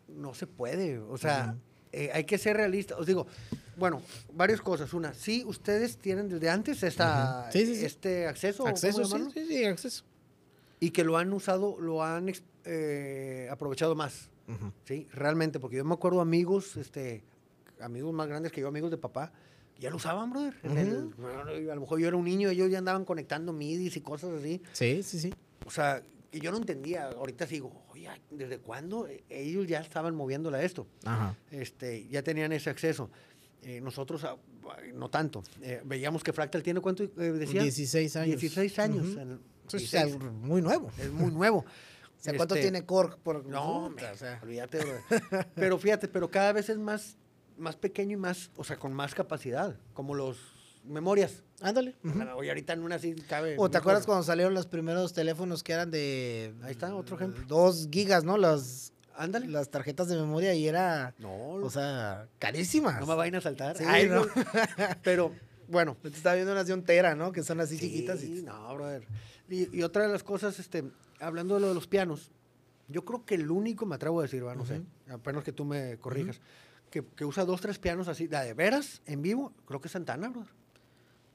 [0.08, 0.98] no se puede.
[0.98, 1.56] O sea.
[1.94, 2.98] Eh, hay que ser realistas.
[2.98, 3.26] Os digo,
[3.76, 4.02] bueno,
[4.32, 4.92] varias cosas.
[4.94, 7.48] Una, sí, ustedes tienen desde antes esta.
[7.52, 7.84] Sí, sí, sí.
[7.84, 8.62] este acceso.
[8.62, 10.04] ¿o cómo acceso, sí, sí, sí, acceso.
[10.80, 12.32] y que lo han usado, lo han
[12.64, 14.28] eh, aprovechado más.
[14.84, 15.06] ¿sí?
[15.12, 17.24] Realmente, porque yo me acuerdo amigos, este,
[17.80, 19.32] amigos más grandes que yo, amigos de papá,
[19.78, 20.54] ya lo usaban, brother.
[20.64, 24.30] el- a lo mejor yo era un niño, ellos ya andaban conectando midis y cosas
[24.38, 24.62] así.
[24.72, 25.34] Sí, sí, sí.
[25.66, 26.02] O sea,
[26.34, 27.06] y yo no entendía.
[27.08, 30.86] Ahorita sigo, oye, ¿desde cuándo ellos ya estaban moviéndole a esto?
[31.04, 31.36] Ajá.
[31.50, 33.10] Este, ya tenían ese acceso.
[33.62, 34.36] Eh, nosotros ah,
[34.92, 35.42] no tanto.
[35.62, 37.62] Eh, veíamos que Fractal tiene cuánto eh, decía?
[37.62, 38.40] 16 años.
[38.40, 39.06] 16 años.
[39.06, 39.20] Ujú.
[39.20, 40.02] en- Eso es 16.
[40.14, 40.90] algo muy nuevo.
[40.98, 41.58] Es muy nuevo.
[41.58, 43.18] O sea, ¿cuánto Este, tiene Korg?
[43.18, 44.40] Por, No, me- o sea.
[44.42, 44.80] olvídate.
[45.54, 47.16] pero fíjate, pero cada vez es más,
[47.56, 50.38] más pequeño y más, o sea, con más capacidad, como los
[50.84, 51.42] memorias.
[51.64, 51.96] Ándale.
[52.04, 52.20] ujú.
[52.36, 53.56] Oye, ahorita en una sí cabe.
[53.58, 56.54] O te acuerdas cuando salieron los primeros teléfonos que eran de...
[56.62, 57.42] Ahí está, otro ejemplo.
[57.48, 58.36] 2 gigas, ¿no?
[58.36, 59.48] Las, Ándale.
[59.48, 61.14] las tarjetas de memoria y era...
[61.18, 63.00] No, O sea, carísimas.
[63.00, 63.76] no me vayan a saltar.
[63.78, 64.26] Sí, Ay, ¿no?
[65.02, 65.32] pero,
[65.68, 65.96] bueno.
[66.02, 67.32] Te estaba viendo unas de un tera, ¿no?
[67.32, 68.22] Que son así Sí, chiquitas.
[68.22, 68.42] Y...
[68.42, 69.06] no, brother.
[69.48, 70.84] Y, y otra de las cosas, este,
[71.18, 72.30] hablando de lo de los pianos,
[72.88, 75.64] yo creo que el único, me atrevo a decir, va, no sé, apenas que tú
[75.64, 76.40] me corrijas,
[76.90, 80.28] que, que usa dos, tres pianos así, de veras, en vivo, creo que es Santana,
[80.28, 80.50] brother.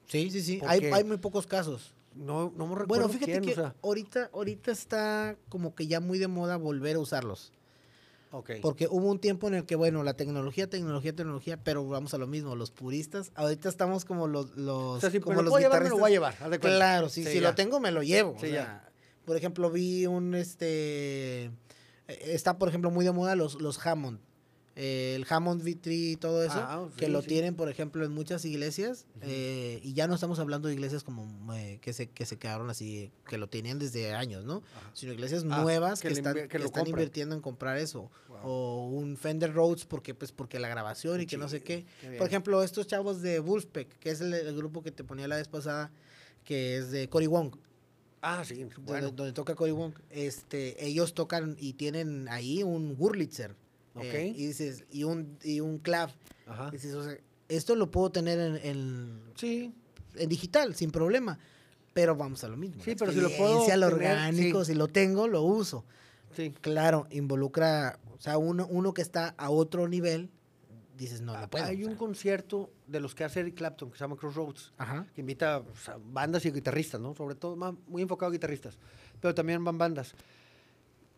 [0.10, 0.60] Sí, sí, sí.
[0.68, 1.94] Hay, muy pocos casos.
[2.15, 5.88] No, no me recuerdo Bueno, fíjate quién, que o sea, ahorita, ahorita está como que
[5.88, 7.53] ya muy de moda volver a usarlos.
[8.31, 8.52] ok.
[8.61, 12.18] Porque hubo un tiempo en el que, bueno, la tecnología, tecnología, tecnología, pero vamos a
[12.18, 13.31] lo mismo, los puristas.
[13.36, 15.90] Ahorita estamos como los, los, o sea, si como me lo los puedo llevar, me
[15.90, 15.99] lo guitarristas.
[16.02, 16.36] voy a llevar.
[16.44, 16.60] haz de.
[16.60, 17.49] Claro, sí, Sí, si ya.
[17.49, 18.31] lo tengo, me lo llevo.
[18.31, 18.90] o Sí, sea, ya.
[19.26, 21.52] Por ejemplo, vi un, este, eh,
[22.07, 24.19] está, por ejemplo, muy de moda los, los Hammond.
[24.81, 27.27] Eh, el Hammond V3 y todo eso, Ah, que lo sí.
[27.27, 31.53] tienen, por ejemplo, en muchas iglesias, eh, y ya no estamos hablando de iglesias como
[31.53, 34.64] eh, que, se, que se quedaron así, que lo tenían desde años, ¿no?
[34.77, 34.91] Ajá.
[34.93, 38.10] Sino iglesias Ah, nuevas que están, que están invirtiendo en comprar eso.
[38.30, 38.38] Wow.
[38.43, 41.85] O un Fender Rhodes, porque, pues, porque la grabación y que no sé qué.
[42.18, 45.35] Por ejemplo, estos chavos de Wolfpack, que es el, el grupo que te ponía la
[45.35, 45.91] vez pasada,
[46.45, 47.53] que es de Cory Wong,
[48.22, 49.11] Ah, sí, donde, bueno.
[49.11, 53.56] donde toca Cory Wong, este, ellos tocan y tienen ahí un Wurlitzer.
[54.02, 56.11] Eh, y dices, y un, y un clav.
[56.48, 56.70] Ajá.
[56.72, 57.18] Dices, o sea,
[57.48, 59.74] esto lo puedo tener en, en, Sí,
[60.16, 61.40] en digital, sin problema.
[61.94, 62.84] Pero vamos a lo mismo.
[62.84, 64.74] Sí, pero si lo puedo lo orgánico, sí.
[64.74, 65.86] si lo tengo, lo uso.
[66.34, 66.53] sí.
[66.61, 70.30] Claro, involucra, o sea, uno, uno que está a otro nivel,
[70.98, 71.66] dices, no, Ah, no puedo.
[71.66, 75.07] Hay un concierto de los que hace Eric Clapton, que se llama Crossroads, Ajá.
[75.16, 77.16] que invita o sea, bandas y guitarristas, ¿no?
[77.16, 78.78] Sobre todo más, muy enfocado a guitarristas,
[79.20, 80.14] pero también van bandas.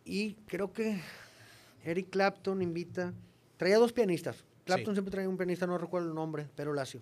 [0.04, 1.00] Y creo que
[1.84, 3.12] Eric Clapton invita,
[3.56, 4.44] traía dos pianistas.
[4.64, 4.96] Clapton Sí.
[4.96, 7.00] siempre traía un pianista, no recuerdo el nombre, pero Lacio.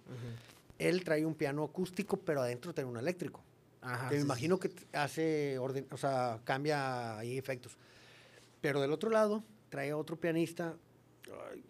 [0.78, 3.42] Él trae un piano acústico, pero adentro trae un eléctrico.
[3.82, 4.08] Ajá.
[4.10, 4.26] que me sí.
[4.26, 7.78] imagino que hace orden, o sea, cambia ahí efectos.
[8.60, 10.74] Pero del otro lado trae otro pianista,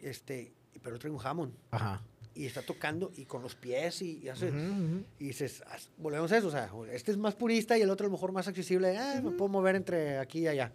[0.01, 2.03] este, pero trae un Hammond Ajá.
[2.35, 5.05] y está tocando y con los pies y, y hace Ujú, ujú.
[5.21, 8.07] y dices, "As- volvemos a eso, o sea, este es más purista y el otro
[8.07, 10.73] a lo mejor más accesible, ah, me puedo mover entre aquí y allá.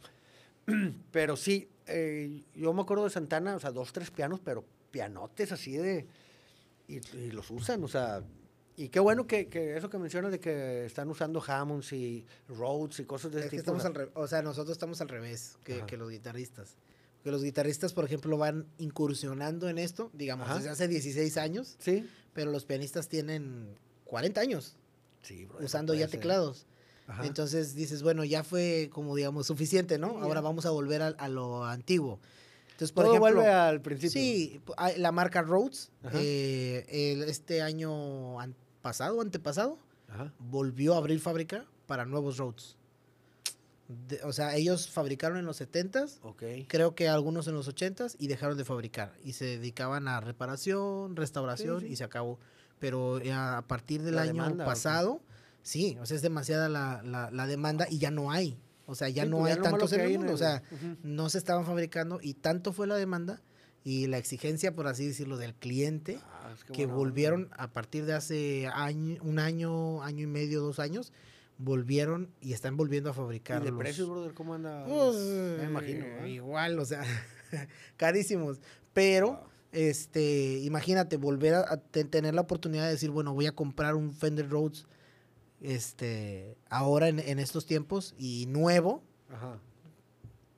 [1.12, 5.52] pero sí, eh, yo me acuerdo de Santana, o sea, dos, tres pianos, pero pianotes
[5.52, 6.06] así de,
[6.88, 8.24] y, y los usan, o sea,
[8.78, 13.00] y qué bueno que, que eso que mencionas de que están usando Hammonds y Rhodes
[13.00, 13.72] y cosas de ese Es que tipo.
[13.72, 16.76] o estamos al o sea, nosotros estamos al revés que, que los guitarristas.
[17.24, 20.58] Que los guitarristas, por ejemplo, van incursionando en esto, digamos, Ajá.
[20.58, 23.76] desde hace 16 años, Sí, pero los pianistas tienen
[24.06, 24.76] 40 años
[25.24, 26.68] sí, bro, usando ya teclados.
[27.08, 27.26] Ajá.
[27.26, 30.20] Entonces dices, bueno, ya fue como, digamos, suficiente, ¿no?
[30.24, 32.20] Ahora vamos a volver a, a lo antiguo.
[32.72, 34.10] Entonces, por Todo ejemplo, vuelve al principio.
[34.12, 34.60] sí,
[34.98, 39.78] la marca Rhodes, eh, el- este año an- pasado, antepasado,
[40.10, 40.34] Ajá.
[40.40, 42.76] volvió a abrir fábrica para nuevos Rhodes.
[44.08, 46.44] De- o sea, ellos fabricaron en los 70s, Ok.
[46.68, 51.16] creo que algunos en los 80s y dejaron de fabricar y se dedicaban a reparación,
[51.16, 51.94] restauración Sí, sí.
[51.94, 52.40] y se acabó.
[52.80, 54.72] Pero ya a partir del La año demanda, ¿o qué?
[55.66, 58.58] Sí, o sea, es demasiada la, la- la demanda y ya no hay.
[58.86, 60.34] O sea, ya Sí, no pues, hay tantos en el mundo.
[60.34, 60.62] O sea,
[61.02, 63.42] no se estaban fabricando y tanto fue la demanda
[63.84, 68.14] y la exigencia, por así decirlo, del cliente Ah, es que volvieron a partir de
[68.14, 71.12] hace año, un año, año y medio, dos años,
[71.58, 73.62] volvieron y están volviendo a fabricar.
[73.64, 74.86] ¿Y de precios, brother, cómo anda?
[74.86, 76.06] Pues, me imagino.
[76.06, 76.30] eh.
[76.30, 77.02] Igual, o sea,
[77.98, 78.60] carísimos.
[78.94, 79.40] Pero, Wow.
[79.72, 83.96] este, imagínate, volver a, a te- tener la oportunidad de decir, bueno, voy a comprar
[83.96, 84.86] un Fender Rhodes,
[85.62, 89.02] este, ahora en, en estos tiempos y nuevo.
[89.30, 89.60] Ajá.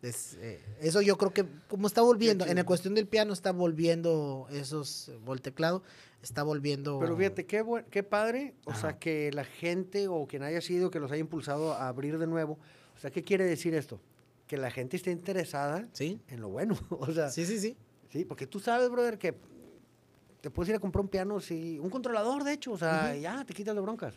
[0.02, 3.52] es, eh, eso yo creo que como está volviendo, en la cuestión del piano está
[3.52, 5.84] volviendo esos, o el teclado,
[6.22, 7.00] está volviendo...
[7.00, 8.82] Pero fíjate, qué, buen- qué padre, o Ajá.
[8.82, 12.28] sea, que la gente o quien haya sido que los haya impulsado a abrir de
[12.28, 12.60] nuevo,
[12.96, 14.00] o sea, ¿qué quiere decir esto?
[14.48, 17.76] Que la gente esté interesada Sí, en lo bueno, o sea, sí, sí, sí,
[18.10, 18.26] sí.
[18.26, 19.36] porque tú sabes, brother, que
[20.42, 23.22] te puedes ir a comprar un piano, sí, un controlador, de hecho, o sea, Ujú.
[23.22, 24.14] ya te quitas las broncas,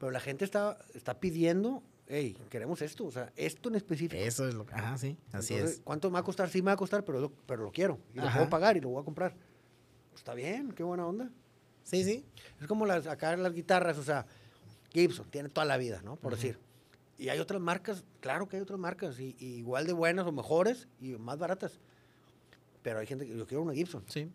[0.00, 4.20] pero la gente está, está pidiendo hey, queremos esto, o sea, esto en específico.
[4.20, 4.74] Eso es lo que...
[4.74, 5.82] Ajá, sí, así Entonces, es.
[5.84, 6.50] ¿Cuánto me va a costar?
[6.50, 8.00] Sí me va a costar, pero lo, pero lo quiero.
[8.12, 9.36] Y lo puedo pagar y lo voy a comprar.
[10.10, 11.30] Pues está bien, qué buena onda.
[11.84, 12.24] Sí, sí.
[12.60, 14.26] Es como las, acá las guitarras, o sea,
[14.92, 16.16] Gibson tiene toda la vida, ¿no?
[16.16, 16.58] Por decir.
[17.16, 20.32] Y hay otras marcas, claro que hay otras marcas, y, y igual de buenas o
[20.32, 21.78] mejores y más baratas.
[22.82, 24.02] Pero hay gente que yo quiero una Gibson.
[24.08, 24.30] Sí.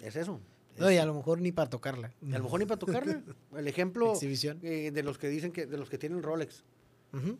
[0.00, 0.40] Es eso.
[0.78, 2.12] No, y a lo mejor ni para tocarla.
[2.20, 3.22] Y a lo mejor ni para tocarla.
[3.56, 4.58] El ejemplo Exhibición.
[4.62, 6.64] eh, de los que dicen que, de los que tienen Rolex.
[7.12, 7.38] Ujú.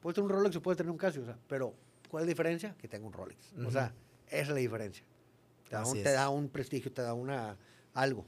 [0.00, 1.74] Puede tener un Rolex o puede tener un Casio, o sea, pero
[2.10, 2.74] ¿cuál es la diferencia?
[2.78, 3.52] Que tenga un Rolex.
[3.66, 3.92] O sea,
[4.28, 5.04] esa es la diferencia.
[5.68, 6.02] Te da, un, es.
[6.04, 7.56] te da un prestigio, te da una
[7.94, 8.24] algo.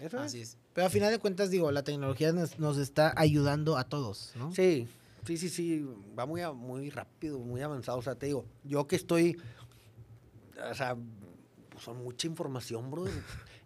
[0.00, 0.58] Eso Así es.
[0.74, 4.52] Pero a final de cuentas, digo, la tecnología nos, nos está ayudando a todos, ¿no?
[4.52, 4.86] Sí,
[5.24, 5.86] sí, sí, sí,
[6.16, 7.96] va muy, a- muy rápido, muy avanzado.
[7.98, 9.38] O sea, te digo, yo que estoy,
[10.70, 10.96] o sea,
[11.80, 13.06] son mucha información, bro,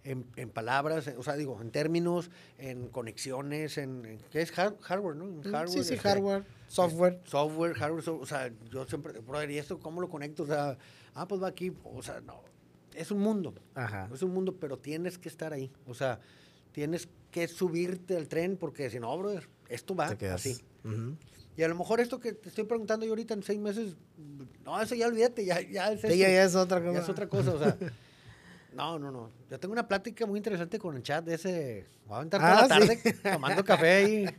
[0.04, 4.78] en, en palabras, o sea, digo, en términos, en conexiones, en, en- ¿qué es Har-
[4.80, 5.24] hardware, no?
[5.26, 7.20] En Mm, sí, hardware, sí, este, hardware, software.
[7.24, 10.44] software, hardware, so- o sea, yo siempre, brother, ¿y esto cómo lo conecto?
[10.44, 10.78] O sea,
[11.14, 12.42] ah, pues va aquí, o sea, no,
[12.94, 14.08] es un mundo, Ajá.
[14.12, 16.18] es un mundo, pero tienes que estar ahí, o sea,
[16.72, 20.56] tienes que subirte al tren porque si no, brother, esto va así.
[20.84, 21.14] Ujú.
[21.56, 23.94] Y a lo mejor esto que te estoy preguntando yo ahorita en seis meses,
[24.64, 26.92] no, eso ya olvídate, ya, ya es Sí, ya es otra cosa.
[26.94, 27.76] ya es otra cosa, o sea.
[28.74, 29.30] No, no, no.
[29.50, 31.86] Yo tengo una plática muy interesante con el chat de ese.
[32.06, 32.96] Voy a aventar toda Ah, la sí.
[33.02, 34.34] tarde tomando café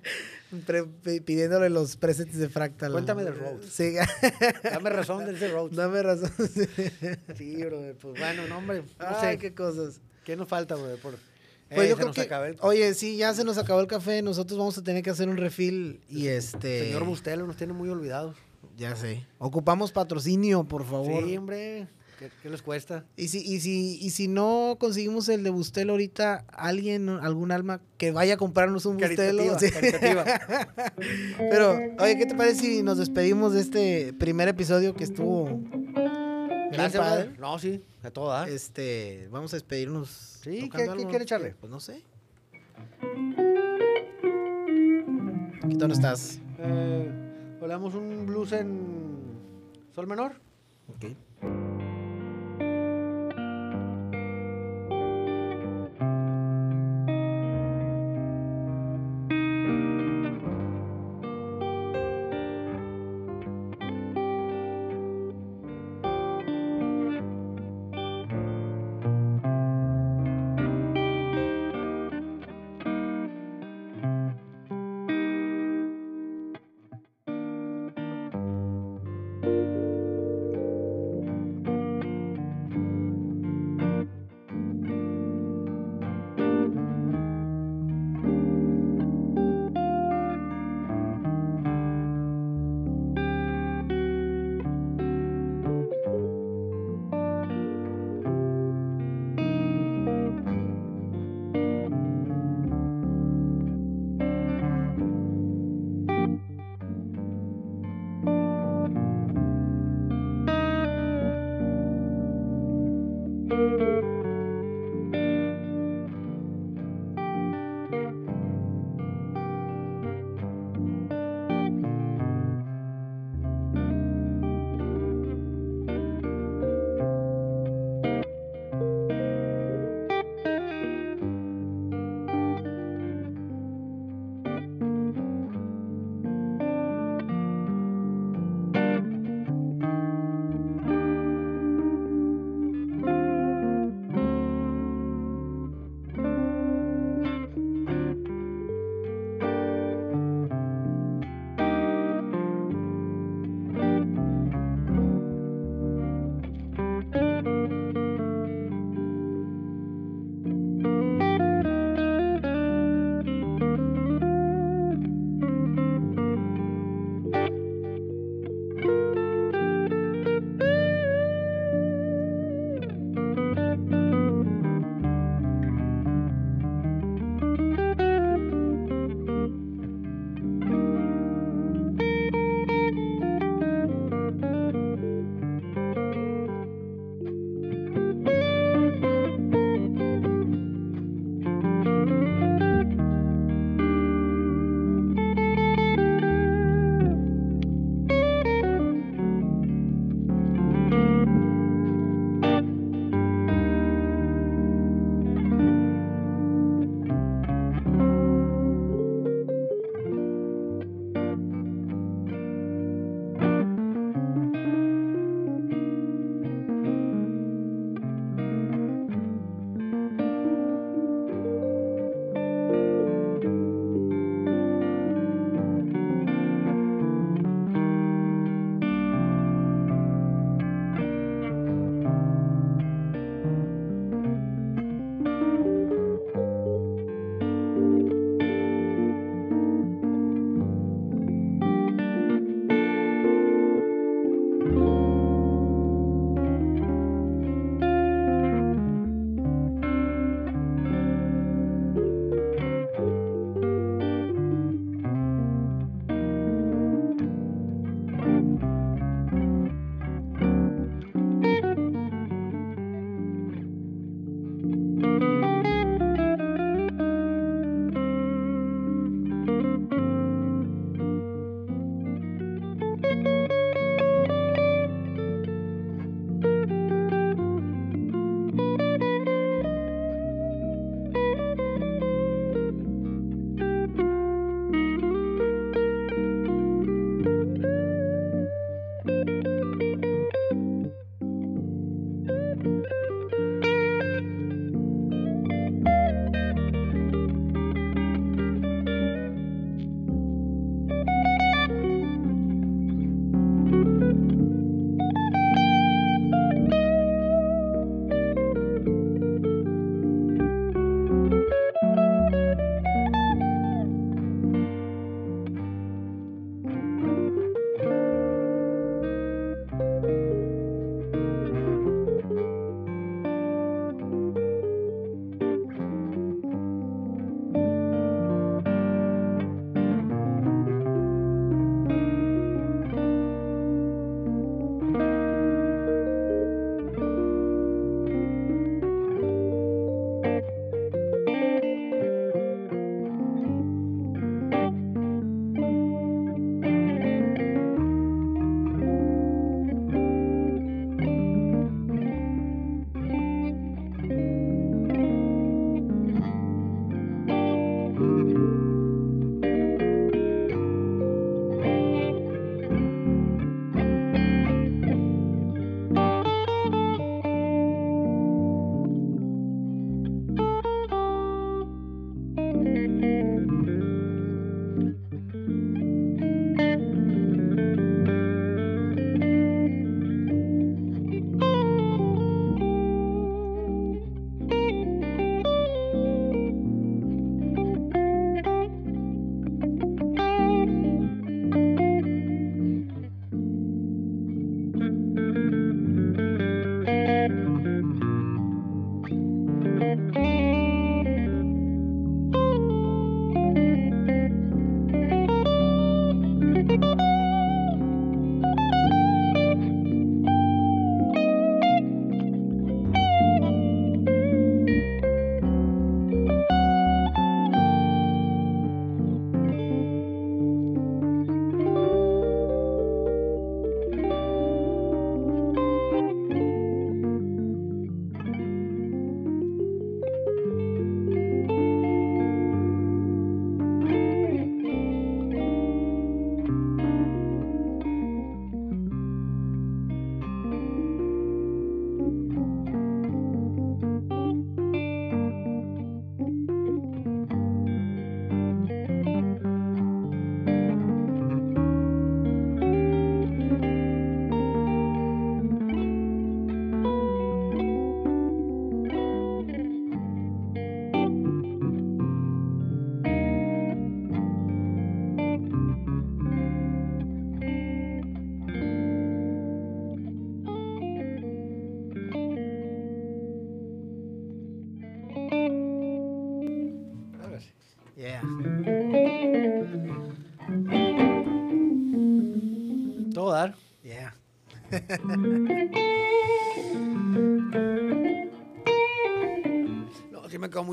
[1.04, 2.92] pi- pidiéndole los presets de Fractal.
[2.92, 3.72] Cuéntame de Rhodes.
[3.72, 3.94] Sí,
[4.64, 5.76] Dame razón de ese Rhodes.
[5.76, 6.32] dame razón.
[7.38, 7.96] Sí, brother.
[7.96, 8.82] Pues bueno, no, hombre.
[9.00, 9.38] No Ay, sé.
[9.38, 10.02] qué cosas.
[10.24, 11.00] ¿Qué nos falta, brother?
[11.00, 11.16] Por...
[11.74, 14.58] Pues Eh, yo creo que, el- oye, sí, ya se nos acabó el café, nosotros
[14.60, 16.86] vamos a tener que hacer un refill y este...
[16.88, 18.36] Señor Bustelo nos tiene muy olvidados.
[18.78, 19.26] Ya sé.
[19.40, 21.24] Ocupamos patrocinio, por favor.
[21.24, 21.88] Sí, hombre.
[22.22, 23.04] ¿Qué, qué les cuesta?
[23.18, 27.82] Y si, y si, y si no conseguimos el de Bustel ahorita, alguien, algún alma,
[27.98, 29.58] que vaya a comprarnos un Bustelo.
[29.60, 29.68] Sí.
[31.50, 35.60] Pero, oye, ¿qué te parece si nos despedimos de este primer episodio que estuvo
[36.72, 37.32] Gracias, padre?
[37.40, 38.48] No, sí, a todo dar.
[38.50, 40.38] Este, vamos a despedirnos.
[40.44, 41.56] Sí, ¿qué- qué quiere echarle?
[41.60, 42.04] Pues no sé.
[45.70, 46.40] ¿Qué tono estás?
[46.60, 49.18] Eh, ¿o le damos un blues en
[49.96, 50.34] sol menor?
[50.88, 51.06] Ok.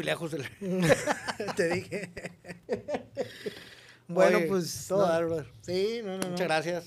[0.09, 0.30] Lejos.
[1.56, 2.10] Te dije.
[4.09, 4.86] bueno, Oye, pues.
[4.89, 5.44] Todo no.
[5.62, 6.28] Sí, no, no, no.
[6.30, 6.85] Muchas gracias.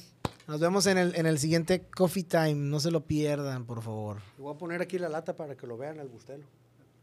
[0.48, 2.56] Nos vemos en el, en el siguiente Coffee Time.
[2.56, 4.18] No se lo pierdan, por favor.
[4.38, 6.44] Voy a poner aquí la lata para que lo vean al bustelo.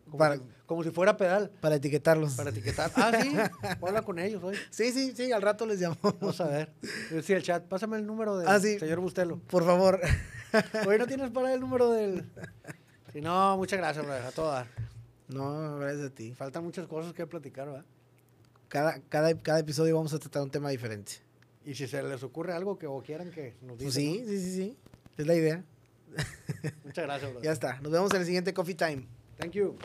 [0.07, 2.32] Como, Para- si, como si fuera pedal, Para etiquetarlos.
[2.35, 2.90] para etiquetar.
[2.97, 3.28] Ah, sí,
[3.78, 4.57] voy a hablar con ellos hoy.
[4.70, 5.97] Sí, sí, sí, al rato les llamo.
[6.03, 6.73] Vamos a ver.
[7.23, 7.65] Sí, el chat.
[7.65, 8.78] Pásame el número del Ah, sí.
[8.78, 9.39] señor Bustelo.
[9.49, 10.01] Por favor.
[10.86, 12.24] Hoy no tienes para el número del...
[13.12, 14.24] Sí, no, muchas gracias, brother.
[14.24, 14.66] A todo dar.
[15.29, 16.35] No, gracias a ti.
[16.35, 17.85] Faltan muchas cosas que platicar, ¿verdad?
[18.69, 21.13] Cada, cada, cada episodio vamos a tratar un tema diferente.
[21.65, 23.93] Y si se les ocurre algo que o quieran que nos digan.
[23.93, 24.77] Pues sí, sí, sí, sí.
[25.17, 25.65] Es la idea.
[26.85, 27.45] Muchas gracias, brother.
[27.45, 27.81] Ya está.
[27.81, 29.07] Nos vemos en el siguiente Coffee Time.
[29.39, 29.77] Thank you.